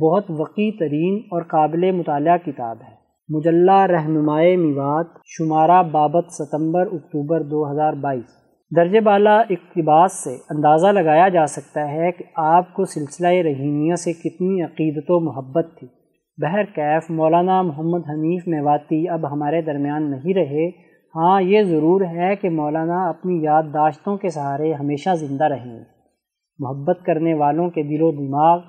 [0.00, 3.01] بہت وقی ترین اور قابل مطالعہ کتاب ہے۔
[3.34, 8.42] مجلہ رہنمائے میوات شمارہ بابت ستمبر اکتوبر دو ہزار بائیس۔
[8.76, 14.12] درج بالا اقتباس سے اندازہ لگایا جا سکتا ہے کہ آپ کو سلسلہ رحیمیہ سے
[14.12, 15.88] کتنی عقیدت و محبت تھی۔
[16.36, 20.68] بہر کیف مولانا محمد حنیف میواتی اب ہمارے درمیان نہیں رہے
[21.16, 25.84] ہاں یہ ضرور ہے کہ مولانا اپنی یادداشتوں کے سہارے ہمیشہ زندہ رہیں۔ گے
[26.58, 28.60] محبت کرنے والوں کے دل و دماغ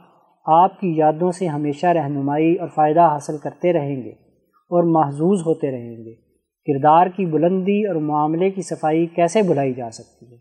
[0.45, 4.22] آپ کی یادوں سے ہمیشہ رہنمائی اور فائدہ حاصل کرتے رہیں گے۔
[4.73, 6.13] اور محظوظ ہوتے رہیں گے۔
[6.67, 10.37] کردار کی بلندی اور معاملے کی صفائی کیسے بھلائی جا سکتی ہے؟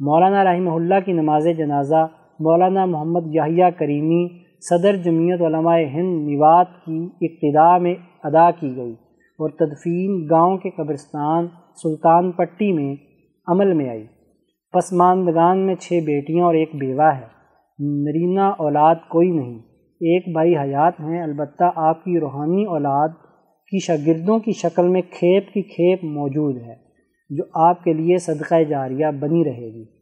[0.00, 2.06] مولانا رحمہ اللہ کی نماز جنازہ
[2.40, 4.28] مولانا محمد یاہیہ کریمی
[4.60, 8.92] صدر جمعیت علماء ہند نوات کی ابتدا میں ادا کی گئی
[9.38, 11.46] اور تدفین گاؤں کے قبرستان
[11.82, 12.94] سلطان پٹی میں
[13.46, 14.04] عمل میں آئی۔
[14.72, 17.26] پسماندگان میں چھ بیٹیاں اور ایک بیوہ ہے۔
[17.78, 19.58] نرینہ اولاد کوئی نہیں۔
[20.00, 23.08] ایک بھائی حیات ہیں، البتہ آپ کی روحانی اولاد
[23.76, 26.74] کی شاگردوں کی شکل میں کھیپ کی کھیپ موجود ہے
[27.30, 29.95] جو آپ کے لیے صدقہ جاریہ بنی رہے گی۔